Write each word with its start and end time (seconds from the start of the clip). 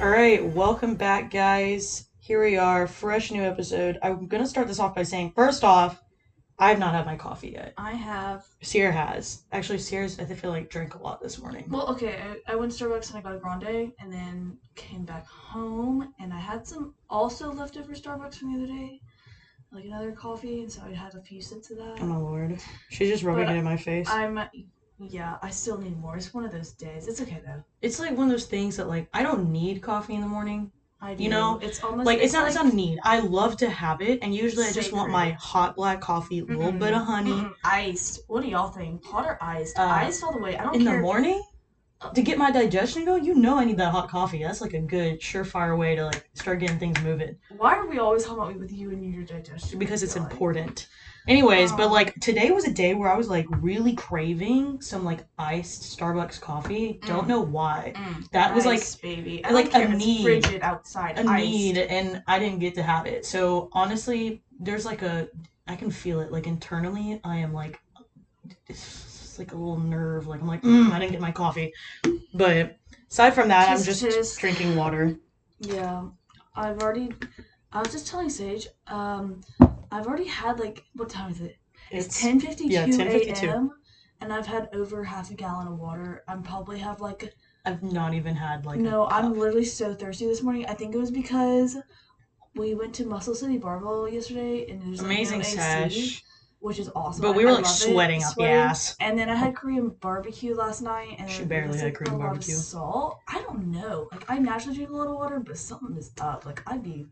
All 0.00 0.08
right, 0.08 0.44
welcome 0.44 0.94
back, 0.94 1.28
guys. 1.28 2.06
Here 2.20 2.40
we 2.40 2.56
are, 2.56 2.86
fresh 2.86 3.32
new 3.32 3.42
episode. 3.42 3.98
I'm 4.00 4.28
gonna 4.28 4.46
start 4.46 4.68
this 4.68 4.78
off 4.78 4.94
by 4.94 5.02
saying, 5.02 5.32
first 5.34 5.64
off, 5.64 6.00
I 6.56 6.68
have 6.68 6.78
not 6.78 6.94
had 6.94 7.04
my 7.04 7.16
coffee 7.16 7.48
yet. 7.48 7.74
I 7.76 7.94
have. 7.94 8.46
Sierra 8.62 8.92
has. 8.92 9.42
Actually, 9.50 9.78
Sierra's, 9.78 10.20
I 10.20 10.24
feel 10.26 10.50
like, 10.50 10.70
drank 10.70 10.94
a 10.94 11.02
lot 11.02 11.20
this 11.20 11.40
morning. 11.42 11.64
Well, 11.68 11.88
okay, 11.88 12.16
I, 12.46 12.52
I 12.52 12.54
went 12.54 12.70
to 12.70 12.84
Starbucks 12.84 13.08
and 13.08 13.18
I 13.18 13.22
got 13.22 13.34
a 13.34 13.38
grande, 13.38 13.92
and 13.98 14.12
then 14.12 14.56
came 14.76 15.04
back 15.04 15.26
home, 15.26 16.14
and 16.20 16.32
I 16.32 16.38
had 16.38 16.64
some 16.64 16.94
also 17.10 17.50
leftover 17.52 17.92
Starbucks 17.94 18.36
from 18.36 18.52
the 18.52 18.62
other 18.62 18.72
day, 18.72 19.00
like 19.72 19.84
another 19.84 20.12
coffee, 20.12 20.60
and 20.60 20.70
so 20.70 20.80
I 20.86 20.94
had 20.94 21.16
a 21.16 21.20
few 21.22 21.42
sips 21.42 21.72
of 21.72 21.78
that. 21.78 21.96
Oh 22.00 22.06
my 22.06 22.16
lord. 22.16 22.60
She's 22.88 23.08
just 23.08 23.24
rubbing 23.24 23.46
But 23.46 23.56
it 23.56 23.58
in 23.58 23.64
my 23.64 23.76
face. 23.76 24.08
I'm, 24.08 24.38
yeah, 24.98 25.36
I 25.42 25.50
still 25.50 25.78
need 25.78 25.98
more. 26.00 26.16
It's 26.16 26.32
one 26.34 26.44
of 26.44 26.52
those 26.52 26.72
days. 26.72 27.06
It's 27.08 27.20
okay 27.20 27.40
though. 27.44 27.62
it's 27.82 27.98
like 28.00 28.16
one 28.16 28.26
of 28.26 28.32
those 28.32 28.46
things 28.46 28.76
that, 28.76 28.88
like, 28.88 29.08
I 29.14 29.22
don't 29.22 29.50
need 29.52 29.80
coffee 29.82 30.14
in 30.14 30.20
the 30.20 30.26
morning. 30.26 30.72
I 31.00 31.14
do. 31.14 31.22
You 31.22 31.30
know, 31.30 31.60
it's 31.62 31.82
almost 31.84 32.06
Like, 32.06 32.18
it's 32.18 32.32
not, 32.32 32.46
it's 32.48 32.56
not 32.56 32.72
a 32.72 32.74
need. 32.74 32.98
I 33.04 33.20
love 33.20 33.56
to 33.58 33.70
have 33.70 34.00
it, 34.00 34.18
and 34.20 34.34
usually 34.34 34.66
I 34.66 34.72
just 34.72 34.92
want 34.92 35.12
my 35.12 35.30
hot 35.32 35.76
black 35.76 36.00
coffee, 36.00 36.40
a 36.40 36.44
little 36.44 36.72
Mm-mm, 36.72 36.78
bit 36.80 36.92
of 36.92 37.02
honey. 37.02 37.30
mm-mm, 37.30 37.52
iced. 37.64 38.22
What 38.26 38.42
do 38.42 38.48
y'all 38.48 38.70
think? 38.70 39.04
Hot 39.04 39.24
or 39.24 39.38
iced? 39.40 39.78
Uh, 39.78 39.82
iced 39.82 40.24
all 40.24 40.32
the 40.32 40.40
way. 40.42 40.56
I 40.56 40.64
don't 40.64 40.72
care. 40.72 40.80
in 40.80 40.86
care. 40.86 40.96
the 40.96 41.02
morning 41.02 41.42
to 42.14 42.22
get 42.22 42.38
my 42.38 42.50
digestion 42.52 43.04
going 43.04 43.24
you 43.24 43.34
know 43.34 43.58
i 43.58 43.64
need 43.64 43.76
that 43.76 43.90
hot 43.90 44.08
coffee 44.08 44.40
that's 44.40 44.60
like 44.60 44.72
a 44.72 44.78
good 44.78 45.20
surefire 45.20 45.76
way 45.76 45.96
to 45.96 46.04
like 46.06 46.30
start 46.34 46.60
getting 46.60 46.78
things 46.78 46.96
moving 47.02 47.34
Why 47.56 47.74
are 47.74 47.88
we 47.88 47.98
always 47.98 48.24
talking 48.24 48.40
about 48.44 48.56
with 48.56 48.70
you 48.72 48.90
and 48.90 49.04
your 49.12 49.24
digestion? 49.24 49.80
because 49.80 50.04
it's 50.04 50.14
going? 50.14 50.30
important 50.30 50.86
anyways 51.28 51.70
but 51.72 51.90
like 51.90 52.14
today 52.20 52.50
was 52.50 52.66
a 52.66 52.72
day 52.72 52.94
where 52.94 53.10
i 53.12 53.16
was 53.16 53.28
like 53.28 53.46
really 53.60 53.94
craving 53.94 54.80
some 54.80 55.04
like 55.04 55.24
iced 55.38 55.82
starbucks 55.98 56.40
coffee 56.40 56.98
don't 57.06 57.24
Mm. 57.24 57.28
know 57.28 57.40
why 57.40 57.92
Mm, 57.94 58.30
That 58.30 58.54
was, 58.54 58.64
like- 58.66 58.82
baby. 59.02 59.44
I 59.44 59.50
like 59.50 59.66
don't 59.70 59.82
a 59.82 59.86
care 59.86 59.88
if 59.88 59.94
it's 59.96 60.04
need. 60.06 60.22
frigid 60.22 60.62
outside. 60.62 61.18
a 61.18 61.28
iced. 61.28 61.44
need 61.46 61.78
and 61.78 62.22
i 62.26 62.38
didn't 62.38 62.58
get 62.60 62.74
to 62.76 62.82
have 62.82 63.06
it 63.06 63.24
so 63.26 63.68
honestly 63.72 64.42
there's 64.58 64.84
like 64.86 65.02
a 65.02 65.28
i 65.68 65.76
can 65.76 65.90
feel 65.90 66.20
it 66.20 66.32
like 66.32 66.46
internally 66.46 67.20
i 67.24 67.36
am 67.36 67.52
like 67.52 67.78
it's 68.68 69.38
like 69.38 69.52
a 69.52 69.56
little 69.56 69.78
nerve 69.78 70.26
like 70.26 70.40
i'm 70.40 70.48
like 70.48 70.62
mm, 70.62 70.90
i 70.92 70.98
didn't 70.98 71.12
get 71.12 71.20
my 71.20 71.30
coffee 71.32 71.72
but 72.34 72.76
aside 73.10 73.34
from 73.34 73.48
that 73.48 73.68
i'm 73.68 73.76
Tisk, 73.78 74.00
just 74.00 74.38
drinking 74.40 74.74
water 74.76 75.16
Yeah, 75.60 76.04
I've 76.54 76.78
already. 76.82 77.10
I 77.72 77.80
was 77.82 77.90
just 77.92 78.06
telling 78.06 78.30
Sage. 78.30 78.68
Um, 78.86 79.40
I've 79.90 80.06
already 80.06 80.26
had 80.26 80.58
like 80.58 80.84
what 80.94 81.08
time 81.08 81.30
is 81.30 81.40
it? 81.40 81.56
It's 81.90 82.20
ten 82.20 82.40
fifty 82.40 82.68
10:52. 82.68 83.42
a.m. 83.42 83.70
And 84.20 84.32
I've 84.32 84.46
had 84.46 84.68
over 84.72 85.04
half 85.04 85.30
a 85.30 85.34
gallon 85.34 85.68
of 85.68 85.78
water. 85.78 86.24
I'm 86.26 86.42
probably 86.42 86.78
have 86.80 87.00
like 87.00 87.34
I've 87.64 87.82
not 87.82 88.14
even 88.14 88.34
had 88.34 88.66
like. 88.66 88.78
no. 88.78 89.06
I'm 89.06 89.38
literally 89.38 89.64
so 89.64 89.94
thirsty 89.94 90.26
this 90.26 90.42
morning. 90.42 90.66
I 90.66 90.74
think 90.74 90.94
it 90.94 90.98
was 90.98 91.10
because 91.10 91.76
we 92.54 92.74
went 92.74 92.94
to 92.94 93.06
Muscle 93.06 93.34
City 93.34 93.58
Barbell 93.58 94.08
yesterday, 94.08 94.68
and 94.68 94.82
there's 94.82 95.02
like, 95.02 95.06
amazing 95.06 95.40
no 95.40 95.46
AC, 95.46 96.20
which 96.60 96.78
is 96.78 96.90
awesome. 96.94 97.22
but 97.22 97.36
we 97.36 97.44
were 97.44 97.50
I 97.50 97.54
like 97.54 97.64
love 97.64 97.74
it, 97.74 97.78
sweating 97.78 98.22
up 98.24 98.34
the 98.34 98.44
ass. 98.46 98.96
And 99.00 99.18
then 99.18 99.28
I 99.28 99.34
had 99.34 99.54
Korean 99.54 99.90
barbecue 99.90 100.54
last 100.54 100.82
night, 100.82 101.16
and 101.18 101.30
She 101.30 101.44
barely 101.44 101.68
was, 101.68 101.80
had 101.80 101.86
like, 101.86 101.94
Korean 101.94 102.14
a 102.14 102.16
lot 102.18 102.24
of 102.24 102.30
barbecue. 102.32 102.54
Salt. 102.54 103.18
I 103.28 103.42
don't 103.42 103.70
know. 103.70 104.08
Like 104.10 104.24
I 104.30 104.38
naturally 104.38 104.76
drink 104.76 104.90
a 104.90 104.94
lot 104.94 105.06
of 105.08 105.14
water, 105.14 105.38
but 105.40 105.58
something 105.58 105.96
is 105.96 106.10
up. 106.20 106.44
Like 106.46 106.62
I'd 106.66 106.82
be 106.82 107.06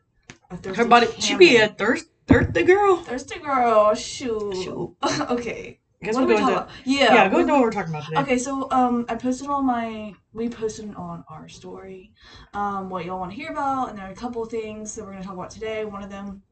a 0.50 0.56
thirsty 0.56 0.83
Her 0.83 0.88
body, 0.88 1.06
she 1.18 1.36
be 1.36 1.56
a 1.58 1.68
thirst, 1.68 2.06
thirsty 2.27 2.62
girl. 2.62 2.96
thirsty 2.98 3.38
girl. 3.38 3.94
Shoot. 3.94 4.56
Shoot. 4.56 4.96
okay. 5.30 5.80
I 6.02 6.05
guess 6.05 6.14
what 6.14 6.27
we'll 6.27 6.36
are 6.36 6.41
we 6.41 6.41
talking 6.41 6.56
about? 6.56 6.70
Yeah. 6.84 7.14
Yeah, 7.14 7.28
go 7.28 7.38
into 7.38 7.52
what 7.55 7.62
we're 7.62 7.70
talking 7.70 7.91
about 7.91 8.05
today. 8.05 8.20
Okay, 8.20 8.38
so 8.38 8.70
um, 8.70 9.06
I 9.08 9.14
posted 9.14 9.48
on 9.48 9.64
my 9.64 10.14
we 10.34 10.48
posted 10.48 10.94
on 10.94 11.24
our 11.28 11.48
story, 11.48 12.12
um, 12.52 12.91
what 12.91 13.06
y'all 13.06 13.18
want 13.18 13.30
to 13.30 13.36
hear 13.36 13.50
about, 13.50 13.88
and 13.88 13.98
there 13.98 14.06
are 14.06 14.12
a 14.12 14.14
couple 14.14 14.42
of 14.42 14.50
things 14.50 14.94
that 14.94 15.05
we're 15.05 15.12
gonna 15.12 15.24
talk 15.24 15.34
about 15.34 15.50
today. 15.50 15.84
One 15.86 16.02
of 16.02 16.11
them 16.11 16.42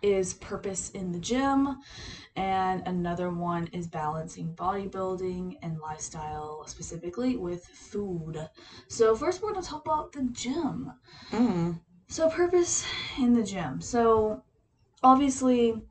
is 0.00 0.34
purpose 0.34 0.90
in 0.90 1.10
the 1.10 1.18
gym, 1.18 1.76
and 2.36 2.86
another 2.86 3.30
one 3.30 3.66
is 3.72 3.88
balancing 3.88 4.54
bodybuilding 4.54 5.56
and 5.62 5.78
lifestyle, 5.80 6.64
specifically 6.68 7.36
with 7.36 7.64
food. 7.64 8.48
So 8.86 9.16
first, 9.16 9.42
we're 9.42 9.52
gonna 9.52 9.66
talk 9.66 9.84
about 9.84 10.12
the 10.12 10.28
gym. 10.32 10.92
Mm. 11.32 11.80
So 12.06 12.30
purpose 12.30 12.86
in 13.18 13.34
the 13.34 13.42
gym. 13.42 13.80
So 13.80 14.44
obviously 15.02 15.82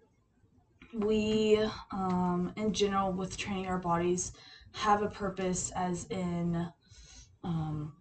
we 0.93 1.57
um 1.91 2.51
in 2.55 2.73
general 2.73 3.11
with 3.11 3.37
training 3.37 3.67
our 3.67 3.77
bodies 3.77 4.31
have 4.73 5.01
a 5.01 5.09
purpose 5.09 5.71
as 5.71 6.05
in 6.05 6.69
um 7.43 7.93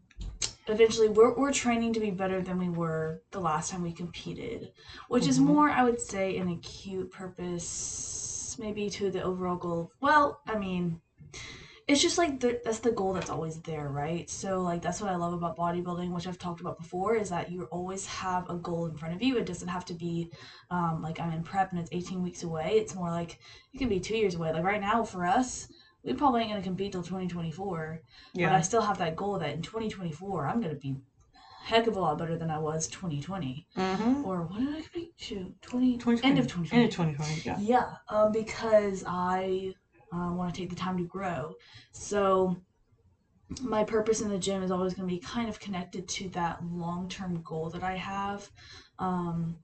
eventually 0.68 1.08
we're, 1.08 1.34
we're 1.36 1.52
training 1.52 1.92
to 1.92 2.00
be 2.00 2.10
better 2.10 2.42
than 2.42 2.58
we 2.58 2.68
were 2.68 3.22
the 3.32 3.40
last 3.40 3.70
time 3.70 3.82
we 3.82 3.92
competed 3.92 4.72
which 5.08 5.26
is 5.26 5.38
Mhm. 5.38 5.44
more 5.44 5.70
i 5.70 5.82
would 5.84 6.00
say 6.00 6.36
an 6.38 6.48
acute 6.48 7.10
purpose 7.12 8.56
maybe 8.58 8.88
to 8.90 9.10
the 9.10 9.22
overall 9.22 9.56
goal 9.56 9.92
well 10.00 10.40
i 10.46 10.58
mean 10.58 11.00
it's 11.88 12.02
just 12.02 12.18
like 12.18 12.40
the, 12.40 12.60
that's 12.64 12.80
the 12.80 12.90
goal 12.90 13.12
that's 13.12 13.30
always 13.30 13.60
there 13.60 13.88
right 13.88 14.28
so 14.28 14.60
like 14.60 14.82
that's 14.82 15.00
what 15.00 15.10
i 15.10 15.16
love 15.16 15.32
about 15.32 15.56
bodybuilding 15.56 16.10
which 16.10 16.26
i've 16.26 16.38
talked 16.38 16.60
about 16.60 16.78
before 16.78 17.14
is 17.14 17.30
that 17.30 17.50
you 17.50 17.64
always 17.64 18.06
have 18.06 18.48
a 18.50 18.56
goal 18.56 18.86
in 18.86 18.96
front 18.96 19.14
of 19.14 19.22
you 19.22 19.36
it 19.36 19.46
doesn't 19.46 19.68
have 19.68 19.84
to 19.84 19.94
be 19.94 20.30
um, 20.70 21.00
like 21.02 21.20
i'm 21.20 21.32
in 21.32 21.42
prep 21.42 21.70
and 21.70 21.80
it's 21.80 21.90
18 21.92 22.22
weeks 22.22 22.42
away 22.42 22.72
it's 22.74 22.94
more 22.94 23.10
like 23.10 23.38
it 23.72 23.78
can 23.78 23.88
be 23.88 24.00
two 24.00 24.16
years 24.16 24.34
away 24.34 24.52
like 24.52 24.64
right 24.64 24.80
now 24.80 25.04
for 25.04 25.24
us 25.24 25.68
we 26.02 26.12
probably 26.12 26.42
ain't 26.42 26.50
gonna 26.50 26.62
compete 26.62 26.92
till 26.92 27.02
2024 27.02 28.00
Yeah. 28.34 28.48
but 28.48 28.56
i 28.56 28.60
still 28.60 28.82
have 28.82 28.98
that 28.98 29.16
goal 29.16 29.38
that 29.38 29.54
in 29.54 29.62
2024 29.62 30.48
i'm 30.48 30.60
gonna 30.60 30.74
be 30.74 30.96
heck 31.64 31.88
of 31.88 31.96
a 31.96 32.00
lot 32.00 32.18
better 32.18 32.36
than 32.36 32.50
i 32.50 32.58
was 32.58 32.86
2020 32.88 33.66
mm-hmm. 33.76 34.24
or 34.24 34.42
what 34.42 34.60
did 34.60 34.68
i 34.70 34.80
compete 34.80 35.12
shoot 35.16 35.54
20 35.62 35.98
2020. 35.98 36.28
end 36.28 36.38
of 36.38 36.46
2020 36.46 36.82
End 36.82 36.88
of 36.88 36.96
2020. 36.96 37.42
Yeah. 37.44 37.58
yeah, 37.58 37.96
um, 38.08 38.30
because 38.30 39.02
I 39.06 39.74
uh, 40.12 40.32
want 40.32 40.54
to 40.54 40.60
take 40.60 40.70
the 40.70 40.76
time 40.76 40.96
to 40.98 41.04
grow. 41.04 41.54
So 41.92 42.56
my 43.60 43.84
purpose 43.84 44.20
in 44.20 44.28
the 44.28 44.38
gym 44.38 44.62
is 44.62 44.70
always 44.70 44.94
going 44.94 45.08
to 45.08 45.14
be 45.14 45.20
kind 45.20 45.48
of 45.48 45.60
connected 45.60 46.08
to 46.08 46.28
that 46.30 46.64
long 46.64 47.08
term 47.08 47.42
goal 47.42 47.70
that 47.70 47.82
I 47.82 47.96
have. 47.96 48.48
Um, 48.98 49.56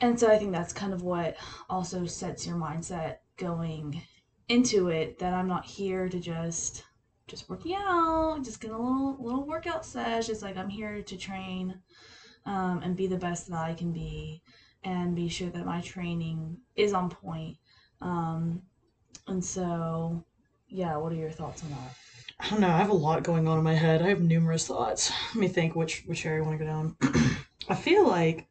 and 0.00 0.18
so 0.18 0.30
I 0.30 0.36
think 0.36 0.52
that's 0.52 0.72
kind 0.72 0.92
of 0.92 1.02
what 1.02 1.36
also 1.70 2.04
sets 2.04 2.46
your 2.46 2.56
mindset 2.56 3.18
going 3.38 4.02
into 4.48 4.88
it. 4.88 5.18
That 5.18 5.32
I'm 5.32 5.48
not 5.48 5.64
here 5.64 6.08
to 6.08 6.20
just 6.20 6.84
just 7.28 7.48
working 7.48 7.74
out, 7.74 8.44
just 8.44 8.60
get 8.60 8.70
a 8.70 8.76
little 8.76 9.16
little 9.18 9.46
workout 9.46 9.86
sesh. 9.86 10.28
It's 10.28 10.42
like 10.42 10.56
I'm 10.56 10.68
here 10.68 11.02
to 11.02 11.16
train 11.16 11.80
um, 12.44 12.80
and 12.82 12.96
be 12.96 13.06
the 13.06 13.16
best 13.16 13.48
that 13.48 13.58
I 13.58 13.74
can 13.74 13.92
be 13.92 14.42
and 14.84 15.16
be 15.16 15.28
sure 15.28 15.50
that 15.50 15.66
my 15.66 15.80
training 15.80 16.58
is 16.76 16.92
on 16.92 17.10
point. 17.10 17.56
Um, 18.00 18.62
and 19.26 19.44
so, 19.44 20.24
yeah, 20.68 20.96
what 20.96 21.12
are 21.12 21.16
your 21.16 21.30
thoughts 21.30 21.62
on 21.64 21.70
that? 21.70 21.94
I 22.38 22.50
don't 22.50 22.60
know. 22.60 22.68
I 22.68 22.78
have 22.78 22.90
a 22.90 22.94
lot 22.94 23.22
going 23.22 23.48
on 23.48 23.58
in 23.58 23.64
my 23.64 23.74
head. 23.74 24.02
I 24.02 24.08
have 24.08 24.20
numerous 24.20 24.66
thoughts. 24.66 25.10
Let 25.34 25.40
me 25.40 25.48
think 25.48 25.74
which 25.74 26.02
which 26.06 26.26
area 26.26 26.42
I 26.42 26.46
want 26.46 26.58
to 26.58 26.64
go 26.64 26.70
down. 26.70 26.96
I 27.68 27.74
feel 27.74 28.06
like 28.06 28.46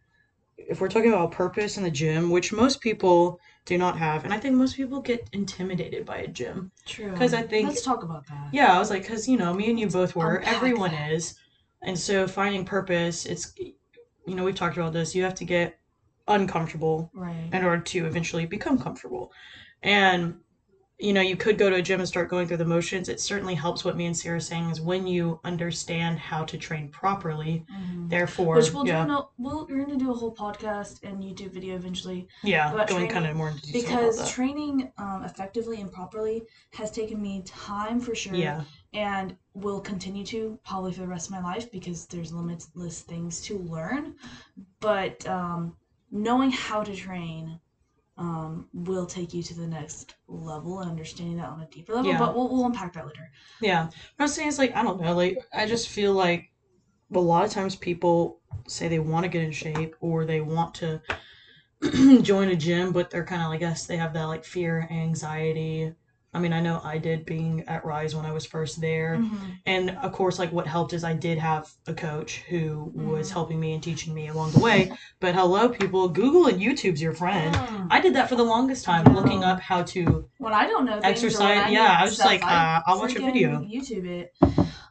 if 0.57 0.81
we're 0.81 0.87
talking 0.89 1.13
about 1.13 1.31
purpose 1.31 1.77
in 1.77 1.83
the 1.83 1.91
gym, 1.91 2.31
which 2.31 2.51
most 2.51 2.81
people 2.81 3.39
do 3.65 3.77
not 3.77 3.97
have, 3.97 4.23
and 4.25 4.33
I 4.33 4.39
think 4.39 4.55
most 4.55 4.75
people 4.75 5.01
get 5.01 5.29
intimidated 5.33 6.05
by 6.05 6.17
a 6.17 6.27
gym. 6.27 6.71
True. 6.85 7.11
Because 7.11 7.33
I 7.33 7.43
think- 7.43 7.67
let's 7.67 7.83
talk 7.83 8.03
about 8.03 8.25
that. 8.27 8.49
Yeah, 8.51 8.75
I 8.75 8.79
was 8.79 8.89
like, 8.89 9.03
because 9.03 9.27
you 9.27 9.37
know, 9.37 9.53
me 9.53 9.69
and 9.69 9.79
you 9.79 9.87
both 9.87 10.15
were. 10.15 10.39
Everyone 10.41 10.91
that. 10.91 11.11
is, 11.11 11.35
and 11.83 11.97
so 11.97 12.27
finding 12.27 12.65
purpose, 12.65 13.25
it's, 13.25 13.53
you 13.57 14.33
know, 14.35 14.43
we've 14.43 14.55
talked 14.55 14.77
about 14.77 14.93
this. 14.93 15.13
You 15.13 15.23
have 15.23 15.35
to 15.35 15.45
get 15.45 15.77
uncomfortable 16.27 17.11
Right. 17.13 17.49
in 17.53 17.63
order 17.63 17.81
to 17.83 18.05
eventually 18.05 18.45
become 18.47 18.79
comfortable. 18.79 19.31
And 19.83 20.39
you 20.97 21.11
know, 21.11 21.19
you 21.19 21.35
could 21.35 21.57
go 21.57 21.69
to 21.69 21.75
a 21.75 21.81
gym 21.81 21.99
and 21.99 22.07
start 22.07 22.29
going 22.29 22.47
through 22.47 22.57
the 22.57 22.65
motions. 22.65 23.09
It 23.09 23.19
certainly 23.19 23.53
helps 23.53 23.83
what 23.83 23.97
me 23.97 24.05
and 24.05 24.15
Sierra 24.15 24.37
are 24.37 24.39
saying 24.39 24.69
is 24.69 24.79
when 24.79 25.05
you 25.05 25.41
understand 25.43 26.19
how 26.19 26.45
to 26.45 26.57
train 26.57 26.87
properly. 26.87 27.65
Mhm. 27.69 28.09
Therefore, 28.09 28.55
Which 28.55 28.71
we'll 28.71 28.87
yeah, 28.87 29.01
do. 29.03 29.09
No, 29.09 29.29
we'll, 29.37 29.67
we're 29.67 29.83
going 29.83 29.99
to 29.99 30.03
do 30.05 30.11
a 30.11 30.13
whole 30.13 30.33
podcast 30.33 31.03
and 31.03 31.21
YouTube 31.21 31.51
video 31.51 31.75
eventually 31.75 32.27
yeah, 32.43 32.71
going 32.71 32.87
training, 32.87 33.09
kind 33.09 33.25
of 33.27 33.35
more 33.35 33.49
into 33.49 33.61
detail 33.63 33.81
because 33.81 34.31
training 34.31 34.91
um, 34.97 35.23
effectively 35.25 35.81
and 35.81 35.91
properly 35.91 36.43
has 36.71 36.91
taken 36.91 37.21
me 37.21 37.43
time 37.45 37.99
for 37.99 38.15
sure. 38.15 38.35
yeah, 38.35 38.63
and 38.93 39.35
will 39.53 39.81
continue 39.81 40.25
to 40.25 40.57
probably 40.65 40.93
for 40.93 41.01
the 41.01 41.07
rest 41.07 41.27
of 41.27 41.31
my 41.31 41.41
life 41.41 41.69
because 41.71 42.05
there's 42.05 42.31
limitless 42.31 43.01
things 43.01 43.41
to 43.41 43.57
learn. 43.59 44.15
But 44.79 45.27
um, 45.27 45.75
knowing 46.09 46.51
how 46.51 46.83
to 46.83 46.95
train 46.95 47.59
um, 48.17 48.69
will 48.73 49.05
take 49.05 49.33
you 49.33 49.43
to 49.43 49.53
the 49.53 49.67
next 49.67 50.15
level 50.27 50.79
and 50.79 50.89
understanding 50.89 51.37
that 51.37 51.49
on 51.49 51.61
a 51.61 51.67
deeper 51.67 51.93
level. 51.93 52.11
Yeah. 52.11 52.19
But 52.19 52.35
we'll, 52.35 52.49
we'll 52.49 52.65
unpack 52.65 52.93
that 52.93 53.05
later. 53.05 53.29
yeah. 53.61 53.85
What 53.85 53.93
I'm 54.19 54.27
saying 54.27 54.49
is 54.49 54.59
like 54.59 54.75
I 54.75 54.83
don't 54.83 55.01
know, 55.01 55.13
like 55.13 55.37
I 55.53 55.65
just 55.65 55.89
feel 55.89 56.13
like 56.13 56.51
a 57.13 57.19
lot 57.19 57.45
of 57.45 57.51
times 57.51 57.75
people 57.75 58.39
say 58.67 58.87
they 58.87 58.99
want 58.99 59.23
to 59.23 59.29
get 59.29 59.43
in 59.43 59.51
shape 59.51 59.95
or 59.99 60.25
they 60.25 60.41
want 60.41 60.73
to 60.75 61.01
join 62.21 62.49
a 62.49 62.55
gym, 62.55 62.91
but 62.91 63.09
they're 63.09 63.25
kind 63.25 63.41
of 63.41 63.49
like 63.49 63.61
us. 63.61 63.85
They 63.85 63.97
have 63.97 64.13
that 64.13 64.23
like 64.23 64.45
fear, 64.45 64.87
anxiety 64.89 65.93
I 66.35 66.39
mean, 66.39 66.51
I 66.51 66.59
know 66.59 66.81
I 66.83 66.97
did 66.97 67.25
being 67.25 67.63
at 67.67 67.85
Rise 67.85 68.13
when 68.13 68.25
I 68.25 68.33
was 68.33 68.45
first 68.45 68.81
there. 68.81 69.17
Mhm. 69.21 69.57
And 69.65 69.91
of 69.91 70.11
course, 70.11 70.37
like 70.37 70.51
what 70.51 70.67
helped 70.67 70.91
is 70.91 71.05
I 71.05 71.13
did 71.13 71.37
have 71.37 71.71
a 71.87 71.93
coach 71.93 72.43
who 72.49 72.91
was 72.93 73.29
Mhm. 73.29 73.33
helping 73.33 73.59
me 73.59 73.73
and 73.73 73.81
teaching 73.81 74.13
me 74.13 74.27
along 74.27 74.51
the 74.51 74.59
way. 74.59 74.91
But 75.21 75.33
hello, 75.33 75.69
people, 75.69 76.09
Google 76.09 76.47
and 76.47 76.59
YouTube's 76.61 77.01
your 77.01 77.13
friend. 77.13 77.55
Mm. 77.55 77.87
I 77.89 78.01
did 78.01 78.13
that 78.15 78.27
for 78.27 78.35
the 78.35 78.43
longest 78.43 78.83
time, 78.83 79.05
looking 79.15 79.45
up 79.45 79.61
how 79.61 79.83
to. 79.83 80.27
when 80.37 80.53
I 80.53 80.67
don't 80.67 80.85
know 80.85 80.99
things 80.99 81.03
or 81.03 81.05
when 81.05 81.11
Exercise- 81.11 81.63
I 81.67 81.69
yeah, 81.69 81.97
I 81.99 82.03
was 82.03 82.17
just 82.17 82.25
like, 82.25 82.43
uh, 82.43 82.81
I'll 82.85 82.99
watch 82.99 83.15
a 83.15 83.19
video. 83.19 83.61
YouTube 83.61 84.05
it. 84.05 84.33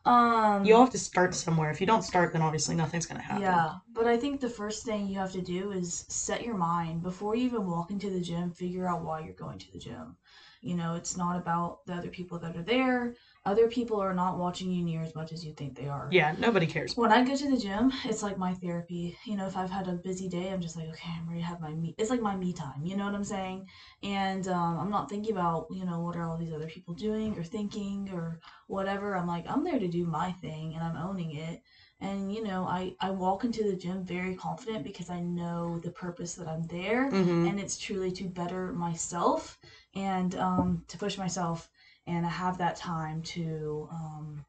Um, 0.06 0.64
You 0.64 0.74
all 0.74 0.80
have 0.82 0.90
to 0.92 0.98
start 0.98 1.34
somewhere. 1.34 1.70
If 1.70 1.80
you 1.80 1.86
don't 1.86 2.02
start, 2.02 2.32
then 2.32 2.42
obviously 2.42 2.74
nothing's 2.74 3.06
gonna 3.06 3.22
happen. 3.22 3.42
Yeah, 3.42 3.74
but 3.92 4.06
I 4.06 4.16
think 4.16 4.40
the 4.40 4.50
first 4.50 4.84
thing 4.84 5.06
you 5.08 5.18
have 5.18 5.32
to 5.32 5.40
do 5.40 5.70
is 5.72 6.04
set 6.08 6.42
your 6.44 6.56
mind 6.56 7.02
before 7.02 7.36
you 7.36 7.44
even 7.46 7.66
walk 7.66 7.90
into 7.90 8.10
the 8.10 8.20
gym. 8.20 8.50
Figure 8.52 8.86
out 8.88 9.02
why 9.04 9.20
you're 9.20 9.34
going 9.34 9.58
to 9.58 9.72
the 9.72 9.78
gym. 9.78 10.16
You 10.64 10.74
know, 10.76 10.94
it's 10.94 11.16
not 11.16 11.36
about 11.36 11.78
the 11.86 11.94
other 11.94 12.10
people 12.10 12.38
that 12.40 12.56
are 12.56 12.62
there. 12.62 13.14
Other 13.44 13.68
people 13.68 14.00
are 14.00 14.14
not 14.14 14.38
watching 14.38 14.70
you 14.70 14.82
near 14.82 15.02
as 15.02 15.14
much 15.14 15.32
as 15.32 15.44
you 15.44 15.52
think 15.52 15.76
they 15.76 15.86
are. 15.86 16.08
Yeah, 16.12 16.34
nobody 16.38 16.66
cares. 16.66 16.92
When 16.96 17.12
I 17.12 17.22
go 17.24 17.34
to 17.34 17.50
the 17.50 17.56
gym, 17.56 17.92
it's 18.04 18.22
like 18.22 18.36
my 18.36 18.54
therapy. 18.54 19.16
You 19.24 19.36
know, 19.36 19.46
if 19.46 19.56
I've 19.56 19.70
had 19.70 19.88
a 19.88 19.94
busy 19.94 20.28
day, 20.28 20.50
I'm 20.50 20.60
just 20.60 20.76
like, 20.76 20.88
okay, 20.88 21.10
I'm 21.16 21.26
ready 21.28 21.40
to 21.40 21.46
have 21.46 21.60
my 21.60 21.72
me. 21.74 21.94
It's 21.98 22.10
like 22.10 22.20
my 22.20 22.34
me 22.36 22.52
time. 22.52 22.84
You 22.84 22.96
know 22.96 23.04
what 23.04 23.14
I'm 23.14 23.24
saying? 23.24 23.66
And 24.02 24.46
um, 24.48 24.78
I'm 24.78 24.90
not 24.90 25.08
thinking 25.08 25.32
about, 25.32 25.66
you 25.70 25.84
know, 25.84 26.00
what 26.00 26.16
are 26.16 26.24
all 26.24 26.36
these 26.36 26.52
other 26.52 26.66
people 26.66 26.94
doing 26.94 27.38
or 27.38 27.42
thinking 27.44 28.10
or 28.10 28.38
whatever. 28.66 29.16
I'm 29.16 29.26
like, 29.26 29.44
I'm 29.48 29.64
there 29.64 29.78
to 29.78 29.88
do 29.88 30.04
my 30.04 30.32
thing 30.32 30.74
and 30.74 30.82
I'm 30.84 30.96
owning 30.96 31.32
it. 31.32 31.60
And 32.00 32.32
you 32.32 32.42
know, 32.42 32.64
I 32.66 32.92
I 33.00 33.10
walk 33.10 33.44
into 33.44 33.62
the 33.64 33.76
gym 33.76 34.04
very 34.04 34.34
confident 34.34 34.84
because 34.84 35.08
I 35.10 35.20
know 35.20 35.78
the 35.78 35.90
purpose 35.90 36.34
that 36.34 36.48
I'm 36.48 36.64
there, 36.64 37.10
hmm 37.10 37.46
and 37.46 37.58
it's 37.58 37.76
truly 37.78 38.10
to 38.12 38.28
better 38.28 38.72
myself 38.72 39.56
and 39.94 40.34
um, 40.36 40.84
to 40.88 40.98
push 40.98 41.18
myself 41.18 41.70
and 42.06 42.26
I 42.26 42.30
have 42.30 42.58
that 42.58 42.76
time 42.76 43.22
to 43.22 43.88
um, 43.90 44.44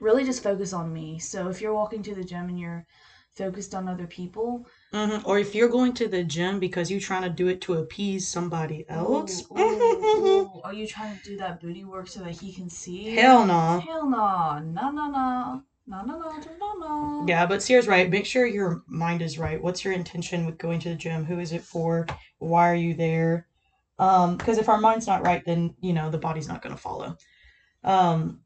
really 0.00 0.24
just 0.24 0.42
focus 0.42 0.72
on 0.72 0.92
me. 0.92 1.18
So 1.18 1.48
if 1.48 1.60
you're 1.60 1.74
walking 1.74 2.02
to 2.04 2.14
the 2.14 2.24
gym 2.24 2.48
and 2.48 2.58
you're 2.58 2.86
focused 3.34 3.74
on 3.74 3.88
other 3.88 4.06
people, 4.06 4.66
mm-hmm. 4.92 5.26
or 5.26 5.38
if 5.38 5.54
you're 5.54 5.68
going 5.68 5.94
to 5.94 6.08
the 6.08 6.22
gym 6.22 6.60
because 6.60 6.90
you're 6.90 7.00
trying 7.00 7.22
to 7.22 7.30
do 7.30 7.48
it 7.48 7.60
to 7.62 7.74
appease 7.74 8.28
somebody 8.28 8.84
else, 8.88 9.44
ooh, 9.50 9.58
ooh, 9.58 10.50
ooh. 10.56 10.60
are 10.62 10.74
you 10.74 10.86
trying 10.86 11.16
to 11.18 11.24
do 11.24 11.36
that 11.38 11.60
booty 11.60 11.84
work 11.84 12.08
so 12.08 12.20
that 12.20 12.40
he 12.40 12.52
can 12.52 12.70
see? 12.70 13.14
Hell 13.14 13.40
no. 13.40 13.46
Nah. 13.46 13.80
Hell 13.80 14.08
no. 14.08 14.16
Nah. 14.16 14.60
No 14.60 14.90
no 14.90 15.10
no. 15.10 15.62
No 15.84 16.04
no 16.04 16.16
no 16.16 16.40
no 16.60 16.74
no. 16.78 17.24
Yeah, 17.26 17.44
but 17.44 17.60
Sierra's 17.60 17.88
right. 17.88 18.08
Make 18.08 18.24
sure 18.24 18.46
your 18.46 18.84
mind 18.86 19.20
is 19.20 19.36
right. 19.36 19.60
What's 19.60 19.84
your 19.84 19.92
intention 19.92 20.46
with 20.46 20.56
going 20.56 20.78
to 20.80 20.90
the 20.90 20.94
gym? 20.94 21.24
Who 21.24 21.40
is 21.40 21.50
it 21.50 21.62
for? 21.62 22.06
Why 22.38 22.70
are 22.70 22.76
you 22.76 22.94
there? 22.94 23.48
Um, 23.98 24.36
because 24.36 24.58
if 24.58 24.68
our 24.68 24.78
mind's 24.78 25.06
not 25.06 25.24
right, 25.24 25.42
then 25.44 25.74
you 25.80 25.92
know 25.92 26.10
the 26.10 26.18
body's 26.18 26.48
not 26.48 26.62
gonna 26.62 26.76
follow. 26.76 27.16
Um, 27.84 28.40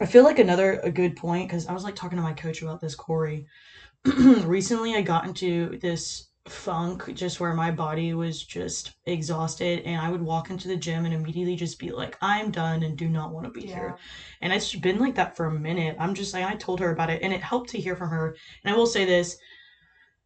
I 0.00 0.06
feel 0.06 0.24
like 0.24 0.38
another 0.38 0.80
a 0.80 0.90
good 0.90 1.16
point 1.16 1.48
because 1.48 1.66
I 1.66 1.72
was 1.72 1.84
like 1.84 1.96
talking 1.96 2.16
to 2.16 2.22
my 2.22 2.32
coach 2.32 2.62
about 2.62 2.80
this, 2.80 2.94
Corey. 2.94 3.46
Recently, 4.04 4.94
I 4.94 5.02
got 5.02 5.26
into 5.26 5.76
this 5.78 6.28
funk 6.46 7.12
just 7.14 7.40
where 7.40 7.52
my 7.52 7.70
body 7.70 8.14
was 8.14 8.42
just 8.42 8.92
exhausted, 9.06 9.82
and 9.84 10.00
I 10.00 10.08
would 10.08 10.22
walk 10.22 10.50
into 10.50 10.68
the 10.68 10.76
gym 10.76 11.04
and 11.04 11.14
immediately 11.14 11.56
just 11.56 11.78
be 11.78 11.90
like, 11.90 12.16
"I'm 12.20 12.50
done 12.50 12.82
and 12.82 12.96
do 12.96 13.08
not 13.08 13.32
want 13.32 13.46
to 13.46 13.60
be 13.60 13.66
here." 13.66 13.96
And 14.40 14.52
it's 14.52 14.74
been 14.74 14.98
like 14.98 15.16
that 15.16 15.36
for 15.36 15.46
a 15.46 15.50
minute. 15.52 15.96
I'm 15.98 16.14
just 16.14 16.32
like, 16.32 16.44
I 16.44 16.54
told 16.54 16.80
her 16.80 16.90
about 16.90 17.10
it, 17.10 17.22
and 17.22 17.32
it 17.32 17.42
helped 17.42 17.70
to 17.70 17.80
hear 17.80 17.96
from 17.96 18.10
her. 18.10 18.36
And 18.64 18.72
I 18.72 18.76
will 18.76 18.86
say 18.86 19.04
this: 19.04 19.36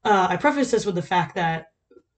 uh, 0.04 0.26
I 0.30 0.36
preface 0.36 0.70
this 0.70 0.86
with 0.86 0.94
the 0.96 1.02
fact 1.02 1.34
that 1.36 1.71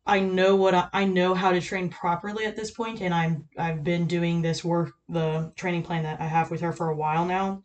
I 0.07 0.21
know 0.21 0.55
what 0.57 0.75
I, 0.75 0.89
I 0.93 1.05
know 1.05 1.35
how 1.35 1.53
to 1.53 1.61
train 1.61 1.89
properly 1.89 2.45
at 2.45 2.57
this 2.57 2.71
point, 2.71 3.01
and 3.01 3.15
I'm 3.15 3.47
I've 3.57 3.83
been 3.83 4.07
doing 4.07 4.43
this 4.43 4.63
work, 4.65 4.93
the 5.09 5.53
training 5.57 5.83
plan 5.83 6.03
that 6.03 6.21
I 6.21 6.27
have 6.27 6.51
with 6.51 6.61
her 6.61 6.73
for 6.73 6.91
a 6.91 6.97
while 6.97 7.25
now. 7.25 7.63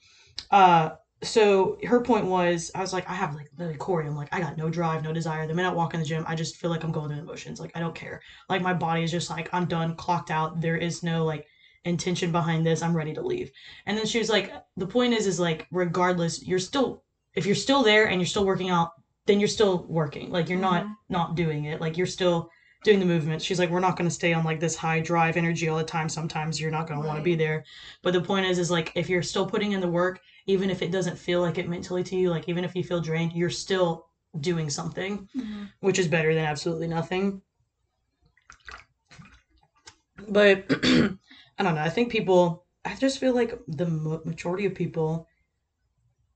Uh, 0.50 0.92
so 1.22 1.78
her 1.84 2.02
point 2.02 2.26
was, 2.26 2.72
I 2.74 2.80
was 2.80 2.94
like, 2.94 3.10
I 3.10 3.14
have 3.14 3.36
like 3.36 3.50
literally 3.58 3.78
Corey. 3.78 4.08
I'm 4.08 4.16
like, 4.16 4.30
I 4.32 4.40
got 4.40 4.58
no 4.58 4.70
drive, 4.70 5.04
no 5.04 5.12
desire. 5.12 5.46
The 5.46 5.54
minute 5.54 5.72
I 5.72 5.74
walk 5.74 5.94
in 5.94 6.00
the 6.00 6.06
gym, 6.06 6.24
I 6.28 6.36
just 6.36 6.56
feel 6.56 6.70
like 6.70 6.84
I'm 6.84 6.94
going 6.94 7.10
through 7.10 7.18
the 7.18 7.24
motions. 7.24 7.60
Like 7.60 7.76
I 7.76 7.82
don't 7.82 7.96
care. 7.96 8.22
Like 8.48 8.62
my 8.62 8.74
body 8.74 9.04
is 9.04 9.12
just 9.12 9.30
like 9.30 9.50
I'm 9.54 9.66
done, 9.66 9.96
clocked 9.96 10.32
out. 10.32 10.62
There 10.62 10.78
is 10.78 11.04
no 11.04 11.26
like 11.26 11.46
intention 11.84 12.32
behind 12.32 12.66
this. 12.66 12.82
I'm 12.82 12.96
ready 12.96 13.14
to 13.14 13.22
leave. 13.22 13.52
And 13.86 13.98
then 13.98 14.06
she 14.06 14.20
was 14.20 14.30
like, 14.30 14.54
the 14.78 14.88
point 14.88 15.14
is, 15.14 15.28
is 15.28 15.40
like 15.42 15.68
regardless, 15.72 16.46
you're 16.46 16.60
still 16.60 17.04
if 17.36 17.46
you're 17.46 17.56
still 17.56 17.84
there 17.84 18.08
and 18.10 18.20
you're 18.20 18.26
still 18.26 18.46
working 18.46 18.70
out, 18.70 18.92
then 19.30 19.40
you're 19.40 19.48
still 19.48 19.86
working. 19.88 20.32
Like 20.32 20.50
you're 20.50 20.58
not 20.60 20.86
Mhm. 20.86 20.96
not 21.08 21.36
doing 21.36 21.66
it. 21.66 21.80
Like 21.80 21.98
you're 21.98 22.08
still 22.08 22.50
doing 22.84 23.00
the 23.00 23.06
movement. 23.06 23.44
She's 23.44 23.60
like, 23.60 23.70
we're 23.70 23.80
not 23.80 23.96
going 23.96 24.10
to 24.10 24.14
stay 24.16 24.34
on 24.34 24.44
like 24.44 24.60
this 24.60 24.76
high 24.76 25.02
drive 25.02 25.38
energy 25.38 25.70
all 25.70 25.78
the 25.78 25.84
time. 25.84 26.10
Sometimes 26.10 26.60
you're 26.60 26.72
not 26.72 26.88
going 26.88 27.00
to 27.00 27.06
want 27.06 27.20
to 27.20 27.24
be 27.24 27.36
there. 27.36 27.64
But 28.02 28.14
the 28.14 28.22
point 28.22 28.48
is, 28.48 28.58
is 28.58 28.72
like 28.72 28.92
if 28.96 29.08
you're 29.08 29.22
still 29.22 29.46
putting 29.46 29.74
in 29.74 29.82
the 29.82 29.88
work, 29.88 30.20
even 30.48 30.72
if 30.72 30.82
it 30.82 30.92
doesn't 30.92 31.16
feel 31.20 31.42
like 31.42 31.60
it 31.60 31.70
mentally 31.70 32.04
to 32.06 32.16
you, 32.16 32.32
like 32.32 32.50
even 32.50 32.64
if 32.64 32.74
you 32.76 32.84
feel 32.84 33.02
drained, 33.02 33.34
you're 33.34 33.52
still 33.52 34.08
doing 34.40 34.68
something, 34.70 35.30
Mhm. 35.38 35.70
which 35.82 36.00
is 36.00 36.08
better 36.08 36.34
than 36.34 36.46
absolutely 36.46 36.88
nothing. 36.88 37.44
But 40.28 40.66
I 41.60 41.64
don't 41.64 41.76
know. 41.76 41.82
I 41.82 41.90
think 41.90 42.12
people, 42.12 42.66
I 42.84 42.96
just 42.96 43.20
feel 43.20 43.36
like 43.36 43.54
the 43.68 43.86
ma- 43.86 44.22
majority 44.26 44.66
of 44.66 44.74
people 44.74 45.28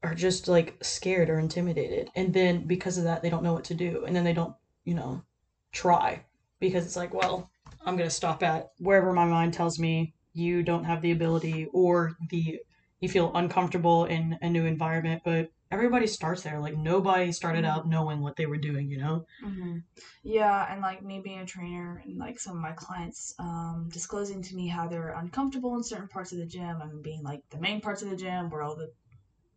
are 0.03 0.13
just 0.13 0.47
like 0.47 0.75
scared 0.83 1.29
or 1.29 1.39
intimidated. 1.39 2.09
And 2.15 2.33
then 2.33 2.67
because 2.67 2.97
of 2.97 3.05
that, 3.05 3.21
they 3.21 3.29
don't 3.29 3.43
know 3.43 3.53
what 3.53 3.63
to 3.65 3.73
do. 3.73 4.03
And 4.05 4.15
then 4.15 4.23
they 4.23 4.33
don't, 4.33 4.53
you 4.83 4.93
know, 4.93 5.23
try 5.71 6.23
because 6.59 6.85
it's 6.85 6.95
like, 6.97 7.13
well, 7.13 7.49
I'm 7.85 7.95
going 7.97 8.09
to 8.09 8.15
stop 8.15 8.43
at 8.43 8.71
wherever 8.79 9.13
my 9.13 9.25
mind 9.25 9.53
tells 9.53 9.79
me 9.79 10.13
you 10.33 10.63
don't 10.63 10.83
have 10.83 11.01
the 11.01 11.11
ability 11.11 11.67
or 11.73 12.15
the, 12.29 12.59
you 12.99 13.09
feel 13.09 13.31
uncomfortable 13.35 14.05
in 14.05 14.37
a 14.41 14.49
new 14.49 14.65
environment. 14.65 15.21
But 15.23 15.51
everybody 15.71 16.07
starts 16.07 16.43
there. 16.43 16.59
Like 16.59 16.77
nobody 16.77 17.31
started 17.31 17.65
out 17.65 17.87
knowing 17.87 18.21
what 18.21 18.35
they 18.35 18.45
were 18.45 18.57
doing, 18.57 18.89
you 18.89 18.99
know? 18.99 19.25
hmm 19.41 19.77
Yeah, 20.23 20.71
and 20.71 20.81
like 20.81 21.03
me 21.03 21.19
being 21.23 21.39
a 21.39 21.45
trainer 21.45 22.01
and 22.05 22.17
like 22.17 22.39
some 22.39 22.55
of 22.55 22.61
my 22.61 22.73
clients 22.73 23.33
um, 23.39 23.89
disclosing 23.91 24.41
to 24.43 24.55
me 24.55 24.67
how 24.67 24.87
they're 24.87 25.15
uncomfortable 25.17 25.75
in 25.75 25.83
certain 25.83 26.07
parts 26.07 26.31
of 26.31 26.37
the 26.39 26.45
gym. 26.45 26.81
I 26.81 26.87
mean, 26.87 27.01
being 27.01 27.23
like 27.23 27.41
the 27.49 27.59
main 27.59 27.81
parts 27.81 28.01
of 28.01 28.09
the 28.09 28.15
gym 28.15 28.49
where 28.49 28.61
all 28.61 28.75
the, 28.75 28.91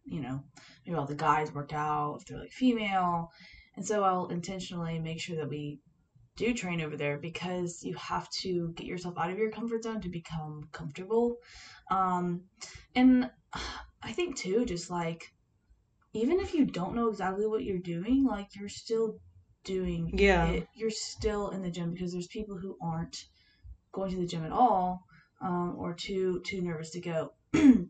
you 0.07 0.21
know, 0.21 0.43
maybe 0.87 0.97
all 0.97 1.07
the 1.07 1.15
guys 1.15 1.53
work 1.53 1.73
out 1.73 2.19
if 2.21 2.27
they're 2.27 2.39
like 2.39 2.53
female. 2.53 3.29
And 3.77 3.87
so 3.87 4.05
I'll 4.05 4.29
intentionally 4.29 4.99
make 4.99 5.21
sure 5.21 5.37
that 5.37 5.49
we 5.49 5.81
do 6.37 6.55
train 6.55 6.81
over 6.81 6.97
there 6.97 7.19
because 7.19 7.81
you 7.83 7.95
have 7.95 8.29
to 8.43 8.73
get 8.77 8.87
yourself 8.87 9.19
out 9.19 9.31
of 9.31 9.39
your 9.39 9.51
comfort 9.51 9.83
zone 9.83 10.01
to 10.03 10.09
become 10.09 10.63
comfortable. 10.73 11.37
Um, 11.91 12.43
and 12.95 13.29
I 14.03 14.13
think 14.13 14.37
too, 14.37 14.65
just 14.65 14.91
like, 14.91 15.23
even 16.13 16.41
if 16.41 16.55
you 16.55 16.65
don't 16.65 16.95
know 16.95 17.09
exactly 17.09 17.47
what 17.47 17.65
you're 17.65 17.79
doing, 17.79 18.25
like 18.25 18.47
you're 18.55 18.69
still 18.69 19.17
doing 19.65 20.11
Yeah. 20.17 20.47
it. 20.47 20.67
You're 20.75 20.91
still 20.91 21.51
in 21.51 21.63
the 21.63 21.71
gym 21.71 21.93
because 21.93 22.13
there's 22.13 22.29
people 22.29 22.57
who 22.57 22.77
aren't 22.81 23.17
going 23.93 24.11
to 24.11 24.17
the 24.17 24.27
gym 24.27 24.45
at 24.45 24.53
all, 24.53 25.01
um, 25.43 25.75
or 25.77 25.95
too 25.95 26.41
too 26.45 26.61
nervous 26.63 26.91
to 26.91 27.01
go. 27.01 27.33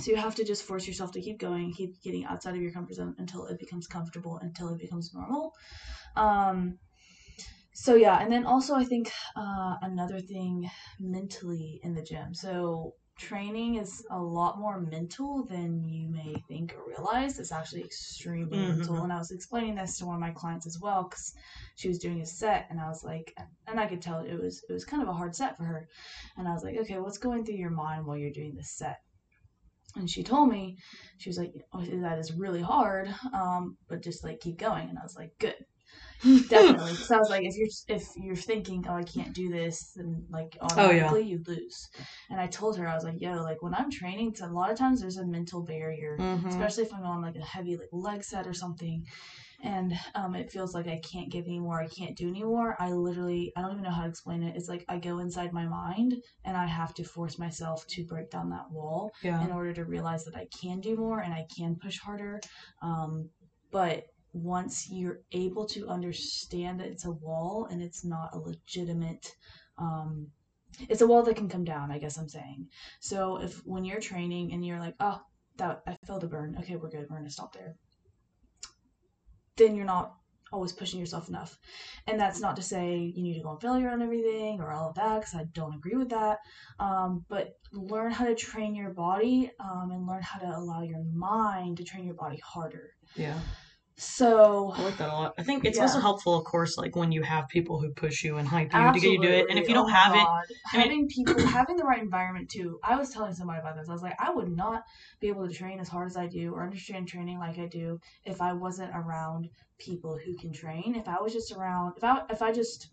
so 0.00 0.10
you 0.10 0.16
have 0.16 0.34
to 0.36 0.44
just 0.44 0.64
force 0.64 0.86
yourself 0.86 1.12
to 1.12 1.20
keep 1.20 1.38
going, 1.38 1.72
keep 1.72 2.00
getting 2.02 2.24
outside 2.24 2.54
of 2.54 2.62
your 2.62 2.72
comfort 2.72 2.94
zone 2.94 3.14
until 3.18 3.46
it 3.46 3.58
becomes 3.58 3.86
comfortable, 3.86 4.38
until 4.42 4.68
it 4.70 4.80
becomes 4.80 5.12
normal. 5.14 5.52
Um, 6.16 6.78
so 7.72 7.94
yeah, 7.94 8.20
and 8.22 8.30
then 8.30 8.46
also 8.46 8.74
I 8.74 8.84
think 8.84 9.10
uh, 9.36 9.76
another 9.82 10.20
thing 10.20 10.70
mentally 11.00 11.80
in 11.82 11.94
the 11.94 12.02
gym. 12.02 12.34
So 12.34 12.94
training 13.18 13.76
is 13.76 14.04
a 14.10 14.20
lot 14.20 14.58
more 14.58 14.80
mental 14.80 15.44
than 15.44 15.84
you 15.88 16.08
may 16.10 16.34
think 16.48 16.74
or 16.74 16.88
realize. 16.88 17.38
It's 17.38 17.52
actually 17.52 17.82
extremely 17.84 18.58
mental. 18.58 18.96
Mhm. 18.96 19.04
And 19.04 19.12
I 19.12 19.18
was 19.18 19.30
explaining 19.30 19.74
this 19.76 19.98
to 19.98 20.06
one 20.06 20.14
of 20.16 20.20
my 20.20 20.30
clients 20.32 20.66
as 20.66 20.78
well 20.80 21.04
because 21.04 21.32
she 21.76 21.88
was 21.88 21.98
doing 21.98 22.20
a 22.20 22.26
set, 22.26 22.66
and 22.70 22.80
I 22.80 22.88
was 22.88 23.04
like, 23.04 23.32
and 23.66 23.80
I 23.80 23.86
could 23.86 24.02
tell 24.02 24.20
it 24.20 24.40
was 24.40 24.62
it 24.68 24.72
was 24.72 24.84
kind 24.84 25.02
of 25.02 25.08
a 25.08 25.12
hard 25.12 25.34
set 25.34 25.56
for 25.56 25.64
her. 25.64 25.88
And 26.36 26.48
I 26.48 26.52
was 26.52 26.62
like, 26.64 26.76
okay, 26.76 26.98
what's 26.98 27.18
going 27.18 27.44
through 27.44 27.56
your 27.56 27.70
mind 27.70 28.06
while 28.06 28.16
you're 28.16 28.30
doing 28.32 28.54
this 28.54 28.70
set? 28.76 28.98
And 29.96 30.08
she 30.10 30.22
told 30.22 30.48
me, 30.50 30.76
she 31.18 31.28
was 31.30 31.38
like, 31.38 31.52
oh, 31.72 31.82
that 31.84 32.18
is 32.18 32.32
really 32.32 32.62
hard, 32.62 33.14
um, 33.32 33.76
but 33.88 34.02
just 34.02 34.24
like 34.24 34.40
keep 34.40 34.58
going. 34.58 34.88
And 34.88 34.98
I 34.98 35.02
was 35.02 35.16
like, 35.16 35.30
good 35.38 35.54
definitely 36.48 36.92
so 36.94 37.16
i 37.16 37.18
was 37.18 37.28
like 37.28 37.44
if 37.44 37.56
you're 37.56 37.68
if 37.96 38.06
you're 38.16 38.36
thinking 38.36 38.84
oh 38.88 38.94
i 38.94 39.02
can't 39.02 39.34
do 39.34 39.50
this 39.50 39.92
then 39.96 40.24
like 40.30 40.56
Oh, 40.60 40.68
yeah. 40.76 40.78
automatically 41.06 41.22
you 41.24 41.42
lose 41.46 41.88
and 42.30 42.40
i 42.40 42.46
told 42.46 42.78
her 42.78 42.88
i 42.88 42.94
was 42.94 43.04
like 43.04 43.20
yo 43.20 43.42
like 43.42 43.62
when 43.62 43.74
i'm 43.74 43.90
training 43.90 44.28
it's 44.28 44.40
a 44.40 44.46
lot 44.46 44.70
of 44.70 44.78
times 44.78 45.00
there's 45.00 45.16
a 45.18 45.26
mental 45.26 45.62
barrier 45.62 46.16
Mhm. 46.18 46.46
especially 46.48 46.84
if 46.84 46.94
i'm 46.94 47.04
on 47.04 47.20
like 47.20 47.36
a 47.36 47.40
heavy 47.42 47.76
like 47.76 47.88
leg 47.92 48.22
set 48.24 48.46
or 48.46 48.54
something 48.54 49.04
and 49.64 49.98
um, 50.14 50.34
it 50.34 50.50
feels 50.50 50.74
like 50.74 50.86
i 50.86 51.00
can't 51.10 51.30
give 51.30 51.46
anymore 51.46 51.80
i 51.82 51.88
can't 51.88 52.16
do 52.16 52.28
anymore 52.28 52.76
i 52.78 52.92
literally 52.92 53.52
i 53.56 53.60
don't 53.62 53.72
even 53.72 53.82
know 53.82 53.90
how 53.90 54.02
to 54.02 54.08
explain 54.08 54.42
it 54.42 54.56
it's 54.56 54.68
like 54.68 54.84
i 54.88 54.98
go 54.98 55.18
inside 55.18 55.52
my 55.52 55.66
mind 55.66 56.14
and 56.44 56.56
i 56.56 56.66
have 56.66 56.94
to 56.94 57.02
force 57.04 57.38
myself 57.38 57.84
to 57.88 58.04
break 58.04 58.30
down 58.30 58.50
that 58.50 58.70
wall 58.70 59.10
Yeah. 59.22 59.42
in 59.44 59.50
order 59.50 59.72
to 59.72 59.84
realize 59.84 60.24
that 60.24 60.36
I 60.36 60.46
can 60.60 60.80
do 60.80 60.96
more 60.96 61.20
and 61.20 61.32
I 61.32 61.46
can 61.56 61.76
push 61.76 61.98
harder. 61.98 62.40
Um, 62.82 63.28
but 63.70 64.04
once 64.32 64.88
you're 64.90 65.20
able 65.32 65.66
to 65.66 65.88
understand 65.88 66.80
that 66.80 66.88
it's 66.88 67.04
a 67.04 67.12
wall 67.12 67.66
and 67.70 67.80
it's 67.82 68.04
not 68.04 68.30
a 68.34 68.38
legitimate 68.38 69.26
um, 69.78 70.28
it's 70.88 71.02
a 71.02 71.06
wall 71.06 71.22
that 71.22 71.36
can 71.36 71.48
come 71.48 71.64
down, 71.64 71.92
I 71.92 71.98
guess 71.98 72.16
I'm 72.18 72.28
saying. 72.28 72.66
So 73.00 73.36
if 73.36 73.60
when 73.64 73.84
you're 73.84 74.00
training 74.00 74.52
and 74.52 74.64
you're 74.66 74.80
like, 74.80 74.94
oh, 75.00 75.20
that 75.56 75.82
I 75.86 75.96
felt 76.04 76.24
a 76.24 76.26
burn, 76.26 76.56
okay, 76.58 76.76
we're 76.76 76.90
good, 76.90 77.06
we're 77.08 77.18
gonna 77.18 77.30
stop 77.30 77.52
there. 77.52 77.76
Then 79.56 79.74
you're 79.76 79.84
not 79.86 80.14
always 80.52 80.72
pushing 80.72 81.00
yourself 81.00 81.28
enough. 81.28 81.58
And 82.06 82.18
that's 82.18 82.40
not 82.40 82.56
to 82.56 82.62
say 82.62 83.12
you 83.14 83.22
need 83.22 83.34
to 83.34 83.42
go 83.42 83.50
on 83.50 83.60
failure 83.60 83.90
on 83.90 84.02
everything 84.02 84.60
or 84.60 84.72
all 84.72 84.90
of 84.90 84.94
that, 84.94 85.20
because 85.20 85.34
I 85.34 85.44
don't 85.52 85.74
agree 85.74 85.96
with 85.96 86.10
that. 86.10 86.38
Um, 86.78 87.24
but 87.28 87.56
learn 87.72 88.12
how 88.12 88.24
to 88.26 88.34
train 88.34 88.74
your 88.74 88.90
body 88.90 89.50
um, 89.58 89.90
and 89.90 90.06
learn 90.06 90.22
how 90.22 90.38
to 90.38 90.56
allow 90.56 90.82
your 90.82 91.02
mind 91.12 91.78
to 91.78 91.84
train 91.84 92.04
your 92.04 92.14
body 92.14 92.40
harder. 92.44 92.90
Yeah. 93.16 93.38
So 93.96 94.72
I 94.74 94.82
like 94.82 94.96
that 94.98 95.08
a 95.08 95.12
lot. 95.12 95.34
I 95.38 95.44
think 95.44 95.64
it's 95.64 95.76
Yeah. 95.76 95.84
also 95.84 96.00
helpful, 96.00 96.34
of 96.36 96.44
course, 96.44 96.76
like 96.76 96.96
when 96.96 97.12
you 97.12 97.22
have 97.22 97.48
people 97.48 97.80
who 97.80 97.90
push 97.92 98.24
you 98.24 98.38
and 98.38 98.48
hype 98.48 98.72
you 98.72 98.78
to 98.80 98.92
get 98.92 99.02
you 99.02 99.20
to 99.20 99.26
do 99.26 99.32
it. 99.32 99.46
And 99.48 99.58
if 99.58 99.68
you 99.68 99.74
don't 99.74 99.88
Absolutely. 99.90 99.92
have 99.92 100.12
Oh 100.12 100.18
it, 100.18 100.24
God. 100.24 100.44
I 100.72 100.76
mean- 100.78 100.88
having 100.88 101.08
people 101.08 101.46
having 101.46 101.76
the 101.76 101.84
right 101.84 102.02
environment 102.02 102.50
too. 102.50 102.80
I 102.82 102.96
was 102.96 103.10
telling 103.10 103.34
somebody 103.34 103.60
about 103.60 103.76
this. 103.76 103.88
I 103.88 103.92
was 103.92 104.02
like, 104.02 104.16
I 104.18 104.30
would 104.32 104.48
not 104.50 104.82
be 105.20 105.28
able 105.28 105.46
to 105.48 105.54
train 105.54 105.78
as 105.78 105.88
hard 105.88 106.08
as 106.08 106.16
I 106.16 106.26
do 106.26 106.52
or 106.52 106.64
understand 106.64 107.06
training 107.06 107.38
like 107.38 107.58
I 107.58 107.66
do 107.66 108.00
if 108.24 108.42
I 108.42 108.52
wasn't 108.52 108.90
around 108.94 109.48
people 109.78 110.18
who 110.24 110.34
can 110.36 110.52
train. 110.52 110.96
If 110.96 111.06
I 111.08 111.20
was 111.20 111.32
just 111.32 111.52
around, 111.52 111.94
if 111.96 112.02
I 112.04 112.22
if 112.30 112.42
I 112.42 112.50
just 112.50 112.88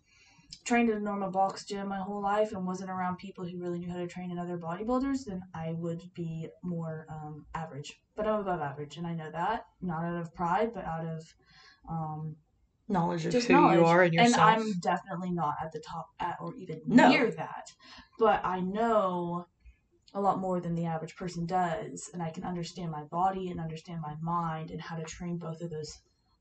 trained 0.66 0.90
in 0.90 0.98
a 0.98 1.00
normal 1.00 1.32
box 1.32 1.66
gym 1.66 1.88
my 1.88 2.00
whole 2.00 2.22
life 2.22 2.52
and 2.52 2.66
wasn't 2.66 2.90
around 2.90 3.18
people 3.18 3.46
who 3.46 3.60
really 3.60 3.80
knew 3.80 3.90
how 3.92 3.98
to 3.98 4.08
train 4.08 4.32
in 4.32 4.38
other 4.40 4.58
bodybuilders, 4.58 5.26
then 5.26 5.42
I 5.54 5.74
would 5.78 6.02
be 6.16 6.50
more 6.64 7.06
um, 7.10 7.46
average. 7.54 7.94
But 8.16 8.28
I'm 8.28 8.40
above 8.42 8.60
average, 8.62 8.98
and 8.98 9.08
I 9.08 9.14
know 9.14 9.32
that 9.32 9.62
not 9.82 10.04
out 10.04 10.22
of 10.22 10.34
pride, 10.36 10.72
but 10.74 10.86
out 10.86 11.06
of 11.06 11.24
um, 11.90 12.36
knowledge 12.88 13.26
of 13.26 13.34
who 13.34 13.54
knowledge. 13.54 13.78
you 13.80 13.86
are 13.86 14.04
and 14.04 14.14
yourself. 14.14 14.42
And 14.42 14.62
I'm 14.62 14.80
definitely 14.80 15.32
not 15.32 15.56
at 15.64 15.72
the 15.72 15.82
top 15.88 16.08
at 16.20 16.36
or 16.40 16.54
even 16.56 16.82
No. 16.86 17.10
near 17.10 17.32
that. 17.32 17.66
But 18.20 18.44
I 18.46 18.60
know 18.60 19.46
a 20.14 20.20
lot 20.22 20.40
more 20.40 20.60
than 20.60 20.76
the 20.76 20.86
average 20.86 21.16
person 21.16 21.46
does, 21.46 22.10
and 22.14 22.22
I 22.22 22.32
can 22.32 22.44
understand 22.44 22.92
my 22.92 23.04
body 23.06 23.50
and 23.50 23.60
understand 23.60 24.02
my 24.02 24.16
mind 24.22 24.70
and 24.70 24.82
how 24.82 24.98
to 24.98 25.04
train 25.04 25.38
both 25.38 25.62
of 25.62 25.70
those 25.70 25.94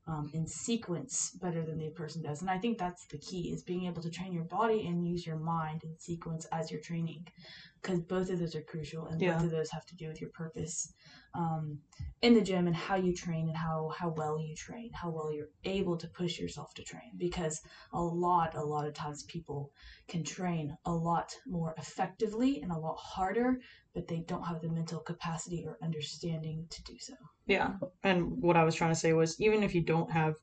um, 0.07 0.29
in 0.33 0.47
sequence 0.47 1.31
better 1.41 1.63
than 1.63 1.77
the 1.77 1.89
person 1.89 2.21
does. 2.23 2.41
And 2.41 2.49
I 2.49 2.57
think 2.57 2.77
that's 2.77 3.05
the 3.05 3.17
key 3.17 3.51
is 3.53 3.63
being 3.63 3.85
able 3.85 4.01
to 4.01 4.09
train 4.09 4.33
your 4.33 4.43
body 4.45 4.87
and 4.87 5.07
use 5.07 5.25
your 5.25 5.37
mind 5.37 5.83
in 5.83 5.95
sequence 5.99 6.45
as 6.51 6.71
you're 6.71 6.81
training, 6.81 7.27
because 7.81 7.99
both 8.01 8.29
of 8.29 8.39
those 8.39 8.55
are 8.55 8.61
crucial, 8.61 9.07
and 9.07 9.19
Yeah. 9.19 9.33
both 9.35 9.45
of 9.45 9.51
those 9.51 9.71
have 9.71 9.85
to 9.87 9.95
do 9.95 10.07
with 10.07 10.21
your 10.21 10.29
purpose 10.31 10.93
um, 11.33 11.79
in 12.21 12.33
the 12.33 12.41
gym 12.41 12.67
and 12.67 12.75
how 12.75 12.95
you 12.95 13.13
train 13.13 13.47
and 13.47 13.57
how 13.57 13.89
how 13.97 14.09
well 14.09 14.39
you 14.39 14.55
train, 14.55 14.91
how 14.93 15.09
well 15.09 15.33
you're 15.33 15.49
able 15.63 15.97
to 15.97 16.07
push 16.07 16.39
yourself 16.39 16.73
to 16.75 16.83
train. 16.83 17.11
Because 17.17 17.59
a 17.93 18.01
lot, 18.01 18.55
a 18.55 18.63
lot 18.63 18.85
of 18.87 18.93
times 18.93 19.23
people 19.23 19.71
can 20.07 20.23
train 20.23 20.75
a 20.85 20.93
lot 20.93 21.33
more 21.47 21.73
effectively 21.77 22.61
and 22.61 22.71
a 22.71 22.77
lot 22.77 22.97
harder, 22.97 23.59
but 23.93 24.07
they 24.07 24.19
don't 24.27 24.45
have 24.45 24.61
the 24.61 24.69
mental 24.69 24.99
capacity 24.99 25.63
or 25.65 25.77
understanding 25.81 26.67
to 26.69 26.83
do 26.83 26.93
so. 26.99 27.13
Yeah. 27.47 27.73
And 28.03 28.41
what 28.41 28.57
I 28.57 28.63
was 28.63 28.75
trying 28.75 28.93
to 28.93 28.99
say 28.99 29.13
was 29.13 29.39
even 29.39 29.63
if 29.63 29.73
you 29.73 29.81
don't 29.81 30.11
have 30.11 30.35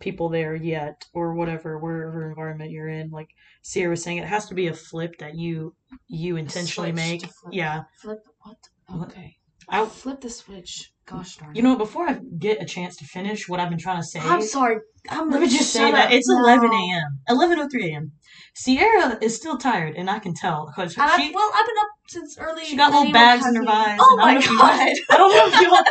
people 0.00 0.28
there 0.28 0.54
yet 0.54 1.04
or 1.12 1.34
whatever, 1.34 1.78
wherever 1.78 2.28
environment 2.28 2.70
you're 2.70 2.88
in, 2.88 3.10
like 3.10 3.28
Sierra 3.62 3.90
was 3.90 4.02
saying, 4.02 4.18
it 4.18 4.28
has 4.28 4.46
to 4.46 4.54
be 4.54 4.68
a 4.68 4.74
flip 4.74 5.16
that 5.18 5.34
you 5.34 5.74
you 6.08 6.36
intentionally 6.36 6.92
make. 6.92 7.22
flip. 7.22 7.52
Yeah. 7.52 7.82
Flip 8.00 8.18
what? 8.42 8.56
Okay. 9.02 9.36
i'll 9.68 9.86
flip 9.86 10.20
the 10.20 10.30
switch. 10.30 10.92
Gosh 11.06 11.36
darn. 11.36 11.54
you 11.54 11.62
know, 11.62 11.76
before 11.76 12.08
I 12.08 12.18
get 12.38 12.60
a 12.60 12.64
chance 12.64 12.96
to 12.96 13.04
finish 13.04 13.48
what 13.48 13.60
I've 13.60 13.68
been 13.68 13.78
trying 13.78 14.00
to 14.00 14.06
say, 14.06 14.18
I'm 14.20 14.42
sorry. 14.42 14.78
I'm 15.08 15.30
let 15.30 15.40
me 15.40 15.48
just 15.48 15.72
say 15.72 15.90
that 15.90 16.12
it's 16.12 16.28
11 16.28 16.68
a.m. 16.72 17.20
11:03 17.28 17.90
a.m. 17.90 18.12
Sierra 18.54 19.16
is 19.22 19.36
still 19.36 19.56
tired, 19.56 19.94
and 19.96 20.10
I 20.10 20.18
can 20.18 20.34
tell 20.34 20.66
because 20.66 20.94
she 20.94 21.00
I, 21.00 21.30
well, 21.32 21.50
I've 21.54 21.66
been 21.66 21.76
up 21.78 21.88
since 22.08 22.38
early. 22.38 22.64
she 22.64 22.76
got 22.76 22.92
little 22.92 23.12
bags 23.12 23.46
in 23.46 23.54
her 23.56 23.64
eyes. 23.68 23.98
Oh 24.00 24.18
I 24.20 24.34
my 24.34 24.40
don't 24.40 24.40
know 24.40 24.40
if 24.40 24.50
you 24.50 24.58
god! 24.58 24.78
guys- 24.78 24.98
I 25.10 25.16
don't 25.16 25.36
know 25.36 25.46
if 25.48 25.60
y'all 25.62 25.84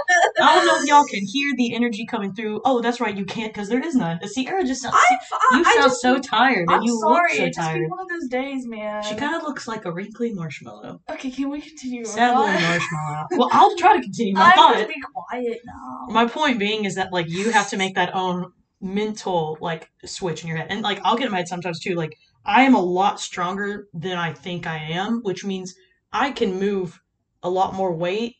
I 0.47 0.55
don't 0.55 0.65
know 0.65 0.81
if 0.81 0.85
y'all 0.87 1.05
can 1.05 1.25
hear 1.25 1.51
the 1.57 1.75
energy 1.75 2.05
coming 2.05 2.33
through. 2.33 2.61
Oh, 2.65 2.81
that's 2.81 2.99
right, 2.99 3.15
you 3.17 3.25
can't 3.25 3.53
because 3.53 3.69
there 3.69 3.83
is 3.85 3.95
none. 3.95 4.19
Sierra 4.27 4.63
just 4.63 4.81
sounds. 4.81 4.95
I'm, 4.95 5.17
fi- 5.19 5.57
you 5.57 5.63
I 5.65 5.73
sound 5.75 5.83
just, 5.91 6.01
so 6.01 6.19
tired, 6.19 6.65
I'm 6.69 6.75
and 6.77 6.85
you 6.85 6.99
sorry. 6.99 7.13
look 7.21 7.29
so 7.37 7.43
it's 7.45 7.57
just 7.57 7.69
been 7.69 7.75
tired. 7.81 7.89
one 7.89 7.99
of 7.99 8.07
those 8.09 8.27
days, 8.29 8.65
man. 8.67 9.03
She 9.03 9.15
kind 9.15 9.35
of 9.35 9.43
looks 9.43 9.67
like 9.67 9.85
a 9.85 9.91
wrinkly 9.91 10.33
marshmallow. 10.33 11.01
Okay, 11.11 11.29
can 11.31 11.49
we 11.49 11.61
continue? 11.61 11.99
with 12.01 12.09
Sad 12.09 12.29
little 12.37 12.45
that? 12.45 12.61
marshmallow. 12.61 13.27
Well, 13.31 13.49
I'll 13.51 13.75
try 13.77 13.95
to 13.97 14.01
continue 14.01 14.33
my 14.33 14.45
I 14.45 14.51
thought. 14.55 14.75
have 14.75 14.87
to 14.87 14.93
be 14.93 15.01
quiet 15.13 15.61
now. 15.65 16.07
My 16.13 16.25
point 16.27 16.59
being 16.59 16.85
is 16.85 16.95
that 16.95 17.11
like 17.13 17.27
you 17.29 17.51
have 17.51 17.69
to 17.69 17.77
make 17.77 17.95
that 17.95 18.15
own 18.15 18.51
mental 18.81 19.57
like 19.61 19.89
switch 20.05 20.43
in 20.43 20.47
your 20.49 20.57
head, 20.57 20.67
and 20.69 20.81
like 20.81 20.99
I'll 21.03 21.15
get 21.15 21.25
in 21.25 21.31
my 21.31 21.37
head 21.39 21.47
sometimes 21.47 21.79
too. 21.79 21.95
Like 21.95 22.15
I 22.45 22.63
am 22.63 22.75
a 22.75 22.81
lot 22.81 23.19
stronger 23.19 23.87
than 23.93 24.17
I 24.17 24.33
think 24.33 24.67
I 24.67 24.77
am, 24.77 25.21
which 25.23 25.43
means 25.43 25.73
I 26.15 26.31
can 26.31 26.59
move 26.59 26.99
a 27.43 27.49
lot 27.49 27.73
more 27.75 27.93
weight, 27.93 28.35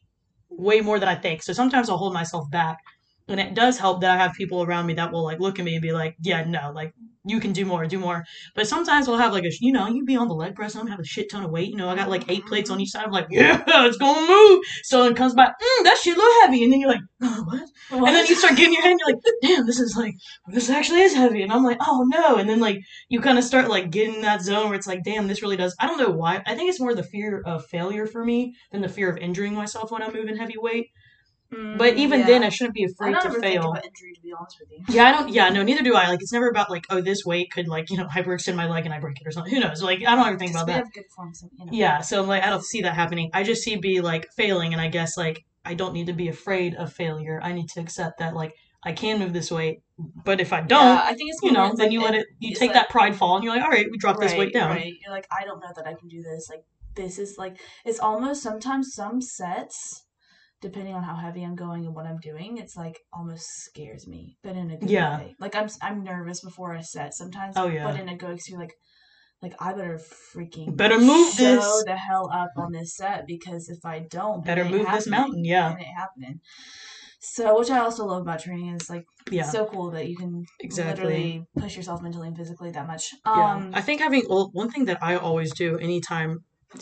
way 0.50 0.82
more 0.82 1.00
than 1.00 1.10
I 1.10 1.16
think. 1.16 1.44
So 1.44 1.54
sometimes 1.54 1.90
I'll 1.90 1.98
hold 1.98 2.14
myself 2.14 2.50
back, 2.52 2.80
and 3.28 3.40
it 3.40 3.54
does 3.56 3.78
help 3.80 4.02
that 4.02 4.12
I 4.20 4.24
have 4.24 4.34
people 4.34 4.64
around 4.64 4.88
me 4.88 4.94
that 4.96 5.12
will 5.12 5.24
like 5.24 5.40
look 5.40 5.60
at 5.60 5.66
me 5.66 5.76
and 5.76 5.82
be 5.82 5.92
like, 5.94 6.16
"Yeah, 6.22 6.44
no, 6.46 6.72
like 6.74 6.94
you 7.26 7.40
can 7.40 7.52
do 7.54 7.66
more, 7.66 7.86
do 7.86 8.00
more." 8.00 8.24
But 8.56 8.68
sometimes 8.68 9.08
I'll 9.08 9.18
have 9.18 9.34
like 9.34 9.46
a 9.46 9.52
you 9.60 9.72
know 9.72 9.88
you'd 9.88 10.06
be 10.06 10.16
on 10.16 10.28
the 10.28 10.36
leg 10.36 10.56
press 10.56 10.76
and 10.76 10.82
I'm 10.82 10.88
have 10.88 11.00
a 11.00 11.06
shit 11.06 11.30
ton 11.30 11.44
of 11.44 11.52
weight. 11.52 11.70
You 11.70 11.78
know 11.78 11.90
I 11.90 11.96
got 11.96 12.10
like 12.10 12.30
eight 12.30 12.46
plates 12.46 12.70
on 12.70 12.80
each 12.80 12.92
side. 12.92 13.06
I'm 13.06 13.12
like, 13.12 13.28
"Yeah, 13.30 13.64
it's 13.68 13.98
gonna 13.98 14.28
move." 14.28 14.64
So 14.84 15.04
it 15.04 15.16
comes 15.16 15.34
back, 15.34 15.56
mm, 15.60 15.84
that 15.84 15.98
shit 15.98 16.18
look 16.18 16.42
heavy, 16.42 16.64
and 16.64 16.72
then 16.72 16.80
you're 16.80 16.92
like, 16.92 17.02
oh, 17.22 17.44
"What?" 17.46 17.70
What? 17.90 18.08
And 18.08 18.16
then 18.16 18.26
you 18.26 18.36
start 18.36 18.56
getting 18.56 18.74
your 18.74 18.82
head, 18.82 18.92
and 18.92 19.00
you're 19.00 19.16
like, 19.16 19.24
damn, 19.42 19.66
this 19.66 19.80
is 19.80 19.96
like, 19.96 20.16
this 20.48 20.70
actually 20.70 21.02
is 21.02 21.14
heavy. 21.14 21.44
And 21.44 21.52
I'm 21.52 21.64
like, 21.64 21.78
oh 21.82 22.06
no. 22.08 22.38
And 22.38 22.50
then 22.50 22.60
like, 22.60 22.80
you 23.10 23.22
kind 23.22 23.38
of 23.38 23.44
start 23.44 23.70
like 23.70 23.92
getting 23.92 24.22
that 24.22 24.42
zone 24.42 24.68
where 24.68 24.76
it's 24.76 24.88
like, 24.88 25.04
damn, 25.04 25.28
this 25.28 25.42
really 25.42 25.58
does. 25.58 25.76
I 25.80 25.88
don't 25.88 26.00
know 26.00 26.10
why. 26.10 26.42
I 26.46 26.56
think 26.56 26.70
it's 26.70 26.80
more 26.80 26.96
the 26.96 27.04
fear 27.04 27.42
of 27.46 27.66
failure 27.68 28.08
for 28.08 28.26
me 28.26 28.56
than 28.72 28.82
the 28.82 28.90
fear 28.90 29.10
of 29.10 29.18
injuring 29.18 29.54
myself 29.54 29.92
when 29.92 30.02
I'm 30.02 30.14
moving 30.14 30.36
heavy 30.36 30.58
weight. 30.58 30.88
Mm, 31.54 31.78
But 31.78 31.96
even 31.98 32.22
yeah. 32.22 32.26
then, 32.26 32.44
I 32.44 32.50
shouldn't 32.50 32.74
be 32.74 32.84
afraid 32.84 33.14
to 33.22 33.32
fail. 33.40 33.74
injury, 33.76 34.14
to 34.16 34.22
be 34.22 34.34
honest 34.38 34.58
with 34.60 34.72
you. 34.72 34.84
Yeah, 34.96 35.06
I 35.06 35.12
don't. 35.12 35.30
Yeah, 35.30 35.50
no, 35.50 35.62
neither 35.64 35.84
do 35.84 35.96
I. 35.96 36.08
Like, 36.10 36.22
it's 36.22 36.34
never 36.34 36.50
about 36.50 36.70
like, 36.70 36.86
oh, 36.90 37.02
this 37.02 37.24
weight 37.24 37.52
could 37.52 37.68
like, 37.68 37.90
you 37.92 37.98
know, 37.98 38.06
hyperextend 38.08 38.56
my 38.56 38.68
leg 38.68 38.86
and 38.86 38.94
I 38.94 39.00
break 39.00 39.22
it 39.22 39.28
or 39.28 39.32
something. 39.32 39.54
Who 39.54 39.60
knows? 39.60 39.84
Like, 39.84 40.00
I 40.06 40.16
don't 40.16 40.28
ever 40.28 40.38
think 40.38 40.52
about 40.52 40.66
we 40.66 40.74
that. 40.74 40.78
have 40.80 40.94
good 40.94 41.06
forms, 41.16 41.44
of, 41.44 41.50
you 41.58 41.66
know. 41.66 41.72
Yeah, 41.72 42.02
so 42.02 42.24
like 42.24 42.44
I 42.44 42.50
don't 42.50 42.64
see 42.64 42.82
that 42.82 42.96
happening. 42.96 43.30
I 43.34 43.44
just 43.44 43.64
see 43.64 43.76
be 43.76 44.02
like 44.02 44.28
failing, 44.36 44.74
and 44.74 44.82
I 44.82 44.88
guess 44.88 45.18
like 45.18 45.46
I 45.64 45.76
don't 45.76 45.94
need 45.94 46.08
to 46.08 46.14
be 46.14 46.28
afraid 46.30 46.76
of 46.76 46.92
failure. 46.92 47.40
I 47.44 47.52
need 47.54 47.70
to 47.70 47.80
accept 47.80 48.20
that 48.20 48.34
like 48.36 48.54
I 48.84 48.94
can 48.94 49.20
move 49.20 49.34
this 49.34 49.52
weight, 49.52 49.80
but 49.98 50.40
if 50.40 50.52
I 50.54 50.62
don't, 50.62 50.80
Yeah, 50.80 51.02
I 51.04 51.14
think 51.14 51.30
it's 51.32 51.40
you 51.44 51.52
know, 51.52 51.68
then 51.76 51.88
like 51.88 51.92
you 51.92 52.02
let 52.02 52.16
it. 52.16 52.26
You 52.40 52.56
take 52.56 52.70
like- 52.70 52.74
that 52.74 52.90
pride 52.90 53.16
fall, 53.16 53.36
and 53.36 53.44
you're 53.44 53.56
like, 53.56 53.64
all 53.64 53.72
right, 53.72 53.88
we 53.92 53.98
drop 53.98 54.20
this 54.20 54.34
weight 54.36 54.54
down. 54.54 54.72
Right. 54.72 54.94
You're 55.04 55.14
like, 55.14 55.28
I 55.32 55.44
don't 55.46 55.60
know 55.60 55.70
that 55.76 55.86
I 55.88 55.94
can 55.94 56.08
do 56.08 56.22
this. 56.24 56.48
Like, 56.50 56.64
this 56.96 57.18
is 57.20 57.36
like, 57.38 57.58
it's 57.84 58.00
almost 58.00 58.42
sometimes 58.44 58.94
some 58.94 59.22
sets, 59.22 60.05
depending 60.66 60.96
on 60.96 61.04
how 61.04 61.16
heavy 61.16 61.44
I'm 61.44 61.56
going 61.56 61.86
and 61.86 61.94
what 61.96 62.08
I'm 62.08 62.20
doing, 62.32 62.58
it's 62.58 62.76
like 62.76 62.98
almost 63.14 63.46
scares 63.66 64.08
me, 64.08 64.38
but 64.44 64.56
in 64.56 64.72
a 64.72 64.78
good 64.78 64.90
Yeah. 64.90 65.18
way. 65.20 65.36
Like 65.40 65.56
I'm 65.56 65.70
I'm 65.82 66.04
nervous 66.04 66.40
before 66.42 66.74
a 66.74 66.84
set 66.84 67.14
sometimes. 67.14 67.54
Oh, 67.56 67.68
yeah. 67.68 67.84
But 67.86 68.00
in 68.00 68.10
a 68.10 68.18
good 68.18 68.32
because 68.32 68.50
you're 68.50 68.60
like. 68.60 68.74
Like 69.42 69.54
I 69.60 69.74
better 69.74 70.00
freaking 70.34 70.76
Better 70.78 70.98
move 70.98 71.28
show 71.34 71.44
this. 71.58 71.84
the 71.86 71.96
hell 72.08 72.32
up 72.34 72.52
on 72.58 72.72
this 72.72 72.96
set 72.96 73.28
because 73.28 73.68
if 73.70 73.86
I 73.86 74.00
don't, 74.10 74.44
Better 74.46 74.64
move 74.64 74.88
this 74.90 75.08
mountain, 75.08 75.44
yeah. 75.44 75.76
it 75.78 75.86
happening. 76.04 76.40
So, 77.20 77.60
which 77.60 77.70
I 77.70 77.80
also 77.80 78.06
love 78.06 78.22
about 78.22 78.40
training 78.40 78.74
is 78.80 78.90
like 78.90 79.04
Yeah, 79.30 79.44
so 79.44 79.66
cool 79.66 79.92
that 79.92 80.08
you 80.08 80.16
can 80.16 80.46
Exactly. 80.62 81.04
literally 81.04 81.44
push 81.60 81.76
yourself 81.76 82.02
mentally 82.02 82.30
and 82.30 82.38
physically 82.38 82.72
that 82.72 82.88
much. 82.88 83.14
yeah. 83.26 83.54
Um, 83.56 83.72
I 83.74 83.82
think 83.82 84.02
having 84.02 84.24
one 84.30 84.72
thing 84.72 84.86
that 84.86 85.04
I 85.04 85.18
always 85.18 85.54
do 85.54 85.78
anytime 85.78 86.40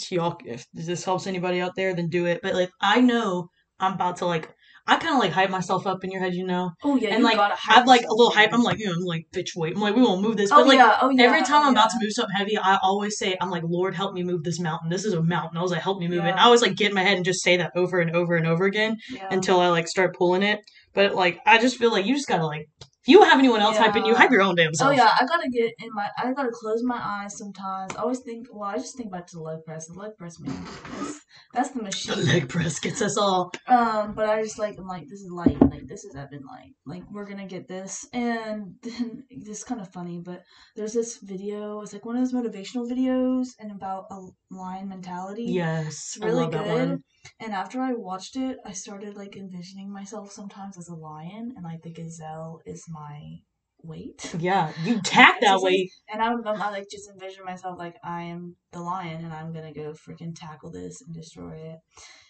y'all, 0.09 0.37
if 0.45 0.65
this 0.73 1.03
helps 1.03 1.27
anybody 1.27 1.59
out 1.59 1.73
there, 1.75 1.93
then 1.95 2.07
do 2.07 2.27
it. 2.27 2.39
But 2.43 2.53
like 2.53 2.69
I 2.79 3.01
know 3.01 3.49
I'm 3.79 3.93
about 3.93 4.17
to 4.17 4.25
like. 4.25 4.49
I 4.85 4.97
kind 4.97 5.13
of 5.13 5.19
like 5.21 5.31
hype 5.31 5.49
myself 5.49 5.87
up 5.87 6.03
in 6.03 6.11
your 6.11 6.19
head, 6.19 6.33
you 6.33 6.45
know, 6.45 6.71
oh 6.83 6.97
yeah, 6.97 7.15
and 7.15 7.23
like 7.23 7.39
I've 7.69 7.87
like 7.87 8.01
a 8.01 8.13
little 8.13 8.31
hype. 8.31 8.51
I'm 8.51 8.63
like, 8.63 8.79
you 8.79 8.87
know, 8.87 8.91
I'm 8.91 9.05
like 9.05 9.27
bitch 9.33 9.55
weight. 9.55 9.77
I'm 9.77 9.81
like, 9.81 9.95
we 9.95 10.01
won't 10.01 10.21
move 10.21 10.35
this, 10.35 10.51
oh 10.51 10.61
like 10.61 10.77
yeah, 10.77 10.97
oh 11.01 11.09
yeah. 11.09 11.23
Every 11.23 11.41
time 11.41 11.63
oh, 11.63 11.67
I'm 11.67 11.71
about 11.71 11.89
to 11.91 11.99
move 12.01 12.11
something 12.11 12.35
heavy, 12.35 12.57
I 12.57 12.77
always 12.83 13.17
say, 13.17 13.37
I'm 13.39 13.49
like, 13.49 13.63
Lord, 13.65 13.95
help 13.95 14.13
me 14.13 14.23
move 14.23 14.43
this 14.43 14.59
mountain. 14.59 14.89
This 14.89 15.05
is 15.05 15.13
a 15.13 15.23
mountain. 15.23 15.57
I 15.57 15.61
was 15.61 15.71
like, 15.71 15.81
help 15.81 15.99
me 15.99 16.09
move 16.09 16.25
it. 16.25 16.31
And 16.31 16.39
I 16.39 16.43
always 16.43 16.61
like 16.61 16.75
get 16.75 16.89
in 16.89 16.95
my 16.95 17.03
head 17.03 17.15
and 17.15 17.23
just 17.23 17.41
say 17.43 17.55
that 17.55 17.71
over 17.77 17.99
and 17.99 18.13
over 18.13 18.35
and 18.35 18.45
over 18.45 18.65
again 18.65 18.97
yeah. 19.09 19.29
until 19.31 19.61
I 19.61 19.69
like 19.69 19.87
start 19.87 20.17
pulling 20.17 20.43
it. 20.43 20.59
But 20.93 21.15
like, 21.15 21.39
I 21.45 21.59
just 21.59 21.77
feel 21.77 21.91
like 21.91 22.05
you 22.05 22.15
just 22.15 22.27
gotta 22.27 22.45
like, 22.45 22.67
if 23.03 23.07
you 23.09 23.17
don't 23.19 23.27
have 23.29 23.39
anyone 23.39 23.59
else 23.61 23.77
hyping 23.77 24.05
you, 24.05 24.13
Yeah. 24.13 24.17
hype 24.17 24.31
your 24.31 24.41
own 24.41 24.55
damn 24.55 24.73
self. 24.73 24.89
Oh 24.91 24.93
yeah, 24.95 25.09
I 25.19 25.25
gotta 25.25 25.49
get 25.49 25.73
in 25.79 25.89
my. 25.93 26.07
I 26.17 26.31
gotta 26.33 26.51
close 26.51 26.81
my 26.83 26.99
eyes 27.03 27.37
sometimes. 27.37 27.95
I 27.95 28.01
always 28.01 28.19
think. 28.19 28.47
Well, 28.51 28.69
I 28.69 28.77
just 28.77 28.95
think 28.97 29.11
back 29.11 29.27
to 29.27 29.35
the 29.37 29.41
leg 29.43 29.59
press. 29.65 29.87
The 29.87 29.93
leg 29.99 30.11
press, 30.17 30.39
man, 30.39 30.65
that's, 30.97 31.19
that's 31.53 31.69
the 31.71 31.79
The 31.79 31.83
machine. 31.83 32.25
leg 32.25 32.49
press 32.49 32.79
gets 32.79 33.01
us 33.01 33.17
all. 33.17 33.51
Um, 33.67 34.13
but 34.13 34.27
I 34.29 34.41
just 34.41 34.57
like 34.57 34.77
I'm 34.79 34.87
like 34.87 35.03
this 35.09 35.21
is 35.21 35.29
light, 35.31 35.61
like 35.61 35.85
this 35.87 36.03
is 36.05 36.15
Evan 36.15 36.43
light, 36.49 36.73
like 36.85 37.03
we're 37.11 37.25
gonna 37.25 37.47
get 37.47 37.67
this, 37.67 38.07
and 38.13 38.75
then 38.83 39.23
this 39.29 39.57
is 39.59 39.63
kind 39.63 39.81
of 39.81 39.91
funny, 39.91 40.19
but 40.23 40.41
there's 40.75 40.93
this 40.93 41.17
video. 41.21 41.81
It's 41.81 41.93
like 41.93 42.05
one 42.05 42.15
of 42.15 42.21
those 42.23 42.33
motivational 42.33 42.89
videos, 42.89 43.47
and 43.59 43.71
about 43.71 44.05
a 44.11 44.19
lion 44.55 44.89
mentality. 44.89 45.45
Yes, 45.47 45.87
It's 45.87 46.17
really 46.19 46.47
good. 46.47 47.01
And 47.39 47.53
after 47.53 47.81
I 47.81 47.93
watched 47.93 48.35
it, 48.35 48.57
I 48.65 48.73
started 48.73 49.15
like 49.15 49.35
envisioning 49.35 49.91
myself 49.91 50.31
sometimes 50.31 50.77
as 50.77 50.89
a 50.89 50.95
lion, 50.95 51.53
and 51.55 51.63
like 51.63 51.81
the 51.81 51.91
gazelle 51.91 52.61
is 52.65 52.85
my 52.89 53.39
weight. 53.81 54.33
Yeah, 54.39 54.71
you 54.83 55.01
tack 55.01 55.39
that 55.41 55.61
way. 55.61 55.89
And 56.11 56.21
I'm, 56.21 56.45
I'm 56.45 56.61
I 56.61 56.69
like 56.69 56.87
just 56.89 57.09
envision 57.09 57.45
myself 57.45 57.77
like 57.77 57.95
I 58.03 58.23
am 58.23 58.55
the 58.71 58.81
lion 58.81 59.23
and 59.23 59.33
I'm 59.33 59.53
gonna 59.53 59.73
go 59.73 59.93
freaking 59.93 60.35
tackle 60.35 60.71
this 60.71 61.01
and 61.01 61.13
destroy 61.13 61.53
it. 61.53 61.79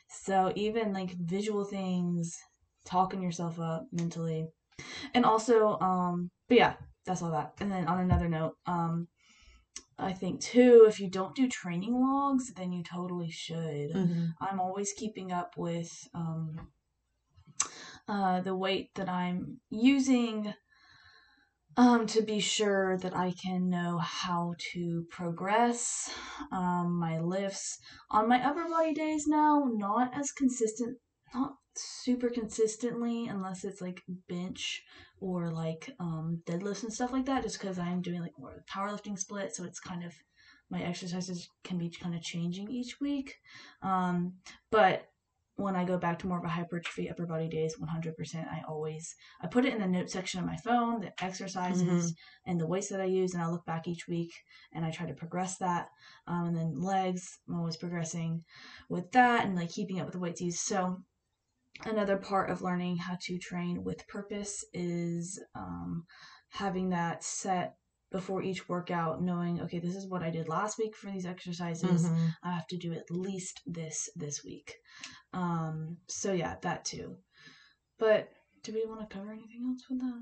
So 0.09 0.51
even 0.55 0.93
like 0.93 1.15
visual 1.17 1.65
things, 1.65 2.35
talking 2.85 3.21
yourself 3.21 3.59
up 3.59 3.85
mentally, 3.91 4.47
and 5.13 5.25
also 5.25 5.79
um, 5.79 6.29
but 6.47 6.57
yeah, 6.57 6.73
that's 7.05 7.21
all 7.21 7.31
that. 7.31 7.53
And 7.59 7.71
then 7.71 7.87
on 7.87 7.99
another 7.99 8.29
note, 8.29 8.53
um, 8.65 9.07
I 10.03 10.13
think 10.13 10.41
too, 10.41 10.85
if 10.87 10.99
you 10.99 11.09
don't 11.09 11.35
do 11.35 11.47
training 11.47 11.99
logs, 11.99 12.53
then 12.53 12.71
you 12.71 12.83
totally 12.83 13.31
should. 13.31 13.91
Mhm. 13.93 14.33
I'm 14.39 14.59
always 14.59 14.93
keeping 14.93 15.31
up 15.31 15.55
with 15.57 15.91
um, 16.13 16.71
uh, 18.07 18.41
the 18.41 18.55
weight 18.55 18.93
that 18.95 19.09
I'm 19.09 19.59
using 19.69 20.53
um, 21.75 22.05
to 22.07 22.21
be 22.21 22.39
sure 22.39 22.97
that 22.99 23.15
I 23.15 23.33
can 23.43 23.69
know 23.69 23.97
how 23.97 24.53
to 24.73 25.05
progress 25.09 26.09
um, 26.51 26.99
my 26.99 27.19
lifts 27.19 27.79
on 28.11 28.27
my 28.27 28.45
upper 28.45 28.67
body 28.69 28.93
days 28.93 29.25
now. 29.27 29.63
Not 29.73 30.11
as 30.15 30.31
consistent, 30.31 30.97
not 31.33 31.53
super 31.75 32.29
consistently, 32.29 33.25
unless 33.27 33.63
it's 33.63 33.81
like 33.81 34.03
bench 34.29 34.83
or 35.23 35.49
like 35.49 35.89
um, 36.01 36.41
deadlifts 36.45 36.83
and 36.83 36.91
stuff 36.91 37.13
like 37.13 37.25
that. 37.25 37.43
Just 37.43 37.57
because 37.59 37.79
I'm 37.79 38.01
doing 38.01 38.19
like 38.19 38.37
more 38.37 38.61
powerlifting 38.69 39.17
split, 39.17 39.55
so 39.55 39.63
it's 39.63 39.79
kind 39.79 40.03
of 40.03 40.13
my 40.69 40.83
exercises 40.83 41.47
can 41.63 41.77
be 41.77 41.89
kind 41.89 42.13
of 42.13 42.21
changing 42.21 42.69
each 42.69 42.99
week. 42.99 43.35
Um, 43.81 44.33
but 44.69 45.07
when 45.55 45.75
I 45.75 45.85
go 45.85 45.97
back 45.97 46.19
to 46.19 46.27
more 46.27 46.39
of 46.39 46.43
a 46.43 46.49
hypertrophy 46.49 47.09
upper 47.09 47.25
body 47.25 47.47
days, 47.47 47.75
100%, 47.77 48.35
I 48.35 48.63
always 48.67 49.15
I 49.41 49.47
put 49.47 49.65
it 49.65 49.73
in 49.73 49.79
the 49.79 49.87
note 49.87 50.09
section 50.09 50.41
of 50.41 50.45
my 50.45 50.57
phone, 50.57 50.99
the 50.99 51.13
exercises 51.23 52.13
and 52.45 52.59
the 52.59 52.67
weights 52.67 52.89
that 52.89 52.99
I 52.99 53.05
use, 53.05 53.33
and 53.33 53.41
I 53.41 53.49
look 53.49 53.65
back 53.65 53.87
each 53.87 54.07
week 54.09 54.33
and 54.73 54.83
I 54.83 54.91
try 54.91 55.05
to 55.05 55.13
progress 55.13 55.57
that. 55.59 55.87
Um, 56.27 56.47
and 56.47 56.57
then 56.57 56.81
legs, 56.81 57.39
I'm 57.47 57.55
always 57.55 57.77
progressing 57.77 58.43
with 58.89 59.09
that 59.11 59.45
and 59.45 59.55
like 59.55 59.69
keeping 59.69 59.99
up 59.99 60.07
with 60.07 60.13
the 60.13 60.19
weights 60.19 60.41
used. 60.41 60.59
So 60.59 60.97
another 61.85 62.17
part 62.17 62.49
of 62.49 62.61
learning 62.61 62.97
how 62.97 63.17
to 63.21 63.37
train 63.37 63.83
with 63.83 64.07
purpose 64.07 64.63
is 64.73 65.41
um, 65.55 66.05
having 66.49 66.89
that 66.89 67.23
set 67.23 67.75
before 68.11 68.43
each 68.43 68.69
workout, 68.69 69.21
knowing 69.23 69.59
okay, 69.61 69.79
this 69.79 69.95
is 69.95 70.07
what 70.07 70.21
I 70.21 70.29
did 70.29 70.47
last 70.47 70.77
week 70.77 70.95
for 70.95 71.09
these 71.11 71.25
exercises. 71.25 72.07
Mhm. 72.07 72.35
I 72.43 72.51
have 72.51 72.67
to 72.67 72.77
do 72.77 72.93
at 72.93 73.09
least 73.09 73.61
this 73.65 74.09
this 74.15 74.43
week. 74.43 74.75
Um, 75.33 75.97
so 76.07 76.31
yeah, 76.31 76.57
that 76.61 76.85
too. 76.85 77.17
But 77.97 78.29
do 78.61 78.73
we 78.73 78.85
want 78.85 79.01
to 79.01 79.13
cover 79.13 79.31
anything 79.31 79.65
else 79.67 79.83
with 79.89 79.99
that? 79.99 80.21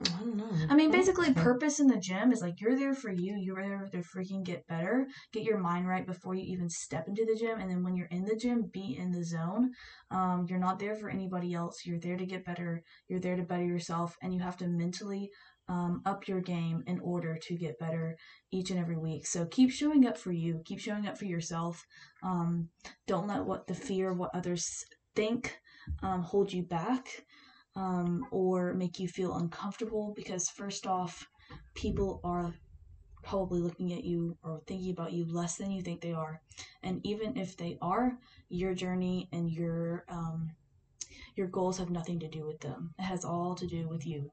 I 0.00 0.20
don't 0.20 0.36
know. 0.36 0.50
I 0.70 0.74
mean, 0.74 0.90
basically, 0.90 1.32
purpose 1.32 1.80
in 1.80 1.88
the 1.88 1.96
gym 1.96 2.30
is 2.32 2.40
like 2.40 2.60
you're 2.60 2.76
there 2.76 2.94
for 2.94 3.10
you. 3.10 3.36
You're 3.36 3.62
there 3.62 3.88
to 3.90 3.98
freaking 3.98 4.44
get 4.44 4.66
better, 4.66 5.08
get 5.32 5.42
your 5.42 5.58
mind 5.58 5.88
right 5.88 6.06
before 6.06 6.34
you 6.34 6.44
even 6.44 6.68
step 6.68 7.08
into 7.08 7.24
the 7.24 7.36
gym. 7.36 7.58
And 7.58 7.70
then 7.70 7.82
when 7.82 7.96
you're 7.96 8.08
in 8.08 8.24
the 8.24 8.36
gym, 8.36 8.70
be 8.72 8.96
in 8.96 9.10
the 9.10 9.24
zone. 9.24 9.70
Um, 10.10 10.46
you're 10.48 10.58
not 10.58 10.78
there 10.78 10.94
for 10.94 11.10
anybody 11.10 11.54
else. 11.54 11.84
You're 11.84 11.98
there 11.98 12.16
to 12.16 12.26
get 12.26 12.44
better. 12.44 12.82
You're 13.08 13.20
there 13.20 13.36
to 13.36 13.42
better 13.42 13.64
yourself, 13.64 14.16
and 14.22 14.32
you 14.32 14.40
have 14.40 14.56
to 14.58 14.68
mentally 14.68 15.30
um, 15.68 16.00
up 16.06 16.28
your 16.28 16.40
game 16.40 16.82
in 16.86 17.00
order 17.00 17.36
to 17.36 17.56
get 17.56 17.78
better 17.78 18.16
each 18.50 18.70
and 18.70 18.78
every 18.78 18.96
week. 18.96 19.26
So 19.26 19.46
keep 19.46 19.70
showing 19.70 20.06
up 20.06 20.16
for 20.16 20.32
you. 20.32 20.62
Keep 20.64 20.80
showing 20.80 21.06
up 21.06 21.18
for 21.18 21.26
yourself. 21.26 21.84
Um, 22.22 22.68
don't 23.06 23.26
let 23.26 23.44
what 23.44 23.66
the 23.66 23.74
fear 23.74 24.10
of 24.10 24.18
what 24.18 24.30
others 24.34 24.84
think 25.14 25.58
um, 26.02 26.22
hold 26.22 26.52
you 26.52 26.62
back 26.62 27.24
um, 27.78 28.26
or 28.32 28.74
make 28.74 28.98
you 28.98 29.06
feel 29.06 29.36
uncomfortable 29.36 30.12
because 30.16 30.50
first 30.50 30.86
off 30.86 31.28
people 31.74 32.20
are 32.24 32.52
probably 33.22 33.60
looking 33.60 33.92
at 33.92 34.04
you 34.04 34.36
or 34.42 34.60
thinking 34.66 34.90
about 34.90 35.12
you 35.12 35.24
less 35.24 35.56
than 35.56 35.70
you 35.70 35.80
think 35.80 36.00
they 36.00 36.12
are. 36.12 36.40
And 36.82 37.00
even 37.04 37.36
if 37.36 37.56
they 37.56 37.78
are 37.80 38.18
your 38.48 38.74
journey 38.74 39.28
and 39.32 39.48
your 39.50 40.04
um, 40.08 40.50
your 41.36 41.46
goals 41.46 41.78
have 41.78 41.90
nothing 41.90 42.18
to 42.18 42.28
do 42.28 42.44
with 42.44 42.60
them. 42.60 42.94
It 42.98 43.02
has 43.02 43.24
all 43.24 43.54
to 43.54 43.66
do 43.66 43.86
with 43.88 44.04
you. 44.04 44.32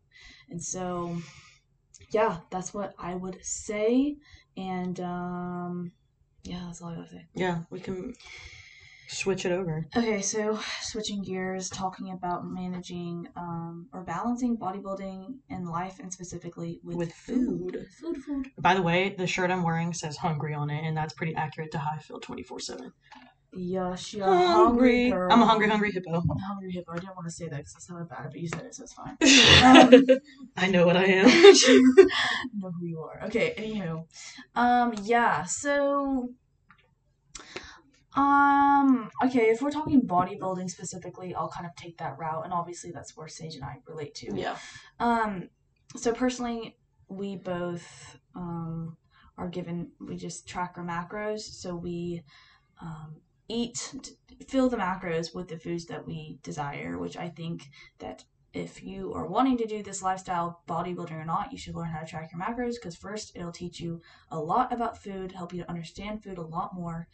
And 0.50 0.62
so 0.62 1.15
yeah 2.12 2.38
that's 2.50 2.74
what 2.74 2.93
i 2.98 3.13
would 3.13 3.38
say. 3.43 4.15
And 4.58 5.00
um, 5.02 5.91
yeah 6.43 6.63
that's 6.65 6.82
all 6.82 6.89
i 6.89 6.96
gotta 6.96 7.10
say. 7.10 7.28
Yeah, 7.36 7.60
we 7.70 7.80
can 7.80 8.15
switch 9.08 9.46
it 9.46 9.52
over. 9.52 9.86
Okay, 9.96 10.22
so 10.22 10.60
switching 10.82 11.24
gears, 11.24 11.70
talking 11.70 12.12
about 12.12 12.46
managing 12.46 13.28
um, 13.36 13.88
or 13.94 14.04
balancing 14.04 14.58
bodybuilding 14.58 15.36
and 15.50 15.68
life, 15.68 16.00
and 16.00 16.12
specifically 16.12 16.80
with, 16.84 16.98
With 16.98 17.13
food. 17.13 17.88
Food, 18.00 18.18
food. 18.24 18.52
By 18.58 18.74
the 18.76 18.82
way, 18.82 19.15
the 19.18 19.28
shirt 19.28 19.52
I'm 19.52 19.63
wearing 19.63 19.94
says 19.94 20.18
hungry 20.18 20.54
on 20.54 20.70
it, 20.70 20.84
and 20.86 20.96
that's 20.96 21.13
pretty 21.13 21.36
accurate 21.36 21.72
to 21.72 21.80
how 21.80 21.91
I 21.96 22.00
feel 22.00 22.20
24 22.20 22.60
7. 22.60 22.91
Yes, 23.58 24.13
you're 24.13 24.26
hungry. 24.28 25.10
girl. 25.10 25.32
I'm 25.32 25.41
a 25.41 25.46
hungry, 25.46 25.70
hungry 25.70 25.91
hippo. 25.91 26.12
I'm 26.12 26.30
a 26.30 26.46
hungry 26.46 26.72
hippo. 26.72 26.91
I 26.91 26.96
didn't 26.96 27.15
want 27.15 27.26
to 27.28 27.32
say 27.32 27.48
that 27.48 27.58
because 27.58 27.74
that 27.74 27.82
sounded 27.82 28.10
bad, 28.10 28.28
but 28.32 28.39
you 28.39 28.50
said 28.50 28.65
it, 28.65 28.76
so 28.76 28.84
it's 28.84 28.94
fine. 28.94 29.15
Um, 29.63 30.20
I 30.58 30.70
know 30.70 30.86
what 30.86 30.98
I 30.98 31.06
am. 31.06 31.26
know 32.54 32.72
who 32.72 32.86
you 32.86 33.00
are. 33.00 33.24
Okay, 33.28 33.54
anywho. 33.58 34.06
Um, 34.56 34.94
yeah, 35.04 35.46
so 35.46 36.32
um 38.15 39.10
okay, 39.23 39.49
if 39.49 39.62
we're 39.62 39.71
talking 39.71 40.01
bodybuilding 40.01 40.69
specifically, 40.69 41.34
I'll 41.36 41.49
kind 41.49 41.65
of 41.65 41.75
take 41.75 41.97
that 41.97 42.17
route 42.17 42.43
and 42.43 42.54
obviously 42.54 42.91
that's 42.91 43.15
where 43.15 43.28
Saige 43.28 43.56
and 43.56 43.63
I 43.63 43.78
relate 43.88 44.15
to. 44.15 44.36
yeah. 44.36 44.58
Um, 44.99 45.49
so 45.95 46.13
personally, 46.13 46.78
we 47.08 47.36
both 47.36 48.17
um, 48.36 48.97
are 49.38 49.47
given, 49.47 49.91
we 49.99 50.15
just 50.15 50.47
track 50.47 50.73
our 50.78 50.84
macros. 50.84 51.41
So 51.41 51.75
we 51.75 52.23
um, 52.82 53.15
eat, 53.47 53.93
fill 54.47 54.69
the 54.69 54.78
macros 54.78 55.34
with 55.34 55.47
the 55.47 55.58
foods 55.58 55.86
that 55.86 56.06
we 56.06 56.39
desire, 56.43 56.97
which 56.97 57.17
I 57.17 57.30
think 57.30 57.69
that 57.99 58.23
if 58.56 58.82
you 58.82 59.13
are 59.13 59.28
wanting 59.28 59.58
to 59.58 59.68
do 59.68 59.84
this 59.84 60.02
lifestyle, 60.02 60.62
bodybuilding 60.65 61.12
or 61.12 61.26
not, 61.26 61.52
you 61.52 61.58
should 61.58 61.76
learn 61.76 61.89
how 61.89 62.00
to 62.00 62.06
track 62.06 62.32
your 62.32 62.41
macros 62.41 62.76
because 62.76 62.96
first 62.96 63.34
it'll 63.36 63.52
teach 63.52 63.82
you 63.82 64.02
a 64.32 64.39
lot 64.39 64.72
about 64.72 65.04
food, 65.04 65.34
help 65.34 65.54
you 65.54 65.62
to 65.62 65.70
understand 65.70 66.24
food 66.24 66.38
a 66.38 66.41
lot 66.41 66.74
more, 66.74 67.08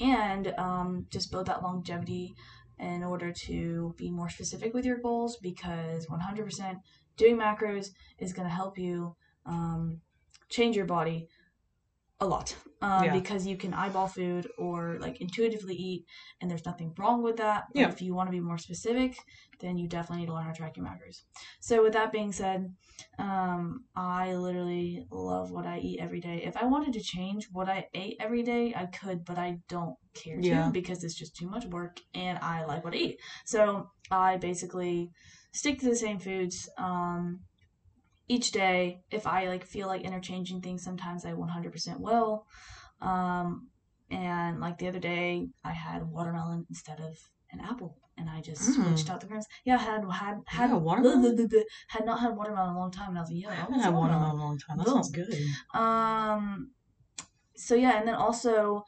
and 0.00 0.54
um, 0.56 1.06
just 1.10 1.30
build 1.30 1.46
that 1.46 1.62
longevity 1.62 2.34
in 2.78 3.04
order 3.04 3.30
to 3.30 3.94
be 3.98 4.10
more 4.10 4.30
specific 4.30 4.72
with 4.72 4.86
your 4.86 4.98
goals 4.98 5.36
because 5.42 6.06
100% 6.06 6.80
doing 7.18 7.36
macros 7.36 7.88
is 8.18 8.32
going 8.32 8.48
to 8.48 8.54
help 8.54 8.78
you 8.78 9.14
um, 9.44 10.00
change 10.48 10.76
your 10.76 10.86
body 10.86 11.28
a 12.20 12.26
lot 12.26 12.56
um, 12.80 13.04
Yeah. 13.04 13.12
because 13.12 13.46
you 13.46 13.56
can 13.56 13.74
eyeball 13.74 14.06
food 14.08 14.48
or 14.58 14.96
like 15.00 15.20
intuitively 15.20 15.74
eat 15.74 16.06
and 16.40 16.50
there's 16.50 16.64
nothing 16.64 16.94
wrong 16.98 17.22
with 17.22 17.36
that. 17.36 17.64
But 17.74 17.80
Yeah. 17.80 17.88
if 17.88 18.00
you 18.00 18.14
want 18.14 18.28
to 18.28 18.32
be 18.32 18.40
more 18.40 18.58
specific 18.58 19.18
then 19.60 19.78
you 19.78 19.88
definitely 19.88 20.20
need 20.22 20.26
to 20.26 20.34
learn 20.34 20.44
how 20.44 20.50
to 20.52 20.56
track 20.56 20.76
your 20.76 20.84
macros 20.84 21.22
so 21.60 21.82
with 21.82 21.94
that 21.94 22.12
being 22.12 22.30
said 22.32 22.66
um, 23.18 23.84
i 23.94 24.34
literally 24.34 25.06
love 25.10 25.50
what 25.50 25.66
i 25.66 25.78
eat 25.78 25.98
every 26.00 26.20
day. 26.20 26.42
If 26.44 26.56
i 26.56 26.64
wanted 26.66 26.92
to 26.94 27.00
change 27.00 27.48
what 27.52 27.68
i 27.68 27.86
ate 27.94 28.16
every 28.20 28.42
day 28.42 28.74
i 28.76 28.86
could 28.86 29.24
but 29.24 29.38
i 29.38 29.58
don't 29.68 29.96
care 30.14 30.40
to 30.40 30.70
because 30.72 31.04
it's 31.04 31.14
just 31.18 31.36
too 31.36 31.48
much 31.48 31.64
work 31.66 32.00
and 32.14 32.38
i 32.38 32.64
like 32.64 32.84
what 32.84 32.94
i 32.94 32.96
eat. 32.96 33.16
So 33.44 33.90
i 34.10 34.36
basically 34.36 35.10
stick 35.52 35.78
to 35.80 35.86
the 35.88 35.96
same 35.96 36.18
foods 36.18 36.68
um, 36.78 37.40
each 38.28 38.50
day 38.52 39.00
if 39.10 39.26
i 39.26 39.46
like 39.48 39.64
feel 39.64 39.86
like 39.86 40.02
interchanging 40.02 40.60
things 40.60 40.82
sometimes 40.82 41.24
i 41.24 41.32
100% 41.32 42.00
will 42.00 42.46
um, 43.00 43.68
and 44.10 44.60
like 44.60 44.78
the 44.78 44.88
other 44.88 44.98
day 45.00 45.48
i 45.64 45.72
had 45.72 46.02
watermelon 46.08 46.66
instead 46.68 47.00
of 47.00 47.16
an 47.52 47.60
apple 47.60 47.98
and 48.18 48.28
i 48.30 48.40
just 48.40 48.62
Mm. 48.62 48.74
switched 48.84 49.10
out 49.10 49.20
the 49.20 49.26
grams 49.26 49.46
yeah 49.64 49.76
I 49.76 49.82
had 49.82 50.04
had 50.10 50.36
had 50.46 50.70
Yeah, 50.70 50.76
watermelon? 50.76 51.48
had 51.88 52.04
not 52.06 52.20
had 52.20 52.36
watermelon 52.36 52.70
in 52.70 52.76
a 52.76 52.78
long 52.78 52.90
time 52.90 53.10
and 53.10 53.18
i 53.18 53.20
was 53.20 53.30
like 53.30 53.42
yeah 53.42 53.50
I 53.50 53.54
haven't 53.54 53.80
had 53.80 53.94
watermelon 53.94 54.22
watermelon. 54.22 54.34
in 54.34 54.40
a 54.40 54.44
long 54.44 54.58
time. 54.58 54.78
That 54.78 54.86
sounds 54.86 55.10
good. 55.10 55.80
Um, 55.80 56.70
so 57.54 57.74
yeah, 57.74 57.98
and 57.98 58.06
then 58.08 58.14
also, 58.14 58.84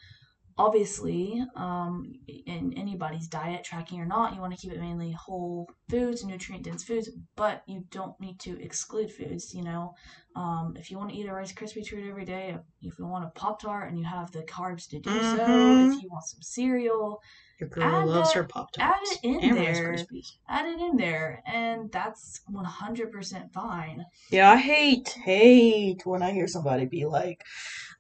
obviously, 0.58 1.44
um, 1.54 2.12
in 2.26 2.74
anybody's 2.76 3.28
diet, 3.28 3.64
tracking 3.64 4.00
or 4.00 4.06
not, 4.06 4.34
you 4.34 4.40
want 4.40 4.52
to 4.52 4.58
keep 4.60 4.72
it 4.72 4.80
mainly 4.80 5.12
whole 5.12 5.70
foods, 5.88 6.24
nutrient 6.24 6.64
dense 6.64 6.82
foods, 6.82 7.10
but 7.36 7.62
you 7.66 7.84
don't 7.90 8.18
need 8.20 8.40
to 8.40 8.60
exclude 8.60 9.12
foods. 9.12 9.54
You 9.54 9.62
know, 9.62 9.94
um, 10.38 10.74
if 10.78 10.90
you 10.90 10.98
want 10.98 11.10
to 11.10 11.16
eat 11.16 11.26
a 11.26 11.32
Rice 11.32 11.52
Krispie 11.52 11.84
treat 11.84 12.08
every 12.08 12.24
day, 12.24 12.56
if 12.82 12.98
you 12.98 13.06
want 13.06 13.24
a 13.24 13.30
Pop 13.30 13.60
Tart 13.60 13.88
and 13.88 13.98
you 13.98 14.04
have 14.04 14.30
the 14.30 14.42
carbs 14.42 14.88
to 14.90 15.00
do 15.00 15.10
so, 15.10 15.36
Mhm. 15.46 15.96
if 15.96 16.02
you 16.02 16.08
want 16.10 16.24
some 16.26 16.42
cereal, 16.42 17.20
Your 17.60 17.68
girl 17.70 17.82
Add 18.02 18.06
loves 18.06 18.28
that- 18.28 18.36
her 18.36 18.44
Pop 18.44 18.70
Tarts. 18.70 19.10
add 19.18 19.18
it 19.24 19.42
in 19.42 19.54
there. 19.56 19.96
Add 20.48 20.66
it 20.66 20.78
in 20.80 20.96
there, 20.96 21.42
and 21.44 21.90
that's 21.90 22.40
one 22.46 22.64
hundred 22.64 23.10
percent 23.10 23.52
fine. 23.52 24.04
Yeah, 24.30 24.52
I 24.52 24.56
hate, 24.58 25.08
hate 25.24 26.06
when 26.06 26.22
I 26.22 26.30
hear 26.30 26.46
somebody 26.46 26.86
be 26.86 27.04
like, 27.04 27.42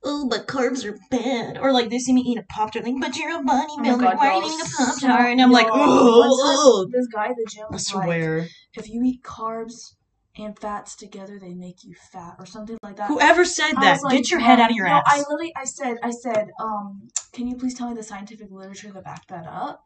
oh, 0.04 0.28
but 0.28 0.46
carbs 0.46 0.84
are 0.84 0.96
bad. 1.10 1.58
Or 1.58 1.72
like 1.72 1.90
they 1.90 1.98
see 1.98 2.12
me 2.12 2.20
eat 2.20 2.38
a 2.38 2.44
Pop 2.44 2.70
Tart, 2.72 2.84
like, 2.84 2.94
but 3.00 3.16
you're 3.16 3.32
a 3.32 3.38
Oh 3.38 3.42
bodybuilder. 3.42 4.00
God, 4.00 4.16
Why 4.18 4.28
are 4.28 4.40
you 4.40 4.46
eating 4.46 4.60
a 4.60 4.76
Pop 4.76 4.94
so- 4.94 5.06
Tart? 5.08 5.26
And 5.32 5.40
I'm 5.42 5.50
like, 5.50 5.66
oh, 5.68 6.22
oh. 6.40 6.86
this 6.92 7.08
guy 7.12 7.26
at 7.30 7.34
the 7.36 7.46
gym 7.50 7.66
I 7.68 7.72
was 7.74 7.92
like, 7.92 8.04
swear. 8.04 8.46
if 8.74 8.88
you 8.88 9.02
eat 9.04 9.22
carbs 9.24 9.94
and 10.38 10.58
fats 10.58 10.94
together 10.94 11.38
they 11.38 11.54
make 11.54 11.84
you 11.84 11.94
fat 12.12 12.36
or 12.38 12.46
something 12.46 12.78
like 12.82 12.96
that. 12.96 13.08
Whoever 13.08 13.44
said 13.44 13.74
I 13.76 13.80
that, 13.80 14.02
like, 14.02 14.16
get 14.18 14.30
your 14.30 14.40
head 14.40 14.60
out 14.60 14.70
of 14.70 14.76
your 14.76 14.86
no, 14.86 14.94
ass. 14.94 15.02
I 15.06 15.18
literally, 15.18 15.52
I 15.56 15.64
said, 15.64 15.96
I 16.02 16.10
said, 16.10 16.48
um, 16.60 17.08
can 17.32 17.46
you 17.48 17.56
please 17.56 17.74
tell 17.74 17.88
me 17.88 17.94
the 17.94 18.02
scientific 18.02 18.48
literature 18.50 18.90
that 18.92 19.04
back 19.04 19.26
that 19.28 19.46
up? 19.46 19.82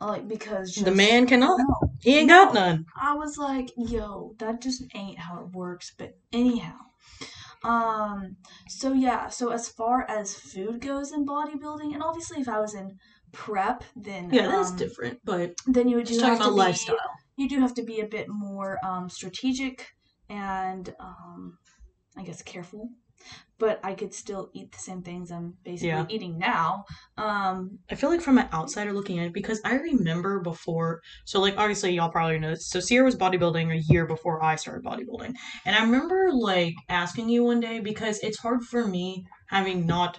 Like, 0.00 0.26
because 0.26 0.74
the 0.74 0.90
man 0.90 1.26
cannot. 1.26 1.58
No, 1.58 1.90
He 2.00 2.18
ain't 2.18 2.28
got 2.28 2.54
No. 2.54 2.60
none. 2.60 2.86
I 3.00 3.14
was 3.14 3.38
like, 3.38 3.70
yo, 3.76 4.34
that 4.38 4.60
just 4.60 4.82
ain't 4.94 5.18
how 5.18 5.40
it 5.40 5.52
works. 5.52 5.92
But 5.96 6.14
anyhow, 6.32 6.74
um, 7.62 8.36
so 8.68 8.92
yeah, 8.92 9.28
so 9.28 9.50
as 9.50 9.68
far 9.68 10.08
as 10.10 10.34
food 10.34 10.80
goes 10.80 11.12
in 11.12 11.24
bodybuilding, 11.24 11.94
and 11.94 12.02
obviously 12.02 12.40
if 12.40 12.48
I 12.48 12.58
was 12.58 12.74
in 12.74 12.98
prep, 13.30 13.84
then 13.94 14.30
Yeah, 14.32 14.48
that's 14.48 14.70
um, 14.70 14.76
different. 14.76 15.20
But 15.24 15.54
Then 15.66 15.88
you 15.88 15.96
would 15.96 16.06
just 16.06 16.18
do 16.18 16.26
talking 16.26 16.38
have 16.38 16.42
to 16.42 16.48
about 16.48 16.54
be, 16.54 16.58
lifestyle. 16.58 16.96
You 17.42 17.48
do 17.48 17.60
have 17.60 17.74
to 17.74 17.82
be 17.82 18.00
a 18.00 18.06
bit 18.06 18.26
more 18.28 18.78
um, 18.84 19.08
strategic 19.08 19.88
and 20.28 20.94
um, 21.00 21.58
I 22.16 22.22
guess 22.22 22.42
careful. 22.42 22.90
But 23.58 23.78
I 23.84 23.94
could 23.94 24.12
still 24.12 24.50
eat 24.52 24.72
the 24.72 24.78
same 24.78 25.02
things 25.02 25.30
I'm 25.30 25.56
basically 25.64 25.88
Yeah. 25.88 26.06
eating 26.08 26.38
now. 26.38 26.84
Um, 27.16 27.78
I 27.90 27.94
feel 27.94 28.10
like 28.10 28.20
from 28.20 28.38
an 28.38 28.48
outsider 28.52 28.92
looking 28.92 29.18
in, 29.18 29.32
because 29.32 29.60
I 29.64 29.74
remember 29.76 30.40
before, 30.40 31.00
so 31.24 31.40
like 31.40 31.56
obviously 31.56 31.92
y'all 31.94 32.10
probably 32.10 32.38
know 32.40 32.50
this. 32.50 32.68
So 32.68 32.80
Sierra 32.80 33.04
was 33.04 33.16
bodybuilding 33.16 33.72
a 33.72 33.82
year 33.92 34.06
before 34.06 34.42
I 34.42 34.56
started 34.56 34.84
bodybuilding, 34.84 35.34
and 35.64 35.76
I 35.76 35.82
remember 35.84 36.30
like 36.32 36.74
asking 36.88 37.28
you 37.28 37.44
one 37.44 37.60
day 37.60 37.78
because 37.78 38.18
it's 38.20 38.38
hard 38.38 38.64
for 38.64 38.86
me 38.86 39.24
having 39.48 39.86
not 39.86 40.18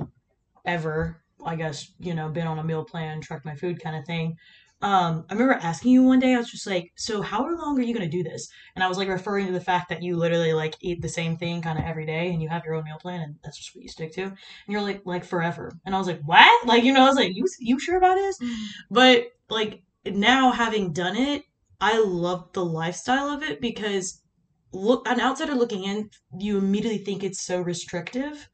ever, 0.65 1.21
I 1.45 1.55
guess 1.55 1.91
you 1.99 2.13
know, 2.13 2.29
been 2.29 2.47
on 2.47 2.59
a 2.59 2.63
meal 2.63 2.85
plan, 2.85 3.21
tracked 3.21 3.45
my 3.45 3.55
food 3.55 3.81
kind 3.81 3.95
of 3.97 4.05
thing. 4.05 4.35
Um, 4.83 5.25
I 5.29 5.33
remember 5.33 5.53
asking 5.53 5.93
you 5.93 6.03
one 6.03 6.19
day, 6.19 6.35
I 6.35 6.37
was 6.37 6.51
just 6.51 6.67
like, 6.67 6.91
so 6.97 7.21
how 7.21 7.41
long 7.43 7.79
are 7.79 7.81
you 7.81 7.93
gonna 7.93 8.09
do 8.09 8.21
this? 8.21 8.49
And 8.75 8.83
I 8.83 8.89
was 8.89 8.97
like 8.97 9.07
referring 9.07 9.47
to 9.47 9.53
the 9.53 9.61
fact 9.61 9.87
that 9.89 10.03
you 10.03 10.17
literally 10.17 10.53
like 10.53 10.75
eat 10.81 11.01
the 11.01 11.07
same 11.09 11.37
thing 11.37 11.61
kind 11.61 11.79
of 11.79 11.85
every 11.85 12.05
day, 12.05 12.31
and 12.31 12.41
you 12.41 12.49
have 12.49 12.65
your 12.65 12.75
own 12.75 12.83
meal 12.83 12.97
plan, 13.01 13.21
and 13.21 13.35
that's 13.43 13.57
just 13.57 13.73
what 13.75 13.83
you 13.83 13.89
stick 13.89 14.13
to. 14.15 14.23
And 14.23 14.35
you're 14.67 14.81
like, 14.81 15.01
like 15.05 15.23
forever. 15.23 15.71
And 15.85 15.95
I 15.95 15.97
was 15.99 16.07
like, 16.07 16.21
what? 16.25 16.67
Like, 16.67 16.83
you 16.83 16.93
know, 16.93 17.03
I 17.03 17.07
was 17.07 17.15
like, 17.15 17.33
you 17.35 17.45
you 17.59 17.79
sure 17.79 17.97
about 17.97 18.15
this? 18.15 18.37
But 18.91 19.27
like 19.49 19.83
now 20.05 20.51
having 20.51 20.93
done 20.93 21.15
it, 21.15 21.43
I 21.79 21.99
love 22.03 22.51
the 22.53 22.65
lifestyle 22.65 23.29
of 23.29 23.43
it 23.43 23.61
because 23.61 24.21
look 24.73 25.07
an 25.07 25.19
outsider 25.21 25.55
looking 25.55 25.83
in, 25.83 26.09
you 26.39 26.57
immediately 26.57 26.97
think 26.97 27.23
it's 27.23 27.43
so 27.43 27.61
restrictive 27.61 28.49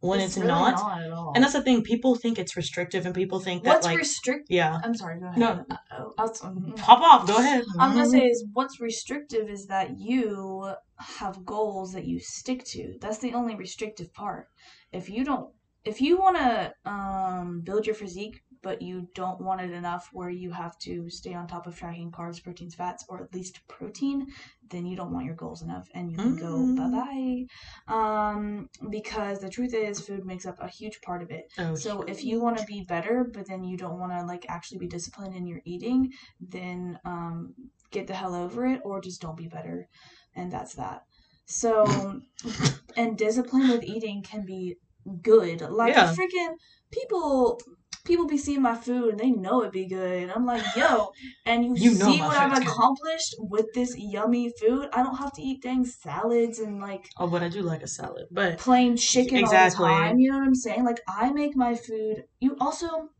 when 0.00 0.20
it's, 0.20 0.36
really 0.36 0.48
not. 0.48 0.74
all. 0.80 1.32
And 1.34 1.44
that's 1.44 1.52
the 1.52 1.62
thing, 1.62 1.82
people 1.82 2.14
think 2.14 2.38
it's 2.38 2.56
restrictive 2.56 3.06
and 3.06 3.14
people 3.14 3.38
think 3.38 3.62
that 3.64 3.70
what's 3.70 3.86
like 3.86 3.98
restrict? 3.98 4.46
yeah. 4.48 4.80
I'm 4.82 4.94
sorry. 4.94 5.20
Go 5.20 5.26
ahead. 5.26 5.38
No. 5.38 5.64
Oh, 5.92 6.12
I 6.18 6.22
was- 6.22 6.40
mhm. 6.40 6.76
Pop 6.76 7.00
off, 7.00 7.26
go 7.26 7.36
ahead. 7.38 7.64
I'm 7.78 7.92
gonna 7.94 8.08
say 8.08 8.26
is 8.26 8.44
what's 8.52 8.80
restrictive 8.80 9.48
is 9.48 9.66
that 9.66 9.98
you 9.98 10.72
have 10.98 11.44
goals 11.44 11.92
that 11.92 12.06
you 12.06 12.18
stick 12.20 12.64
to. 12.66 12.96
That's 13.00 13.18
the 13.18 13.34
only 13.34 13.54
restrictive 13.56 14.12
part. 14.14 14.48
If 14.92 15.08
you 15.10 15.24
don't, 15.24 15.50
if 15.84 16.00
you 16.00 16.18
want 16.18 16.36
to 16.38 16.72
um, 16.90 17.60
build 17.64 17.86
your 17.86 17.94
physique, 17.94 18.42
but 18.62 18.82
you 18.82 19.08
don't 19.14 19.40
want 19.40 19.60
it 19.60 19.70
enough 19.70 20.08
where 20.12 20.30
you 20.30 20.50
have 20.50 20.76
to 20.78 21.08
stay 21.08 21.34
on 21.34 21.46
top 21.46 21.66
of 21.66 21.76
tracking 21.76 22.10
carbs, 22.10 22.42
proteins, 22.42 22.74
fats, 22.74 23.04
or 23.08 23.22
at 23.22 23.34
least 23.34 23.60
protein, 23.68 24.26
then 24.70 24.86
you 24.86 24.96
don't 24.96 25.12
want 25.12 25.24
your 25.26 25.34
goals 25.34 25.62
enough, 25.62 25.86
and 25.94 26.10
you 26.10 26.16
can 26.18 26.36
go 26.36 26.56
Mm. 26.58 26.76
bye 26.76 26.90
bye. 26.90 27.94
Um, 27.94 28.68
because 28.90 29.40
the 29.40 29.48
truth 29.48 29.74
is, 29.74 30.00
food 30.00 30.24
makes 30.24 30.46
up 30.46 30.56
a 30.60 30.68
huge 30.68 31.00
part 31.02 31.22
of 31.22 31.30
it. 31.30 31.44
Oh, 31.58 31.74
So 31.74 32.02
if 32.02 32.24
you 32.24 32.40
want 32.40 32.58
to 32.58 32.64
be 32.66 32.84
better, 32.88 33.24
but 33.32 33.46
then 33.48 33.64
you 33.64 33.76
don't 33.76 33.98
want 33.98 34.12
to 34.12 34.24
like 34.24 34.44
actually 34.48 34.78
be 34.78 34.88
disciplined 34.88 35.34
in 35.34 35.46
your 35.46 35.60
eating, 35.64 36.10
then 36.40 36.98
um, 37.04 37.54
get 37.90 38.06
the 38.06 38.14
hell 38.14 38.34
over 38.34 38.66
it, 38.66 38.80
or 38.84 39.00
just 39.00 39.20
don't 39.20 39.36
be 39.36 39.48
better, 39.48 39.86
and 40.34 40.52
that's 40.52 40.74
that. 40.74 41.02
So, 41.46 42.20
and 42.96 43.16
discipline 43.18 43.68
with 43.68 43.82
eating 43.82 44.22
can 44.22 44.44
be 44.44 44.76
good. 45.22 45.62
Like 45.62 45.94
Yeah. 45.94 46.14
freaking 46.14 46.54
people. 46.92 47.58
People 48.04 48.26
be 48.26 48.38
seeing 48.38 48.62
my 48.62 48.74
food 48.74 49.10
and 49.10 49.18
they 49.20 49.30
know 49.30 49.62
it 49.62 49.72
be 49.72 49.86
good. 49.86 50.22
And 50.22 50.32
I'm 50.32 50.46
like, 50.46 50.64
yo, 50.76 51.10
and 51.44 51.64
you, 51.64 51.76
You 51.82 51.90
see 51.90 52.20
what 52.22 52.36
I've 52.36 52.52
food's 52.52 52.60
good. 52.60 52.68
accomplished 52.68 53.34
with 53.38 53.66
this 53.74 53.94
yummy 53.98 54.52
food. 54.60 54.88
I 54.92 55.02
don't 55.02 55.16
have 55.16 55.32
to 55.34 55.42
eat 55.42 55.62
dang 55.62 55.84
salads 55.84 56.58
and 56.58 56.80
like 56.80 57.08
Oh, 57.18 57.28
but 57.28 57.42
I 57.42 57.48
do 57.48 57.62
like 57.62 57.82
a 57.82 57.86
salad. 57.88 58.26
But 58.30 58.58
plain 58.58 58.96
chicken 58.96 59.38
Exactly. 59.38 59.84
all 59.88 59.94
the 60.00 60.06
time. 60.06 60.18
You 60.18 60.30
know 60.30 60.38
what 60.38 60.46
I'm 60.46 60.54
saying? 60.54 60.84
Like 60.84 61.00
I 61.08 61.32
make 61.32 61.56
my 61.56 61.74
food. 61.74 62.24
You 62.40 62.56
also, 62.60 63.10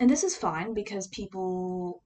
and 0.00 0.10
this 0.10 0.24
is 0.24 0.36
fine 0.36 0.74
because 0.74 1.08
people, 1.08 2.02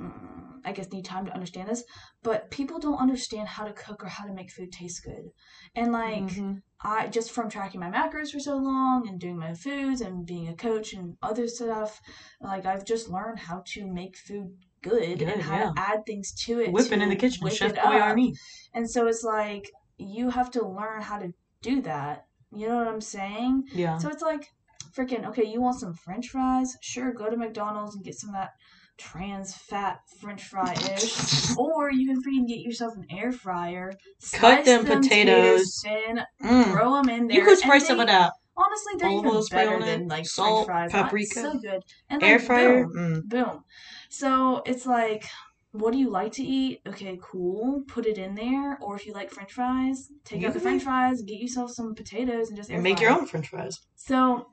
mm, 0.00 0.33
I 0.64 0.72
guess, 0.72 0.90
need 0.90 1.04
time 1.04 1.26
to 1.26 1.32
understand 1.32 1.68
this. 1.68 1.84
But 2.22 2.50
people 2.50 2.78
don't 2.78 2.98
understand 3.00 3.48
how 3.48 3.64
to 3.64 3.72
cook 3.72 4.02
or 4.02 4.08
how 4.08 4.24
to 4.24 4.32
make 4.32 4.50
food 4.50 4.72
taste 4.72 5.04
good. 5.04 5.30
And 5.74 5.92
like 5.92 6.22
Mhm. 6.24 6.62
I 6.80 7.08
just 7.08 7.30
from 7.30 7.48
tracking 7.48 7.80
my 7.80 7.90
macros 7.90 8.30
for 8.32 8.40
so 8.40 8.56
long 8.56 9.08
and 9.08 9.18
doing 9.20 9.38
my 9.38 9.54
foods 9.54 10.00
and 10.00 10.26
being 10.26 10.48
a 10.48 10.54
coach 10.56 10.92
and 10.92 11.16
other 11.22 11.48
stuff, 11.48 12.00
like 12.40 12.66
I've 12.66 12.84
just 12.84 13.08
learned 13.08 13.38
how 13.38 13.62
to 13.74 13.86
make 13.86 14.16
food 14.16 14.56
good, 14.82 15.18
Good, 15.18 15.28
and 15.28 15.40
how 15.42 15.56
yeah. 15.56 15.64
to 15.70 15.72
add 15.76 16.04
things 16.06 16.32
to 16.44 16.60
it. 16.60 16.72
whipping 16.72 17.00
in 17.00 17.08
the 17.08 17.16
kitchen, 17.16 17.48
Chef 17.48 17.72
it 17.72 17.76
Boy. 17.76 17.98
Army. 18.00 18.34
And 18.74 18.90
so 18.90 19.06
it's 19.06 19.22
like 19.24 19.70
you 19.96 20.28
have 20.30 20.50
to 20.52 20.66
learn 20.66 21.00
how 21.00 21.18
to 21.18 21.32
do 21.62 21.80
that. 21.82 22.26
You 22.52 22.68
know 22.68 22.76
what 22.78 22.88
I'm 22.88 23.00
saying? 23.00 23.64
Yeah. 23.72 23.96
So 23.98 24.08
it's 24.10 24.22
like 24.22 24.50
freaking 24.94 25.26
okay, 25.28 25.44
you 25.44 25.60
want 25.60 25.80
some 25.80 25.94
french 25.94 26.28
fries? 26.28 26.76
Sure, 26.82 27.12
go 27.12 27.30
to 27.30 27.36
McDonald's 27.36 27.94
and 27.96 28.04
get 28.04 28.14
some 28.14 28.28
of 28.30 28.34
that 28.34 28.52
trans 28.96 29.54
fat 29.54 30.00
french 30.20 30.44
fry 30.44 30.72
ish. 30.96 31.56
or 31.56 31.90
you 31.90 32.06
can 32.06 32.22
freaking 32.22 32.46
get 32.48 32.58
yourself 32.60 32.96
an 32.96 33.06
air 33.10 33.32
fryer. 33.32 33.92
Cut 34.32 34.64
slice 34.64 34.66
them 34.66 34.84
potatoes. 34.86 35.80
thin, 35.82 36.20
Mm. 36.42 36.70
throw 36.72 36.94
them 36.94 37.08
in 37.08 37.26
there. 37.28 37.38
You 37.38 37.44
could 37.44 37.58
spray 37.58 37.80
some 37.80 38.00
of 38.00 38.06
that 38.06 38.32
Honestly, 38.56 38.92
they're 38.98 39.08
olive 39.08 39.26
even 39.26 39.44
better 39.50 39.84
than 39.84 40.06
like 40.06 40.26
salt, 40.26 40.66
french 40.66 40.92
fries. 40.92 40.92
Paprika. 40.92 41.40
so 41.40 41.58
good. 41.58 41.82
And 42.08 42.22
air 42.22 42.38
like, 42.38 42.46
fryer. 42.46 42.86
boom, 42.86 43.22
Mm. 43.24 43.28
boom. 43.28 43.64
So 44.08 44.62
it's 44.64 44.86
like, 44.86 45.26
what 45.72 45.92
do 45.92 45.98
you 45.98 46.08
like 46.08 46.30
to 46.34 46.44
eat? 46.44 46.80
Okay, 46.86 47.18
cool. 47.20 47.82
Put 47.88 48.06
it 48.06 48.16
in 48.16 48.36
there. 48.36 48.78
Or 48.80 48.94
if 48.94 49.06
you 49.06 49.12
like 49.12 49.32
French 49.32 49.52
fries, 49.52 50.08
take 50.24 50.40
You 50.40 50.46
out 50.46 50.54
the 50.54 50.60
French 50.60 50.84
fries, 50.84 51.20
get 51.22 51.40
yourself 51.40 51.72
some 51.72 51.96
potatoes, 51.96 52.48
and 52.48 52.56
just 52.56 52.70
air 52.70 52.76
And 52.76 52.84
make 52.84 52.98
fry 52.98 53.08
your 53.08 53.18
own 53.18 53.26
French 53.26 53.48
fries. 53.48 53.80
So, 53.96 54.46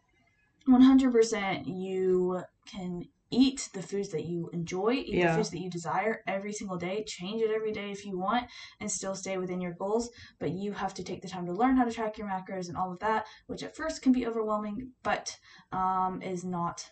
one 0.66 0.82
hundred 0.82 1.12
percent, 1.12 1.68
you 1.68 2.42
can 2.66 3.06
eat 3.32 3.70
the 3.74 3.82
foods 3.82 4.10
that 4.10 4.26
you 4.26 4.50
enjoy, 4.54 4.92
eat 4.94 5.14
Yeah. 5.14 5.30
the 5.32 5.38
foods 5.38 5.50
that 5.52 5.62
you 5.62 5.70
desire 5.70 6.22
every 6.28 6.54
single 6.54 6.78
day. 6.78 7.04
Change 7.08 7.42
it 7.42 7.50
every 7.50 7.72
day 7.72 7.92
if 7.92 8.06
you 8.06 8.20
want, 8.20 8.48
and 8.80 8.92
still 8.92 9.16
stay 9.16 9.38
within 9.38 9.62
your 9.62 9.74
goals. 9.74 10.10
But 10.40 10.52
you 10.52 10.74
have 10.74 10.94
to 10.96 11.04
take 11.04 11.22
the 11.22 11.30
time 11.30 11.46
to 11.46 11.54
learn 11.54 11.78
how 11.78 11.86
to 11.86 11.92
track 11.92 12.18
your 12.18 12.28
macros 12.28 12.68
and 12.68 12.78
all 12.78 12.92
of 12.92 13.00
that, 13.00 13.26
which 13.48 13.64
at 13.64 13.76
first 13.76 14.02
can 14.02 14.12
be 14.12 14.28
overwhelming, 14.28 14.92
but 15.04 15.38
um, 15.72 16.22
is 16.22 16.44
not 16.44 16.92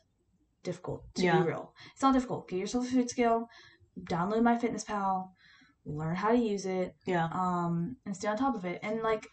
difficult 0.63 1.03
to 1.15 1.23
Yeah. 1.23 1.41
be 1.41 1.47
real. 1.47 1.73
It's 1.93 2.01
not 2.01 2.13
difficult. 2.13 2.47
Get 2.49 2.59
yourself 2.59 2.85
a 2.87 2.91
food 2.91 3.09
scale, 3.09 3.47
download 4.09 4.41
MyFitnessPal, 4.41 5.29
learn 5.85 6.15
how 6.15 6.31
to 6.31 6.37
use 6.37 6.65
it, 6.65 6.93
Yeah. 7.05 7.27
um, 7.31 7.95
and 8.05 8.15
stay 8.15 8.27
on 8.27 8.37
top 8.37 8.55
of 8.55 8.65
it. 8.65 8.79
And 8.83 9.01
like 9.01 9.27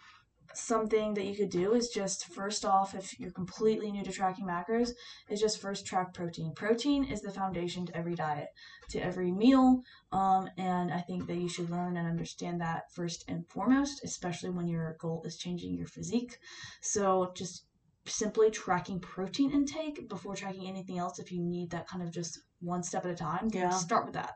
something 0.57 1.15
that 1.15 1.25
you 1.27 1.37
could 1.37 1.51
do 1.51 1.75
is 1.75 1.89
just 1.89 2.27
first 2.27 2.65
off, 2.65 2.95
if 2.95 3.19
you're 3.19 3.31
completely 3.31 3.91
new 3.93 4.05
to 4.05 4.11
tracking 4.13 4.47
macros, 4.47 4.91
is 5.29 5.41
just 5.41 5.61
first 5.61 5.87
track 5.87 6.15
protein. 6.15 6.53
Protein 6.55 7.05
is 7.05 7.21
the 7.21 7.31
foundation 7.31 7.87
to 7.87 7.97
every 7.97 8.15
diet, 8.15 8.49
to 8.91 8.99
every 8.99 9.33
meal, 9.33 9.81
um, 10.13 10.49
and 10.57 10.93
I 10.93 11.01
think 11.01 11.27
that 11.27 11.37
you 11.37 11.49
should 11.49 11.71
learn 11.71 11.97
and 11.97 12.07
understand 12.09 12.61
that 12.61 12.83
first 12.95 13.25
and 13.29 13.47
foremost, 13.49 14.03
especially 14.05 14.51
when 14.51 14.69
your 14.69 14.97
goal 15.01 15.23
is 15.25 15.37
changing 15.37 15.75
your 15.75 15.87
physique. 15.87 16.37
So 16.81 17.33
just 17.37 17.65
simply 18.07 18.51
tracking 18.51 19.01
protein 19.01 19.51
intake 19.51 20.09
before 20.09 20.37
tracking 20.37 20.69
anything 20.69 20.99
else 20.99 21.19
if 21.19 21.33
you 21.33 21.43
need 21.43 21.71
that 21.71 21.89
kind 21.89 22.03
of 22.03 22.13
just 22.13 22.39
one 22.61 22.83
step 22.83 23.05
at 23.05 23.11
a 23.11 23.15
time 23.15 23.49
Yeah. 23.53 23.71
start 23.71 24.05
with 24.07 24.15
that 24.15 24.35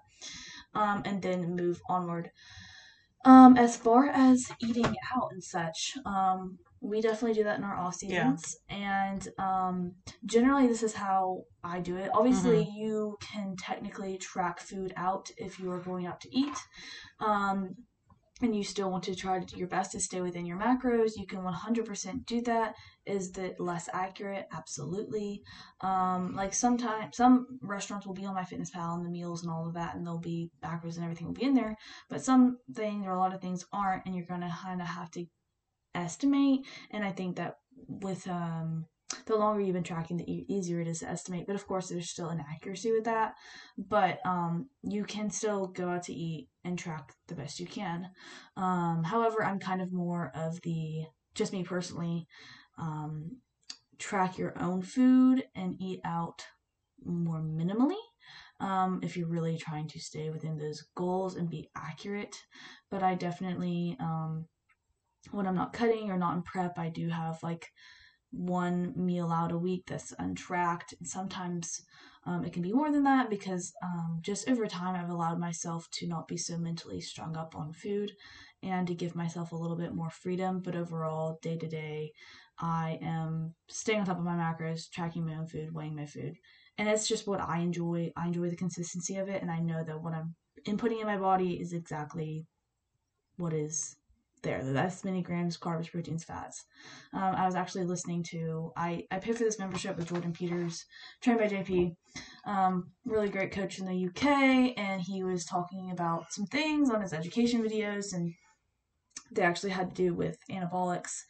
um, 0.75 1.03
and 1.05 1.23
then 1.23 1.55
move 1.55 1.81
onward 1.89 2.31
um, 3.25 3.57
as 3.57 3.77
far 3.77 4.07
as 4.09 4.47
eating 4.61 4.95
out 5.15 5.29
and 5.33 5.43
such, 5.43 5.93
um, 6.07 6.59
we 6.81 7.03
definitely 7.03 7.35
do 7.35 7.45
that 7.45 7.59
in 7.59 7.65
our 7.65 7.77
off 7.77 7.97
Yeah. 8.07 8.35
seasons. 8.35 8.57
And 8.69 9.29
um, 9.39 9.97
generally, 10.25 10.67
this 10.67 10.83
is 10.83 10.95
how 10.95 11.43
I 11.63 11.81
do 11.81 11.97
it. 11.99 12.11
Obviously, 12.15 12.63
Mm-hmm. 12.63 12.71
you 12.75 13.17
can 13.33 13.55
technically 13.59 14.17
track 14.17 14.61
food 14.61 14.93
out 14.97 15.29
if 15.37 15.59
you 15.59 15.71
are 15.73 15.81
going 15.81 16.07
out 16.07 16.21
to 16.23 16.35
eat. 16.35 16.57
Um, 17.21 17.75
and 18.43 18.55
you 18.55 18.65
still 18.65 18.91
want 18.91 19.05
to 19.05 19.15
try 19.15 19.39
to 19.39 19.47
do 19.47 19.57
your 19.57 19.69
best 19.69 19.93
to 19.93 20.01
stay 20.01 20.21
within 20.21 20.47
your 20.47 20.59
macros, 20.59 21.13
you 21.17 21.27
can 21.27 21.41
100% 21.41 22.27
do 22.27 22.41
that. 22.43 22.75
Is 23.07 23.33
that 23.33 23.61
less 23.61 23.89
accurate? 23.93 24.47
Absolutely. 24.53 25.43
Um, 25.81 26.35
like 26.35 26.55
sometimes 26.55 27.17
some 27.17 27.47
restaurants 27.63 28.07
will 28.07 28.15
be 28.15 28.25
on 28.25 28.37
MyFitnessPal 28.37 28.97
and 28.97 29.05
the 29.05 29.11
meals 29.11 29.43
and 29.43 29.53
all 29.53 29.67
of 29.67 29.75
that 29.75 29.95
and 29.95 30.07
there'll 30.07 30.19
be 30.19 30.51
macros 30.65 30.97
and 30.97 31.05
everything 31.05 31.27
will 31.27 31.35
be 31.35 31.45
in 31.45 31.55
there 31.55 31.77
but 32.09 32.23
some 32.23 32.59
things 32.75 33.07
or 33.07 33.13
a 33.13 33.19
lot 33.19 33.35
of 33.35 33.41
things 33.41 33.65
aren't 33.73 34.05
and 34.07 34.15
you're 34.15 34.25
to 34.27 34.57
kind 34.63 34.81
of 34.81 34.87
have 34.87 35.11
to 35.11 35.25
estimate 35.95 36.61
and 36.91 37.05
i 37.05 37.11
think 37.11 37.37
that 37.37 37.57
with 37.89 38.29
um 38.29 38.87
the 39.27 39.37
longer 39.37 39.61
you've 39.61 39.75
been 39.75 39.83
tracking, 39.83 40.17
the 40.17 40.55
easier 40.55 40.81
it 40.81 40.89
is 40.89 41.01
to 41.01 41.09
estimate. 41.09 41.47
But 41.47 41.57
of 41.57 41.67
course, 41.67 41.89
there's 41.89 42.11
still 42.11 42.31
inaccuracy 42.31 42.93
with 42.93 43.05
that. 43.05 43.35
But 43.77 44.21
um, 44.25 44.69
you 44.83 45.05
can 45.05 45.31
still 45.31 45.67
go 45.67 45.89
out 45.89 46.05
to 46.05 46.13
eat 46.13 46.49
and 46.65 46.79
track 46.79 47.13
the 47.29 47.35
best 47.35 47.61
you 47.61 47.67
can. 47.67 48.09
Um, 48.57 49.03
however, 49.05 49.45
I'm 49.45 49.59
kind 49.59 49.83
of 49.83 49.93
more 49.93 50.31
of 50.35 50.61
the, 50.63 51.05
just 51.35 51.53
me 51.53 51.65
personally, 51.65 52.27
um, 52.79 53.39
track 53.99 54.39
your 54.39 54.55
own 54.61 54.83
food 54.83 55.45
and 55.55 55.77
eat 55.81 56.01
out 56.05 56.45
more 57.05 57.41
minimally. 57.41 58.01
Um, 58.61 59.01
if 59.03 59.17
you're 59.17 59.29
really 59.29 59.57
trying 59.57 59.89
to 59.89 59.99
stay 59.99 60.29
within 60.31 60.59
those 60.59 60.85
goals 60.95 61.35
and 61.35 61.49
be 61.49 61.71
accurate. 61.75 62.37
But 62.91 63.03
I 63.03 63.15
definitely, 63.15 63.97
um, 63.99 64.47
when 65.31 65.47
I'm 65.47 65.55
not 65.55 65.73
cutting 65.73 66.11
or 66.11 66.19
not 66.19 66.37
in 66.37 66.43
prep, 66.43 66.79
I 66.79 66.91
do 66.91 67.09
have 67.09 67.43
like 67.43 67.67
one 68.31 68.93
meal 68.97 69.31
out 69.33 69.53
a 69.53 69.59
week 69.59 69.85
that's 69.87 70.15
untracked. 70.19 70.95
And 70.99 71.09
sometimes 71.09 71.83
um, 72.27 72.45
it 72.45 72.53
can 72.53 72.63
be 72.63 72.73
more 72.73 72.91
than 72.91 73.05
that 73.05 73.31
because 73.31 73.73
um, 73.83 74.19
just 74.23 74.49
over 74.49 74.67
time 74.67 74.95
I've 74.95 75.11
allowed 75.11 75.39
myself 75.39 75.89
to 75.95 76.07
not 76.07 76.29
be 76.29 76.37
so 76.37 76.59
mentally 76.59 77.01
strung 77.01 77.37
up 77.37 77.57
on 77.57 77.73
food 77.73 78.13
and 78.63 78.87
to 78.87 78.95
give 78.95 79.17
myself 79.17 79.53
a 79.53 79.57
little 79.57 79.77
bit 79.77 79.95
more 79.95 80.11
freedom. 80.11 80.61
But 80.61 80.77
overall, 80.77 81.39
day 81.43 81.57
to 81.57 81.69
day, 81.69 82.13
I 82.59 82.99
am 83.03 83.55
staying 83.69 84.01
on 84.01 84.07
top 84.07 84.19
of 84.19 84.25
my 84.25 84.37
macros, 84.37 84.91
tracking 84.91 85.27
my 85.27 85.37
own 85.37 85.47
food, 85.47 85.73
weighing 85.73 85.97
my 85.97 86.07
food. 86.07 86.35
And 86.77 86.89
it's 86.89 87.09
just 87.09 87.27
what 87.27 87.41
I 87.41 87.61
enjoy. 87.61 88.13
I 88.17 88.27
enjoy 88.27 88.51
the 88.51 88.57
consistency 88.57 89.17
of 89.17 89.29
it, 89.29 89.43
and 89.43 89.51
I 89.51 89.61
know 89.61 89.83
that 89.83 90.03
what 90.03 90.15
I'm 90.15 90.35
inputting 90.67 91.01
in 91.01 91.07
my 91.07 91.17
body 91.17 91.55
is 91.55 91.73
exactly 91.73 92.47
what 93.37 93.53
is 93.53 93.97
there. 94.43 94.63
That's 94.63 95.05
many 95.05 95.23
grams, 95.23 95.59
carbs, 95.59 95.91
proteins, 95.91 96.25
fats. 96.25 96.65
Um, 97.13 97.35
I 97.35 97.47
was 97.47 97.55
actually 97.55 97.85
listening 97.85 98.23
to, 98.31 98.73
I, 98.77 99.05
I 99.11 99.19
paid 99.19 99.37
for 99.37 99.45
this 99.45 99.59
membership 99.59 99.97
with 99.97 100.09
Jordan 100.09 100.33
Peters, 100.33 100.85
trained 101.21 101.41
by 101.41 101.49
JP, 101.49 101.95
um, 102.47 102.91
really 103.05 103.29
great 103.29 103.53
coach 103.53 103.79
in 103.79 103.87
the 103.87 104.07
UK, 104.07 104.75
and 104.77 105.01
he 105.01 105.23
was 105.23 105.45
talking 105.45 105.91
about 105.91 106.33
some 106.33 106.47
things 106.47 106.91
on 106.91 107.01
his 107.01 107.13
education 107.13 107.63
videos, 107.63 108.13
and 108.13 108.33
they 109.33 109.43
actually 109.43 109.71
had 109.71 109.95
to 109.95 110.03
do 110.03 110.15
with 110.15 110.39
anabolics. 110.51 111.23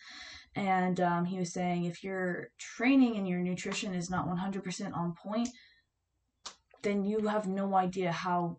And 0.57 1.01
um, 1.01 1.25
he 1.25 1.39
was 1.39 1.53
saying 1.53 1.85
if 1.85 2.03
your 2.03 2.49
training 2.59 3.17
and 3.17 3.29
your 3.29 3.39
nutrition 3.39 3.95
is 3.95 4.11
not 4.11 4.29
100% 4.29 4.97
on 4.97 5.15
point, 5.15 5.49
then 6.83 7.05
you 7.05 7.27
have 7.27 7.47
no 7.47 7.75
idea 7.75 8.11
how 8.11 8.59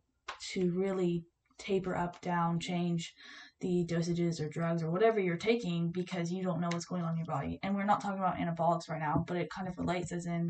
to 0.53 0.71
really 0.71 1.25
taper 1.57 1.95
up, 1.95 2.21
down, 2.21 2.59
change 2.59 3.13
the 3.61 3.85
dosages 3.87 4.41
or 4.41 4.49
drugs 4.49 4.83
or 4.83 4.91
whatever 4.91 5.19
you're 5.19 5.37
taking 5.37 5.91
because 5.91 6.31
you 6.31 6.43
don't 6.43 6.59
know 6.59 6.69
what's 6.71 6.85
going 6.85 7.03
on 7.03 7.11
in 7.11 7.17
your 7.17 7.25
body. 7.25 7.59
And 7.63 7.75
we're 7.75 7.85
not 7.85 8.01
talking 8.01 8.19
about 8.19 8.37
anabolics 8.37 8.89
right 8.89 8.99
now, 8.99 9.23
but 9.27 9.37
it 9.37 9.49
kind 9.49 9.67
of 9.67 9.77
relates 9.77 10.11
as 10.11 10.25
in 10.25 10.49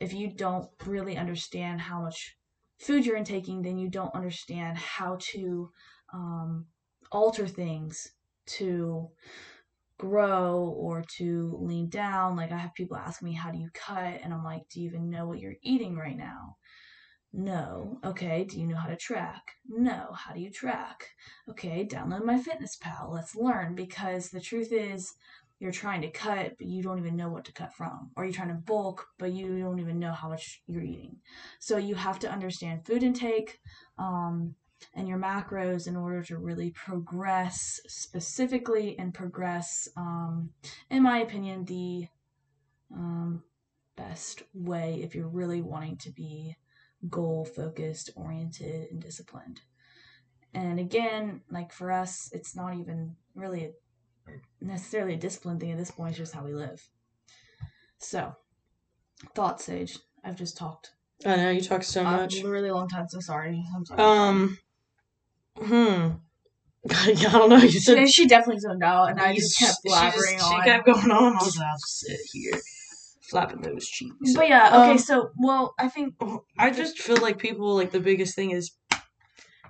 if 0.00 0.12
you 0.12 0.32
don't 0.34 0.68
really 0.84 1.16
understand 1.16 1.80
how 1.80 2.02
much 2.02 2.36
food 2.80 3.06
you're 3.06 3.16
intaking, 3.16 3.62
then 3.62 3.78
you 3.78 3.88
don't 3.88 4.14
understand 4.14 4.76
how 4.76 5.18
to 5.32 5.70
um, 6.12 6.66
alter 7.12 7.46
things 7.46 8.08
to 8.46 9.08
grow 9.98 10.74
or 10.76 11.04
to 11.18 11.56
lean 11.60 11.88
down. 11.88 12.36
Like 12.36 12.52
I 12.52 12.58
have 12.58 12.74
people 12.74 12.96
ask 12.96 13.22
me, 13.22 13.32
how 13.32 13.50
do 13.50 13.58
you 13.58 13.70
cut? 13.74 14.20
And 14.22 14.32
I'm 14.32 14.44
like, 14.44 14.62
do 14.70 14.80
you 14.80 14.88
even 14.88 15.10
know 15.10 15.26
what 15.26 15.38
you're 15.38 15.54
eating 15.62 15.96
right 15.96 16.16
now? 16.16 16.56
No. 17.36 17.98
Okay, 18.02 18.44
do 18.44 18.58
you 18.58 18.66
know 18.66 18.76
how 18.76 18.88
to 18.88 18.96
track? 18.96 19.42
No. 19.68 20.08
How 20.12 20.32
do 20.32 20.40
you 20.40 20.50
track? 20.50 21.10
Okay, 21.50 21.86
download 21.86 22.22
MyFitnessPal. 22.22 23.10
Let's 23.10 23.36
learn 23.36 23.74
because 23.74 24.30
the 24.30 24.40
truth 24.40 24.72
is 24.72 25.12
you're 25.58 25.72
trying 25.72 26.02
to 26.02 26.10
cut 26.10 26.52
but 26.58 26.66
you 26.66 26.82
don't 26.82 26.98
even 26.98 27.16
know 27.16 27.28
what 27.30 27.44
to 27.46 27.52
cut 27.52 27.72
from 27.74 28.10
or 28.16 28.24
you're 28.24 28.32
trying 28.32 28.48
to 28.48 28.54
bulk 28.54 29.06
but 29.18 29.32
you 29.32 29.58
don't 29.58 29.78
even 29.78 29.98
know 29.98 30.12
how 30.12 30.28
much 30.28 30.60
you're 30.66 30.82
eating 30.82 31.16
so 31.60 31.78
you 31.78 31.94
have 31.94 32.18
to 32.18 32.30
understand 32.30 32.84
food 32.84 33.02
intake 33.02 33.58
um, 33.98 34.54
and 34.94 35.08
your 35.08 35.18
macros 35.18 35.86
in 35.86 35.96
order 35.96 36.22
to 36.22 36.38
really 36.38 36.70
progress 36.70 37.80
specifically 37.86 38.98
and 38.98 39.14
progress, 39.14 39.88
um, 39.96 40.50
in 40.90 41.02
my 41.02 41.18
opinion, 41.18 41.64
the 41.64 42.06
um, 42.94 43.42
best 43.96 44.42
way 44.54 45.00
if 45.02 45.14
you're 45.14 45.28
really 45.28 45.60
wanting 45.60 45.96
to 45.96 46.10
be 46.10 46.56
goal 47.08 47.44
focused, 47.44 48.10
oriented, 48.16 48.90
and 48.90 49.00
disciplined. 49.00 49.60
And 50.54 50.80
again, 50.80 51.42
like 51.50 51.72
for 51.72 51.92
us, 51.92 52.30
it's 52.32 52.56
not 52.56 52.74
even 52.74 53.16
really 53.34 53.64
a, 53.64 53.70
necessarily 54.60 55.14
a 55.14 55.18
discipline 55.18 55.60
thing 55.60 55.72
at 55.72 55.78
this 55.78 55.90
point, 55.90 56.10
it's 56.10 56.18
just 56.18 56.34
how 56.34 56.44
we 56.44 56.54
live. 56.54 56.88
So, 57.98 58.34
thoughts, 59.34 59.68
Saige. 59.68 59.98
I've 60.24 60.36
just 60.36 60.56
talked. 60.56 60.92
I 61.24 61.36
know 61.36 61.50
you 61.50 61.60
talk 61.60 61.82
so 61.82 62.04
uh, 62.04 62.10
much. 62.10 62.42
A 62.42 62.48
really 62.48 62.70
long 62.70 62.88
time, 62.88 63.06
so 63.08 63.20
sorry. 63.20 63.64
I'm 63.74 63.84
sorry. 63.86 64.00
Um, 64.00 64.58
hmm. 65.58 66.08
I 66.90 67.14
don't 67.14 67.50
know. 67.50 67.56
You 67.56 67.70
She, 67.70 67.80
said 67.80 68.08
she 68.08 68.26
definitely 68.26 68.60
zoned 68.60 68.82
out, 68.82 69.10
and 69.10 69.20
I 69.20 69.34
just 69.34 69.58
kept 69.58 69.78
she 69.82 69.90
just- 69.90 70.42
on. 70.42 70.62
She 70.62 70.70
kept 70.70 70.86
going 70.86 71.10
on. 71.10 71.36
I 71.36 71.42
was 71.42 71.56
like, 71.56 71.66
I'll 71.66 71.78
sit 71.78 72.20
here, 72.32 72.60
flapping 73.30 73.60
those 73.62 73.86
cheeks. 73.86 74.34
But 74.34 74.48
yeah, 74.48 74.68
okay. 74.68 74.92
Um, 74.92 74.98
so, 74.98 75.30
well, 75.36 75.74
I 75.78 75.88
think 75.88 76.14
I 76.58 76.70
just 76.70 76.98
feel 76.98 77.18
like 77.18 77.38
people 77.38 77.74
like 77.74 77.90
the 77.90 78.00
biggest 78.00 78.34
thing 78.34 78.50
is 78.50 78.72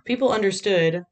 people 0.05 0.33
understood 0.33 1.05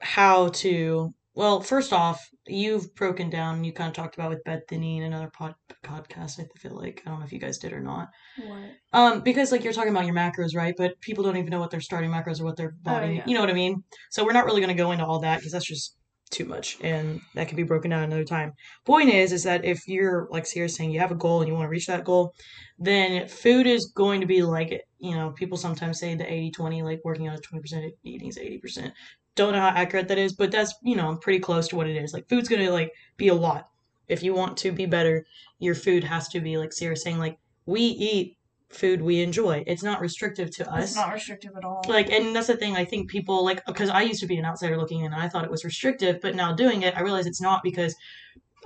how 0.00 0.48
to 0.48 1.14
well, 1.36 1.60
first 1.60 1.92
off, 1.92 2.30
you've 2.46 2.94
broken 2.94 3.28
down 3.28 3.64
you 3.64 3.72
kind 3.72 3.88
of 3.88 3.94
talked 3.94 4.14
about 4.14 4.30
with 4.30 4.44
Bethany 4.44 4.98
in 4.98 5.02
another 5.02 5.30
pod, 5.36 5.54
podcast, 5.84 6.38
I 6.38 6.46
feel 6.60 6.76
like. 6.76 7.02
I 7.04 7.10
don't 7.10 7.18
know 7.18 7.26
if 7.26 7.32
you 7.32 7.40
guys 7.40 7.58
did 7.58 7.72
or 7.72 7.80
not. 7.80 8.08
what? 8.36 8.70
Um, 8.92 9.20
because 9.20 9.50
like 9.50 9.64
you're 9.64 9.72
talking 9.72 9.90
about 9.90 10.06
your 10.06 10.14
macros, 10.14 10.54
right? 10.54 10.74
But 10.76 11.00
people 11.00 11.24
don't 11.24 11.36
even 11.36 11.50
know 11.50 11.58
what 11.58 11.72
their 11.72 11.80
starting 11.80 12.10
macros 12.10 12.40
or 12.40 12.44
what 12.44 12.56
their 12.56 12.70
body, 12.82 13.06
Oh, 13.06 13.10
yeah. 13.10 13.22
you 13.26 13.34
know 13.34 13.40
what 13.40 13.50
I 13.50 13.54
mean? 13.54 13.82
So 14.12 14.24
we're 14.24 14.32
not 14.32 14.44
really 14.44 14.60
going 14.60 14.76
to 14.76 14.80
go 14.80 14.92
into 14.92 15.04
all 15.04 15.18
that 15.20 15.38
because 15.38 15.50
that's 15.50 15.66
just 15.66 15.96
too 16.34 16.44
much 16.44 16.76
and 16.82 17.20
that 17.34 17.48
can 17.48 17.56
be 17.56 17.62
broken 17.62 17.90
down 17.90 18.02
another 18.02 18.24
time. 18.24 18.52
Point 18.84 19.08
is, 19.08 19.32
is 19.32 19.44
that 19.44 19.64
if 19.64 19.86
you're 19.86 20.28
like 20.30 20.44
Sierra's 20.44 20.74
saying, 20.74 20.90
you 20.90 21.00
have 21.00 21.12
a 21.12 21.16
goal 21.16 21.40
and 21.40 21.48
you 21.48 21.54
want 21.54 21.64
to 21.64 21.70
reach 21.70 21.86
that 21.86 22.04
goal, 22.04 22.34
then 22.78 23.28
food 23.28 23.66
is 23.66 23.86
going 23.86 24.20
to 24.20 24.26
be 24.26 24.42
like, 24.42 24.84
you 24.98 25.14
know, 25.14 25.30
people 25.30 25.56
sometimes 25.56 25.98
say 25.98 26.14
the 26.14 26.30
80 26.30 26.50
20, 26.50 26.82
like 26.82 27.00
working 27.04 27.28
on 27.28 27.36
a 27.36 27.38
20%, 27.38 27.92
eating 28.02 28.28
is 28.28 28.38
80%. 28.38 28.92
Don't 29.36 29.52
know 29.52 29.60
how 29.60 29.68
accurate 29.68 30.08
that 30.08 30.18
is, 30.18 30.32
but 30.32 30.50
that's, 30.50 30.74
you 30.82 30.96
know, 30.96 31.16
pretty 31.16 31.38
close 31.38 31.68
to 31.68 31.76
what 31.76 31.88
it 31.88 31.96
is. 31.96 32.12
Like 32.12 32.28
food's 32.28 32.48
going 32.48 32.62
to 32.62 32.72
like 32.72 32.92
be 33.16 33.28
a 33.28 33.34
lot. 33.34 33.68
If 34.08 34.22
you 34.22 34.34
want 34.34 34.56
to 34.58 34.72
be 34.72 34.86
better, 34.86 35.24
your 35.58 35.74
food 35.74 36.04
has 36.04 36.28
to 36.28 36.40
be 36.40 36.58
like 36.58 36.72
Sierra's 36.72 37.02
saying, 37.02 37.18
like 37.18 37.38
we 37.66 37.80
eat 37.80 38.36
food 38.74 39.02
we 39.02 39.22
enjoy. 39.22 39.64
It's 39.66 39.82
not 39.82 40.00
restrictive 40.00 40.50
to 40.56 40.70
us. 40.72 40.90
It's 40.90 40.96
not 40.96 41.12
restrictive 41.12 41.52
at 41.56 41.64
all. 41.64 41.82
Like, 41.88 42.10
and 42.10 42.34
that's 42.34 42.48
the 42.48 42.56
thing. 42.56 42.76
I 42.76 42.84
think 42.84 43.08
people 43.10 43.44
like 43.44 43.64
because 43.66 43.90
I 43.90 44.02
used 44.02 44.20
to 44.20 44.26
be 44.26 44.36
an 44.36 44.44
outsider 44.44 44.76
looking 44.76 45.00
in, 45.00 45.12
and 45.12 45.22
I 45.22 45.28
thought 45.28 45.44
it 45.44 45.50
was 45.50 45.64
restrictive, 45.64 46.20
but 46.20 46.34
now 46.34 46.52
doing 46.52 46.82
it, 46.82 46.96
I 46.96 47.00
realize 47.00 47.26
it's 47.26 47.40
not 47.40 47.62
because 47.62 47.94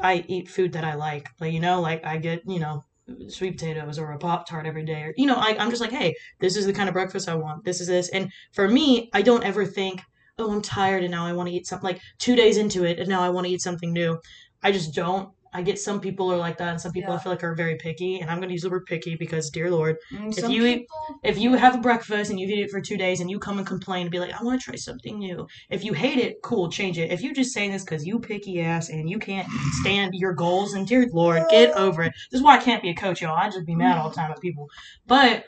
I 0.00 0.24
eat 0.28 0.48
food 0.48 0.72
that 0.72 0.84
I 0.84 0.94
like. 0.94 1.28
Like, 1.40 1.52
you 1.52 1.60
know, 1.60 1.80
like 1.80 2.04
I 2.04 2.18
get, 2.18 2.42
you 2.46 2.60
know, 2.60 2.84
sweet 3.28 3.58
potatoes 3.58 3.98
or 3.98 4.12
a 4.12 4.18
pop 4.18 4.48
tart 4.48 4.66
every 4.66 4.84
day, 4.84 5.02
or 5.02 5.14
you 5.16 5.26
know, 5.26 5.36
I, 5.36 5.56
I'm 5.58 5.70
just 5.70 5.80
like, 5.80 5.92
hey, 5.92 6.14
this 6.40 6.56
is 6.56 6.66
the 6.66 6.72
kind 6.72 6.88
of 6.88 6.92
breakfast 6.92 7.28
I 7.28 7.34
want. 7.34 7.64
This 7.64 7.80
is 7.80 7.86
this, 7.86 8.08
and 8.10 8.30
for 8.52 8.68
me, 8.68 9.10
I 9.12 9.22
don't 9.22 9.44
ever 9.44 9.64
think, 9.64 10.00
oh, 10.38 10.52
I'm 10.52 10.62
tired 10.62 11.02
and 11.02 11.10
now 11.10 11.26
I 11.26 11.32
want 11.32 11.48
to 11.48 11.54
eat 11.54 11.66
something. 11.66 11.88
Like 11.88 12.00
two 12.18 12.36
days 12.36 12.56
into 12.56 12.84
it, 12.84 12.98
and 12.98 13.08
now 13.08 13.22
I 13.22 13.30
want 13.30 13.46
to 13.46 13.52
eat 13.52 13.62
something 13.62 13.92
new. 13.92 14.18
I 14.62 14.72
just 14.72 14.94
don't. 14.94 15.30
I 15.52 15.62
get 15.62 15.78
some 15.78 16.00
people 16.00 16.30
are 16.32 16.36
like 16.36 16.58
that, 16.58 16.68
and 16.68 16.80
some 16.80 16.92
people 16.92 17.12
I 17.14 17.18
feel 17.18 17.32
like 17.32 17.42
are 17.42 17.54
very 17.54 17.76
picky. 17.76 18.20
And 18.20 18.30
I'm 18.30 18.36
going 18.38 18.48
to 18.48 18.52
use 18.52 18.62
the 18.62 18.70
word 18.70 18.84
picky 18.86 19.16
because, 19.16 19.48
dear 19.50 19.70
Lord, 19.70 19.96
Mm, 20.12 20.36
if 20.36 20.48
you 20.50 20.64
eat- 20.66 20.86
if 21.24 21.38
you 21.38 21.54
have 21.54 21.74
a 21.74 21.78
breakfast 21.78 22.30
and 22.30 22.38
you've 22.38 22.50
eaten 22.50 22.64
it 22.64 22.70
for 22.70 22.80
two 22.80 22.96
days 22.96 23.20
and 23.20 23.30
you 23.30 23.38
come 23.38 23.58
and 23.58 23.66
complain 23.66 24.02
and 24.02 24.10
be 24.10 24.20
like, 24.20 24.38
I 24.38 24.42
want 24.44 24.60
to 24.60 24.64
try 24.64 24.76
something 24.76 25.18
new. 25.18 25.46
If 25.70 25.84
you 25.84 25.94
hate 25.94 26.18
it, 26.18 26.36
cool, 26.42 26.70
change 26.70 26.98
it. 26.98 27.10
If 27.10 27.22
you 27.22 27.32
just 27.34 27.52
saying 27.52 27.72
this 27.72 27.84
because 27.84 28.06
you 28.06 28.20
picky 28.20 28.60
ass 28.60 28.88
and 28.90 29.08
you 29.08 29.18
can't 29.18 29.48
stand 29.80 30.12
your 30.14 30.34
goals 30.34 30.74
and 30.74 30.86
dear 30.86 31.06
Lord, 31.12 31.42
get 31.50 31.72
over 31.76 32.02
it. 32.02 32.12
This 32.30 32.38
is 32.40 32.44
why 32.44 32.56
I 32.56 32.62
can't 32.62 32.82
be 32.82 32.90
a 32.90 32.94
coach, 32.94 33.22
y'all. 33.22 33.36
I 33.36 33.46
just 33.48 33.66
be 33.66 33.74
mad 33.74 33.96
all 33.98 34.10
the 34.10 34.16
time 34.16 34.30
at 34.30 34.40
people. 34.40 34.68
But 35.06 35.46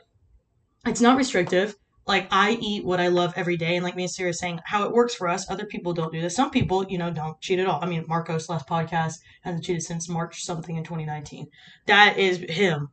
it's 0.87 1.01
not 1.01 1.19
restrictive. 1.19 1.77
Like 2.07 2.29
I 2.31 2.59
eat 2.61 2.85
what 2.85 3.01
I 3.01 3.09
love 3.09 3.35
every 3.37 3.57
day, 3.57 3.77
and 3.77 3.85
like 3.85 3.95
me 3.95 4.05
and 4.05 4.11
Sierra 4.11 4.33
saying, 4.33 4.61
how 4.65 4.85
it 4.85 4.93
works 4.93 5.15
for 5.15 5.29
us. 5.29 5.49
Other 5.51 5.65
people 5.65 5.93
don't 5.93 6.13
do 6.13 6.21
this. 6.21 6.35
Some 6.35 6.51
people, 6.51 6.85
you 6.89 6.99
know, 6.99 7.11
don't 7.11 7.41
cheat 7.41 7.59
at 7.59 7.67
all. 7.67 7.79
I 7.83 7.87
mean, 7.87 8.05
Marcos 8.09 8.49
last 8.49 8.69
podcast 8.69 9.19
hasn't 9.43 9.65
cheated 9.65 9.83
since 9.83 10.09
March 10.09 10.43
something 10.43 10.77
in 10.77 10.85
2019. 10.85 11.47
That 11.87 12.19
is 12.19 12.39
him 12.39 12.89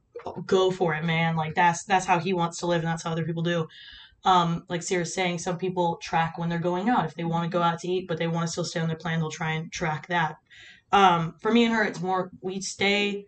go 0.46 0.72
for 0.72 0.94
it, 0.94 1.04
man. 1.04 1.36
Like 1.36 1.56
that's 1.56 1.84
that's 1.84 2.06
how 2.06 2.20
he 2.20 2.34
wants 2.34 2.60
to 2.60 2.68
live, 2.68 2.80
and 2.80 2.88
that's 2.88 3.04
how 3.04 3.12
other 3.12 3.26
people 3.26 3.44
do. 3.44 3.68
Um, 4.26 4.66
like 4.68 4.84
Sierra's 4.84 5.14
saying, 5.14 5.40
some 5.40 5.58
people 5.58 5.98
track 5.98 6.38
when 6.38 6.50
they're 6.50 6.60
going 6.60 6.90
out. 6.90 7.06
If 7.06 7.16
they 7.16 7.24
want 7.24 7.50
to 7.50 7.56
go 7.56 7.64
out 7.64 7.80
to 7.80 7.88
eat, 7.88 8.08
but 8.08 8.18
they 8.18 8.28
want 8.28 8.46
to 8.48 8.52
still 8.52 8.66
stay 8.66 8.80
on 8.80 8.88
their 8.88 8.98
plan, 8.98 9.20
they'll 9.20 9.32
try 9.32 9.52
and 9.52 9.72
track 9.72 10.08
that. 10.08 10.38
Um, 10.92 11.36
for 11.40 11.52
me 11.52 11.66
and 11.66 11.74
her, 11.74 11.84
it's 11.84 12.02
more 12.02 12.32
we 12.42 12.60
stay 12.62 13.26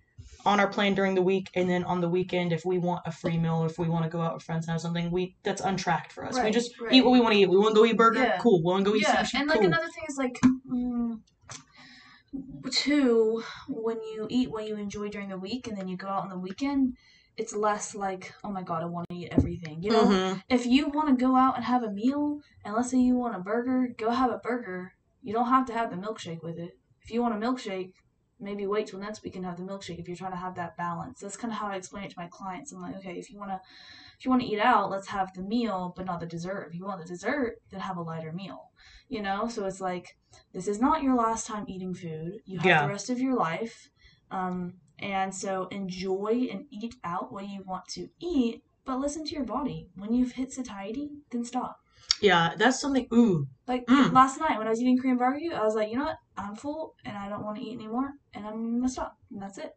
on 0.50 0.60
our 0.60 0.68
plan 0.68 0.96
during 0.96 1.14
the 1.14 1.22
week, 1.22 1.52
and 1.54 1.70
then 1.70 1.84
on 1.84 2.02
the 2.02 2.10
weekend, 2.10 2.52
if 2.52 2.66
we 2.66 2.80
want 2.80 3.02
a 3.06 3.12
free 3.12 3.38
meal 3.38 3.58
or 3.64 3.68
if 3.68 3.78
we 3.78 3.88
want 3.88 4.04
to 4.04 4.10
go 4.10 4.20
out 4.20 4.34
with 4.34 4.42
friends 4.42 4.66
and 4.66 4.72
have 4.72 4.82
something, 4.82 5.12
we 5.12 5.36
that's 5.44 5.62
untracked 5.62 6.12
for 6.12 6.26
us. 6.26 6.42
we 6.44 6.50
just 6.50 6.72
right. 6.82 6.92
eat 6.92 7.02
what 7.06 7.12
we 7.12 7.20
want 7.20 7.34
to 7.34 7.40
eat. 7.40 7.50
We 7.50 7.58
want 7.58 7.76
to 7.76 7.82
go 7.82 7.86
eat 7.86 7.96
burger, 7.96 8.24
Yeah. 8.24 8.38
cool. 8.40 8.60
We 8.64 8.72
want 8.72 8.84
to 8.84 8.92
go 8.92 8.98
eat 8.98 9.04
yeah, 9.04 9.22
sushi, 9.22 9.36
and 9.36 9.48
like 9.48 9.60
cool. 9.60 9.68
another 9.68 9.88
thing 9.88 10.06
is 10.10 10.18
like, 10.18 10.40
mm, 10.68 11.20
two, 12.72 13.44
when 13.68 13.98
you 13.98 14.26
eat 14.30 14.50
what 14.50 14.68
you 14.68 14.76
enjoy 14.76 15.10
during 15.10 15.30
the 15.30 15.38
week 15.38 15.68
and 15.68 15.78
then 15.78 15.88
you 15.88 15.98
go 15.98 16.08
out 16.08 16.24
on 16.24 16.30
the 16.30 16.38
weekend, 16.40 16.96
it's 17.38 17.54
less 17.56 17.94
like, 17.94 18.34
oh 18.44 18.50
my 18.52 18.64
god, 18.64 18.82
I 18.82 18.88
want 18.88 19.08
to 19.10 19.16
eat 19.16 19.30
everything. 19.32 19.84
You 19.84 19.92
know, 19.92 20.06
Mhm. 20.06 20.42
if 20.50 20.66
you 20.66 20.90
want 20.90 21.10
to 21.10 21.16
go 21.16 21.36
out 21.36 21.56
and 21.58 21.64
have 21.66 21.84
a 21.84 21.92
meal, 21.92 22.42
and 22.66 22.74
let's 22.74 22.90
say 22.90 22.98
you 22.98 23.16
want 23.16 23.36
a 23.36 23.40
burger, 23.40 23.94
go 23.98 24.10
have 24.10 24.32
a 24.32 24.40
burger. 24.40 24.94
You 25.22 25.34
don't 25.34 25.48
have 25.50 25.68
to 25.68 25.74
have 25.74 25.92
the 25.92 25.96
milkshake 25.96 26.42
with 26.42 26.58
it. 26.58 26.78
If 27.04 27.12
you 27.12 27.22
want 27.22 27.36
a 27.36 27.38
milkshake, 27.38 27.94
maybe 28.40 28.66
wait 28.66 28.88
till 28.88 29.00
next 29.00 29.24
week 29.24 29.36
and 29.36 29.46
have 29.46 29.58
the 29.58 29.64
milkshake 29.64 30.00
if 30.00 30.08
you're 30.08 30.18
trying 30.18 30.32
to 30.32 30.38
have 30.38 30.56
that 30.56 30.78
balance. 30.78 31.20
That's 31.20 31.38
kind 31.38 31.52
of 31.52 31.60
how 31.60 31.68
I 31.68 31.76
explain 31.76 32.04
it 32.04 32.12
to 32.12 32.20
my 32.20 32.28
clients. 32.28 32.72
I'm 32.72 32.82
like, 32.82 32.96
okay, 32.98 33.18
if 33.18 33.30
you 33.30 33.38
want 33.38 33.52
to 33.52 33.62
if 34.18 34.26
you 34.26 34.32
want 34.32 34.42
to 34.42 34.48
eat 34.48 34.60
out, 34.60 34.90
let's 34.90 35.08
have 35.08 35.34
the 35.34 35.42
meal 35.42 35.94
but 35.96 36.06
not 36.06 36.20
the 36.20 36.26
dessert. 36.26 36.68
If 36.70 36.76
you 36.76 36.86
want 36.86 37.02
the 37.02 37.08
dessert, 37.08 37.58
then 37.72 37.80
have 37.80 37.98
a 37.98 38.02
lighter 38.02 38.32
meal. 38.32 38.72
You 39.08 39.22
know? 39.22 39.48
So 39.48 39.66
it's 39.66 39.82
like 39.82 40.18
this 40.54 40.68
is 40.68 40.80
not 40.80 41.04
your 41.04 41.16
last 41.16 41.48
time 41.48 41.66
eating 41.68 41.94
food. 41.94 42.40
You 42.46 42.60
have 42.60 42.66
Yeah. 42.66 42.84
the 42.84 42.90
rest 42.90 43.10
of 43.10 43.20
your 43.20 43.36
life. 43.36 43.90
Um 44.32 44.76
and 45.00 45.34
so 45.34 45.68
enjoy 45.72 46.50
and 46.52 46.66
eat 46.70 46.96
out 47.04 47.32
what 47.32 47.48
you 47.48 47.64
want 47.66 47.88
to 47.90 48.10
eat, 48.20 48.64
but 48.86 49.00
listen 49.00 49.24
to 49.26 49.36
your 49.36 49.46
body. 49.46 49.88
When 49.96 50.14
you've 50.14 50.34
hit 50.34 50.52
satiety, 50.52 51.10
then 51.32 51.46
stop. 51.46 51.79
Yeah, 52.22 52.54
that's 52.58 52.80
something. 52.82 53.08
Ooh, 53.14 53.46
Like 53.68 53.86
Mm. 53.88 54.12
last 54.14 54.40
night 54.40 54.58
when 54.58 54.68
I 54.68 54.72
was 54.72 54.82
eating 54.82 54.98
Korean 55.00 55.18
barbecue, 55.18 55.54
I 55.54 55.64
was 55.64 55.76
like, 55.76 55.90
you 55.92 55.98
know 55.98 56.06
what? 56.06 56.18
I'm 56.38 56.56
full 56.56 56.94
and 57.06 57.16
I 57.18 57.30
don't 57.30 57.44
want 57.44 57.58
to 57.58 57.64
eat 57.64 57.76
anymore, 57.76 58.10
and 58.34 58.46
I'm 58.48 58.78
gonna 58.78 58.90
stop. 58.90 59.14
And 59.32 59.42
that's 59.42 59.58
it. 59.58 59.72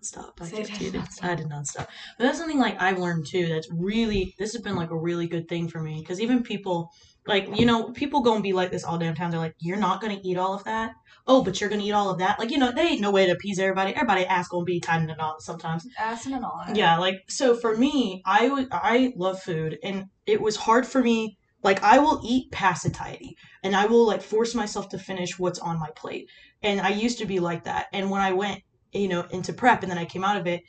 stop. 0.00 0.32
I 0.40 0.44
Say 0.46 0.58
kept 0.58 0.70
it, 0.70 0.82
eating. 0.82 1.00
not 1.00 1.12
stop. 1.12 1.30
I 1.30 1.34
did 1.34 1.48
not 1.48 1.66
stop. 1.66 1.88
But 2.16 2.24
that's 2.24 2.38
something 2.38 2.58
like 2.58 2.80
I've 2.80 2.98
learned 2.98 3.26
too. 3.26 3.48
That's 3.48 3.68
really 3.72 4.34
this 4.38 4.52
has 4.52 4.62
been 4.62 4.76
like 4.76 4.90
a 4.90 4.96
really 4.98 5.26
good 5.26 5.48
thing 5.48 5.68
for 5.68 5.82
me 5.82 5.98
because 6.00 6.20
even 6.20 6.42
people 6.42 6.88
like 7.26 7.48
you 7.58 7.66
know 7.66 7.90
people 7.90 8.22
gonna 8.22 8.40
be 8.40 8.52
like 8.52 8.70
this 8.70 8.84
all 8.84 8.96
damn 8.98 9.14
time. 9.14 9.30
They're 9.30 9.40
like, 9.40 9.54
you're 9.58 9.76
not 9.76 10.00
gonna 10.00 10.20
eat 10.24 10.38
all 10.38 10.54
of 10.54 10.64
that. 10.64 10.92
Oh, 11.26 11.42
but 11.42 11.60
you're 11.60 11.68
gonna 11.68 11.82
eat 11.82 11.92
all 11.92 12.10
of 12.10 12.18
that. 12.20 12.38
Like 12.38 12.50
you 12.50 12.58
know, 12.58 12.70
they 12.72 12.82
ain't 12.82 13.00
no 13.00 13.10
way 13.10 13.26
to 13.26 13.32
appease 13.32 13.58
everybody. 13.58 13.92
Everybody 13.94 14.24
ass 14.24 14.48
gonna 14.48 14.64
be 14.64 14.80
tied 14.80 15.02
in 15.02 15.10
a 15.10 15.16
knot 15.16 15.42
sometimes. 15.42 15.84
Ass 15.98 16.24
and 16.26 16.44
all. 16.44 16.64
Yeah, 16.72 16.96
like 16.98 17.16
so 17.28 17.54
for 17.56 17.76
me, 17.76 18.22
I 18.24 18.48
would 18.48 18.68
I 18.72 19.12
love 19.16 19.42
food 19.42 19.78
and 19.82 20.04
it 20.26 20.40
was 20.40 20.56
hard 20.56 20.86
for 20.86 21.02
me 21.02 21.36
like 21.62 21.82
I 21.82 21.98
will 21.98 22.20
eat 22.24 22.50
past 22.50 22.82
satiety 22.82 23.36
and 23.62 23.74
I 23.74 23.86
will 23.86 24.06
like 24.06 24.22
force 24.22 24.54
myself 24.54 24.88
to 24.90 24.98
finish 24.98 25.38
what's 25.38 25.58
on 25.58 25.78
my 25.78 25.90
plate. 25.96 26.28
And 26.62 26.80
I 26.80 26.90
used 26.90 27.18
to 27.18 27.26
be 27.26 27.40
like 27.40 27.64
that. 27.64 27.86
And 27.92 28.10
when 28.10 28.20
I 28.20 28.32
went, 28.32 28.62
you 28.92 29.08
know, 29.08 29.22
into 29.30 29.52
prep 29.52 29.82
and 29.82 29.90
then 29.90 29.98
I 29.98 30.04
came 30.04 30.24
out 30.24 30.36
of 30.36 30.46
it, 30.46 30.62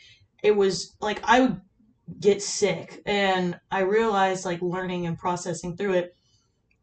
it 0.43 0.55
was 0.55 0.95
like 0.99 1.21
I 1.23 1.41
would 1.41 1.61
get 2.19 2.41
sick 2.41 3.01
and 3.05 3.59
I 3.71 3.81
realized 3.81 4.45
like 4.45 4.61
learning 4.61 5.05
and 5.05 5.17
processing 5.17 5.77
through 5.77 5.93
it. 5.93 6.15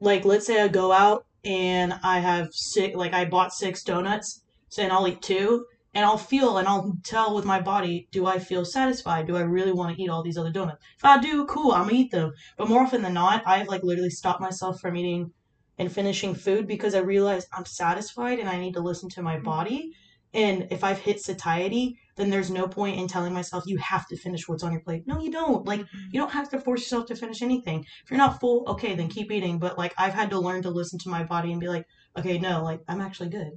Like 0.01 0.25
let's 0.25 0.47
say 0.47 0.63
I 0.63 0.69
go 0.69 0.93
out 0.93 1.27
and 1.45 1.95
I 2.03 2.21
have 2.21 2.49
six 2.53 2.95
like 2.97 3.15
I 3.15 3.25
bought 3.25 3.53
six 3.53 3.83
donuts, 3.83 4.43
and 4.79 4.93
I'll 4.93 5.09
eat 5.09 5.23
two 5.23 5.65
and 5.97 6.05
I'll 6.05 6.19
feel 6.19 6.59
and 6.59 6.69
I'll 6.69 6.95
tell 7.05 7.35
with 7.35 7.47
my 7.47 7.59
body, 7.59 8.07
do 8.13 8.27
I 8.27 8.39
feel 8.39 8.67
satisfied? 8.67 9.27
Do 9.27 9.35
I 9.35 9.41
really 9.41 9.73
want 9.73 9.97
to 9.97 10.03
eat 10.03 10.11
all 10.11 10.23
these 10.23 10.37
other 10.37 10.51
donuts? 10.51 10.85
If 10.99 11.05
I 11.07 11.19
do, 11.19 11.47
cool, 11.47 11.73
I'm 11.73 11.85
gonna 11.85 11.95
eat 11.95 12.11
them. 12.11 12.35
But 12.59 12.69
more 12.69 12.83
often 12.83 13.01
than 13.01 13.15
not, 13.15 13.43
I've 13.47 13.67
like 13.67 13.83
literally 13.83 14.11
stopped 14.11 14.43
myself 14.43 14.79
from 14.79 14.95
eating 14.95 15.33
and 15.79 15.91
finishing 15.91 16.35
food 16.35 16.67
because 16.67 16.95
I 16.95 16.99
realize 16.99 17.47
I'm 17.51 17.65
satisfied 17.65 18.39
and 18.39 18.49
I 18.49 18.59
need 18.59 18.75
to 18.75 18.81
listen 18.81 19.09
to 19.11 19.23
my 19.23 19.39
body. 19.41 19.93
And 20.35 20.69
if 20.71 20.85
I've 20.85 20.99
hit 20.99 21.23
satiety, 21.23 21.99
then 22.17 22.29
there's 22.29 22.51
no 22.51 22.69
point 22.69 22.99
in 23.01 23.09
telling 23.09 23.33
myself 23.33 23.65
you 23.67 23.79
have 23.79 24.07
to 24.09 24.19
finish 24.19 24.47
what's 24.47 24.63
on 24.63 24.73
your 24.73 24.83
plate. 24.83 25.05
No, 25.07 25.19
you 25.19 25.31
don't. 25.31 25.65
Like 25.65 25.81
mm-hmm. 25.81 26.09
you 26.13 26.21
don't 26.21 26.33
have 26.33 26.51
to 26.51 26.61
force 26.61 26.83
yourself 26.83 27.07
to 27.07 27.17
finish 27.17 27.41
anything. 27.41 27.87
If 28.05 28.11
you're 28.11 28.19
not 28.19 28.39
full, 28.39 28.65
okay, 28.69 28.95
then 28.95 29.09
keep 29.09 29.33
eating. 29.33 29.59
But 29.59 29.79
like 29.79 29.95
I've 29.97 30.13
had 30.13 30.29
to 30.29 30.39
learn 30.39 30.61
to 30.65 30.71
listen 30.71 30.99
to 30.99 31.09
my 31.09 31.25
body 31.25 31.53
and 31.53 31.61
be 31.61 31.69
like, 31.69 31.87
okay, 32.19 32.39
no, 32.39 32.63
like 32.63 32.81
I'm 32.89 33.01
actually 33.01 33.29
good. 33.31 33.53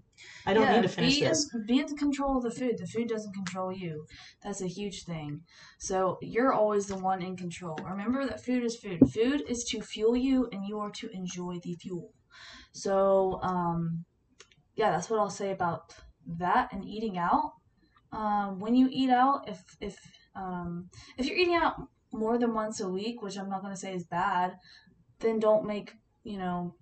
I 0.46 0.54
don't 0.54 0.66
Yeah, 0.66 0.70
need 0.70 0.84
to 0.84 0.90
finish 0.90 1.18
be 1.18 1.20
this. 1.20 1.48
In, 1.54 1.66
be 1.68 1.80
in 1.80 1.96
control 1.96 2.38
of 2.38 2.44
the 2.44 2.52
food. 2.52 2.78
The 2.80 2.88
food 2.88 3.08
doesn't 3.08 3.34
control 3.34 3.72
you. 3.72 4.06
That's 4.44 4.62
a 4.62 4.68
huge 4.68 5.04
thing. 5.04 5.42
So 5.80 6.18
you're 6.22 6.52
always 6.54 6.88
the 6.88 6.98
one 6.98 7.22
in 7.22 7.38
control. 7.38 7.76
Remember 7.84 8.26
that 8.26 8.44
food 8.44 8.64
is 8.64 8.78
food. 8.80 9.10
Food 9.12 9.44
is 9.48 9.64
to 9.66 9.82
fuel 9.82 10.16
you, 10.18 10.50
and 10.52 10.66
you 10.66 10.80
are 10.80 10.92
to 10.92 11.10
enjoy 11.12 11.60
the 11.62 11.76
fuel. 11.76 12.14
So, 12.74 13.40
um, 13.44 14.06
yeah, 14.76 14.92
that's 14.92 15.10
what 15.10 15.20
I'll 15.20 15.30
say 15.30 15.52
about 15.52 15.82
that 16.26 16.74
and 16.74 16.86
eating 16.86 17.18
out. 17.18 17.54
Um, 18.12 18.60
when 18.60 18.76
you 18.76 18.90
eat 18.92 19.10
out, 19.12 19.50
if 19.50 19.64
if 19.82 19.98
um, 20.36 20.90
if 21.18 21.28
you're 21.28 21.38
eating 21.38 21.56
out 21.56 21.76
more 22.14 22.38
than 22.40 22.54
once 22.56 22.80
a 22.82 22.90
week, 22.90 23.22
which 23.22 23.38
I'm 23.38 23.50
not 23.50 23.62
going 23.62 23.74
to 23.74 23.80
say 23.80 23.94
is 23.96 24.06
bad, 24.06 24.58
then 25.20 25.40
don't 25.40 25.66
make 25.68 25.94
you 26.24 26.38
know 26.40 26.76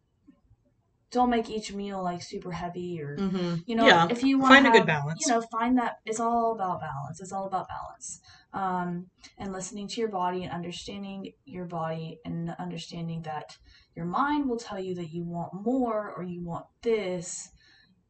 don't 1.12 1.30
make 1.30 1.50
each 1.50 1.74
meal 1.74 2.04
like 2.04 2.22
super 2.22 2.52
heavy 2.52 3.02
or 3.02 3.18
Mm-hmm. 3.18 3.56
you 3.66 3.76
know 3.76 3.86
Yeah, 3.86 4.08
if 4.10 4.24
you 4.24 4.40
want 4.40 4.52
find 4.52 4.66
to 4.66 4.72
a 4.72 4.74
good 4.74 4.86
balance. 4.88 5.22
you 5.22 5.28
know 5.32 5.42
find 5.42 5.78
that 5.78 5.98
it's 6.06 6.20
all 6.20 6.54
about 6.54 6.80
balance 6.82 7.22
it's 7.22 7.32
all 7.32 7.46
about 7.48 7.68
balance 7.70 8.20
um, 8.54 9.08
and 9.38 9.54
listening 9.54 9.88
to 9.88 10.00
your 10.02 10.10
body 10.10 10.44
and 10.44 10.52
understanding 10.52 11.32
your 11.46 11.66
body 11.66 12.20
and 12.26 12.54
understanding 12.60 13.22
that 13.24 13.58
your 13.96 14.06
mind 14.06 14.48
will 14.50 14.58
tell 14.58 14.80
you 14.80 14.94
that 14.96 15.12
you 15.12 15.24
want 15.24 15.54
more 15.54 16.14
or 16.16 16.24
you 16.24 16.44
want 16.44 16.66
this 16.82 17.50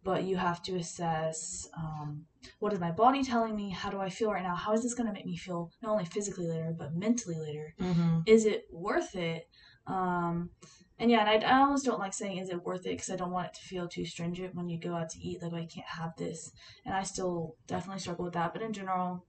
but 0.03 0.23
you 0.23 0.37
have 0.37 0.61
to 0.63 0.75
assess 0.75 1.67
um, 1.77 2.25
what 2.59 2.71
is 2.73 2.79
my 2.79 2.91
body 2.91 3.23
telling 3.23 3.55
me 3.55 3.69
how 3.69 3.89
do 3.89 3.99
i 3.99 4.09
feel 4.09 4.31
right 4.31 4.43
now 4.43 4.55
how 4.55 4.73
is 4.73 4.81
this 4.83 4.93
going 4.93 5.07
to 5.07 5.13
make 5.13 5.25
me 5.25 5.35
feel 5.37 5.69
not 5.83 5.91
only 5.91 6.05
physically 6.05 6.47
later 6.47 6.73
but 6.77 6.95
mentally 6.95 7.37
later 7.39 7.73
Mm-hmm. 7.79 8.19
is 8.25 8.45
it 8.45 8.65
worth 8.71 9.15
it? 9.15 9.47
Um, 9.85 10.49
and 10.99 11.11
yeah, 11.11 11.19
and 11.27 11.43
I, 11.43 11.47
I 11.47 11.59
almost 11.59 11.85
don't 11.85 11.99
like 11.99 12.13
saying 12.13 12.37
is 12.37 12.49
it 12.49 12.63
worth 12.63 12.85
it 12.85 12.91
because 12.91 13.09
I 13.09 13.15
don't 13.15 13.31
want 13.31 13.47
it 13.47 13.53
to 13.55 13.61
feel 13.61 13.87
too 13.87 14.05
stringent 14.05 14.55
when 14.55 14.67
you 14.67 14.79
go 14.79 14.95
out 14.95 15.09
to 15.11 15.19
eat. 15.19 15.41
Like 15.41 15.53
I 15.53 15.65
can't 15.65 15.87
have 15.87 16.15
this, 16.17 16.51
and 16.85 16.93
I 16.93 17.03
still 17.03 17.55
definitely 17.67 17.99
struggle 17.99 18.25
with 18.25 18.33
that. 18.33 18.53
But 18.53 18.63
in 18.63 18.73
general, 18.73 19.23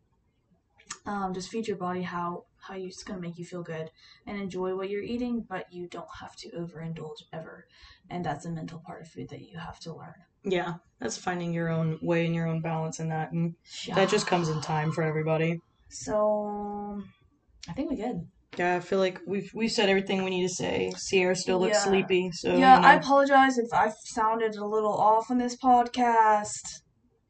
um, 1.07 1.35
just 1.35 1.51
feed 1.51 1.69
your 1.69 1.77
body 1.77 2.03
how 2.03 2.45
how 2.61 2.75
you, 2.75 2.89
it's 2.89 3.03
gonna 3.03 3.21
make 3.21 3.39
you 3.39 3.45
feel 3.45 3.63
good 3.63 3.91
and 4.27 4.39
enjoy 4.39 4.75
what 4.75 4.91
you're 4.91 5.03
eating, 5.03 5.45
but 5.49 5.73
you 5.73 5.87
don't 5.89 6.09
have 6.21 6.37
to 6.37 6.51
overindulge 6.51 7.23
ever. 7.33 7.67
And 8.11 8.25
that's 8.25 8.47
a 8.47 8.51
mental 8.51 8.83
part 8.85 9.03
of 9.03 9.09
food 9.09 9.29
that 9.31 9.43
you 9.43 9.59
have 9.59 9.79
to 9.81 9.95
learn. 9.95 10.15
Yeah, 10.45 10.75
that's 11.01 11.19
finding 11.19 11.53
your 11.53 11.69
own 11.69 11.99
way 12.01 12.25
and 12.25 12.35
your 12.35 12.47
own 12.47 12.61
balance 12.61 13.01
in 13.01 13.09
that, 13.11 13.33
and 13.33 13.55
that 13.95 14.09
just 14.09 14.27
comes 14.27 14.49
in 14.49 14.61
time 14.61 14.93
for 14.93 15.03
everybody. 15.03 15.61
So 15.89 17.03
I 17.69 17.73
think 17.73 17.91
we 17.91 17.97
good. 17.97 18.27
Yeah, 18.57 18.77
I 18.77 18.81
feel 18.81 18.99
like 18.99 19.21
we've 19.27 19.51
we've 19.55 19.71
said 19.71 19.89
everything 19.89 20.25
we 20.25 20.31
need 20.31 20.43
to 20.49 20.55
say. 20.55 20.93
Sierra 20.97 21.37
still 21.37 21.61
looks 21.61 21.77
Yeah. 21.77 21.85
sleepy, 21.85 22.31
so 22.33 22.49
yeah, 22.57 22.77
you 22.77 22.83
know. 22.83 22.89
I 22.89 22.95
apologize 22.95 23.59
if 23.59 23.73
I 23.73 23.93
sounded 24.07 24.57
a 24.57 24.65
little 24.67 24.93
off 24.95 25.31
on 25.31 25.39
this 25.39 25.57
podcast. 25.57 26.63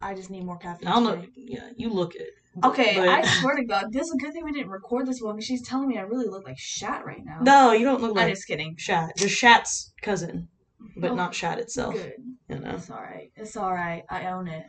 I 0.01 0.15
just 0.15 0.31
need 0.31 0.45
more 0.45 0.57
caffeine. 0.59 0.87
I 0.89 0.93
don't 0.93 1.05
know. 1.05 1.25
Yeah, 1.35 1.71
you 1.77 1.91
look 1.91 2.15
it. 2.15 2.29
Okay, 2.65 2.95
but- 2.97 3.09
I 3.09 3.23
swear 3.41 3.57
to 3.57 3.65
God, 3.65 3.87
this 3.93 4.03
is 4.03 4.13
a 4.15 4.25
good 4.25 4.33
thing 4.33 4.45
we 4.45 4.53
didn't 4.53 4.71
record 4.71 5.07
this 5.07 5.21
one 5.21 5.35
because 5.35 5.47
she's 5.47 5.67
telling 5.67 5.89
me 5.89 5.99
I 5.99 6.03
really 6.03 6.29
look 6.29 6.45
like 6.45 6.57
Shat 6.59 7.05
right 7.05 7.25
now. 7.25 7.41
No, 7.43 7.73
you 7.73 7.85
don't 7.85 8.01
look 8.01 8.13
I'm 8.13 8.17
like 8.17 8.33
just 8.35 8.47
kidding. 8.47 8.75
Shat. 8.79 9.17
Just 9.17 9.35
Shat's 9.37 9.93
cousin, 10.03 10.49
but 10.97 11.11
Oh, 11.11 11.15
not 11.15 11.35
Shat 11.35 11.59
itself. 11.59 11.95
Good. 11.95 12.13
You 12.49 12.59
know. 12.61 12.71
It's 12.71 12.91
alright. 12.91 13.33
It's 13.37 13.57
alright. 13.57 14.05
I 14.09 14.27
own 14.27 14.47
it. 14.49 14.65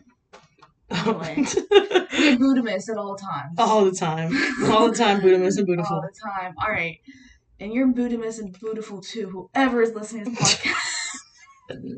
Anyway. 0.91 1.45
We're 1.71 2.37
Buddhist 2.37 2.89
at 2.89 2.97
all 2.97 3.15
times. 3.15 3.55
All 3.57 3.85
the 3.85 3.91
time. 3.91 4.31
All 4.65 4.89
the 4.89 4.97
time, 4.97 5.21
Buddhist 5.21 5.57
and 5.57 5.67
Beautiful. 5.67 5.95
All 5.97 6.01
the 6.01 6.29
time. 6.29 6.55
Alright. 6.61 6.99
And 7.59 7.73
you're 7.73 7.87
Buddhist 7.87 8.39
and 8.39 8.57
beautiful 8.57 9.01
too, 9.01 9.49
whoever 9.53 9.81
is 9.81 9.93
listening 9.93 10.25
to 10.25 10.31
this 10.31 10.55
podcast. 10.55 10.75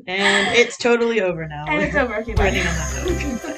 And 0.06 0.54
it's 0.58 0.75
totally 0.77 1.21
over 1.21 1.47
now. 1.47 1.63
and 1.65 1.82
it's 1.82 1.95
over. 1.95 2.15
Okay, 2.17 2.34
bye. 2.34 3.58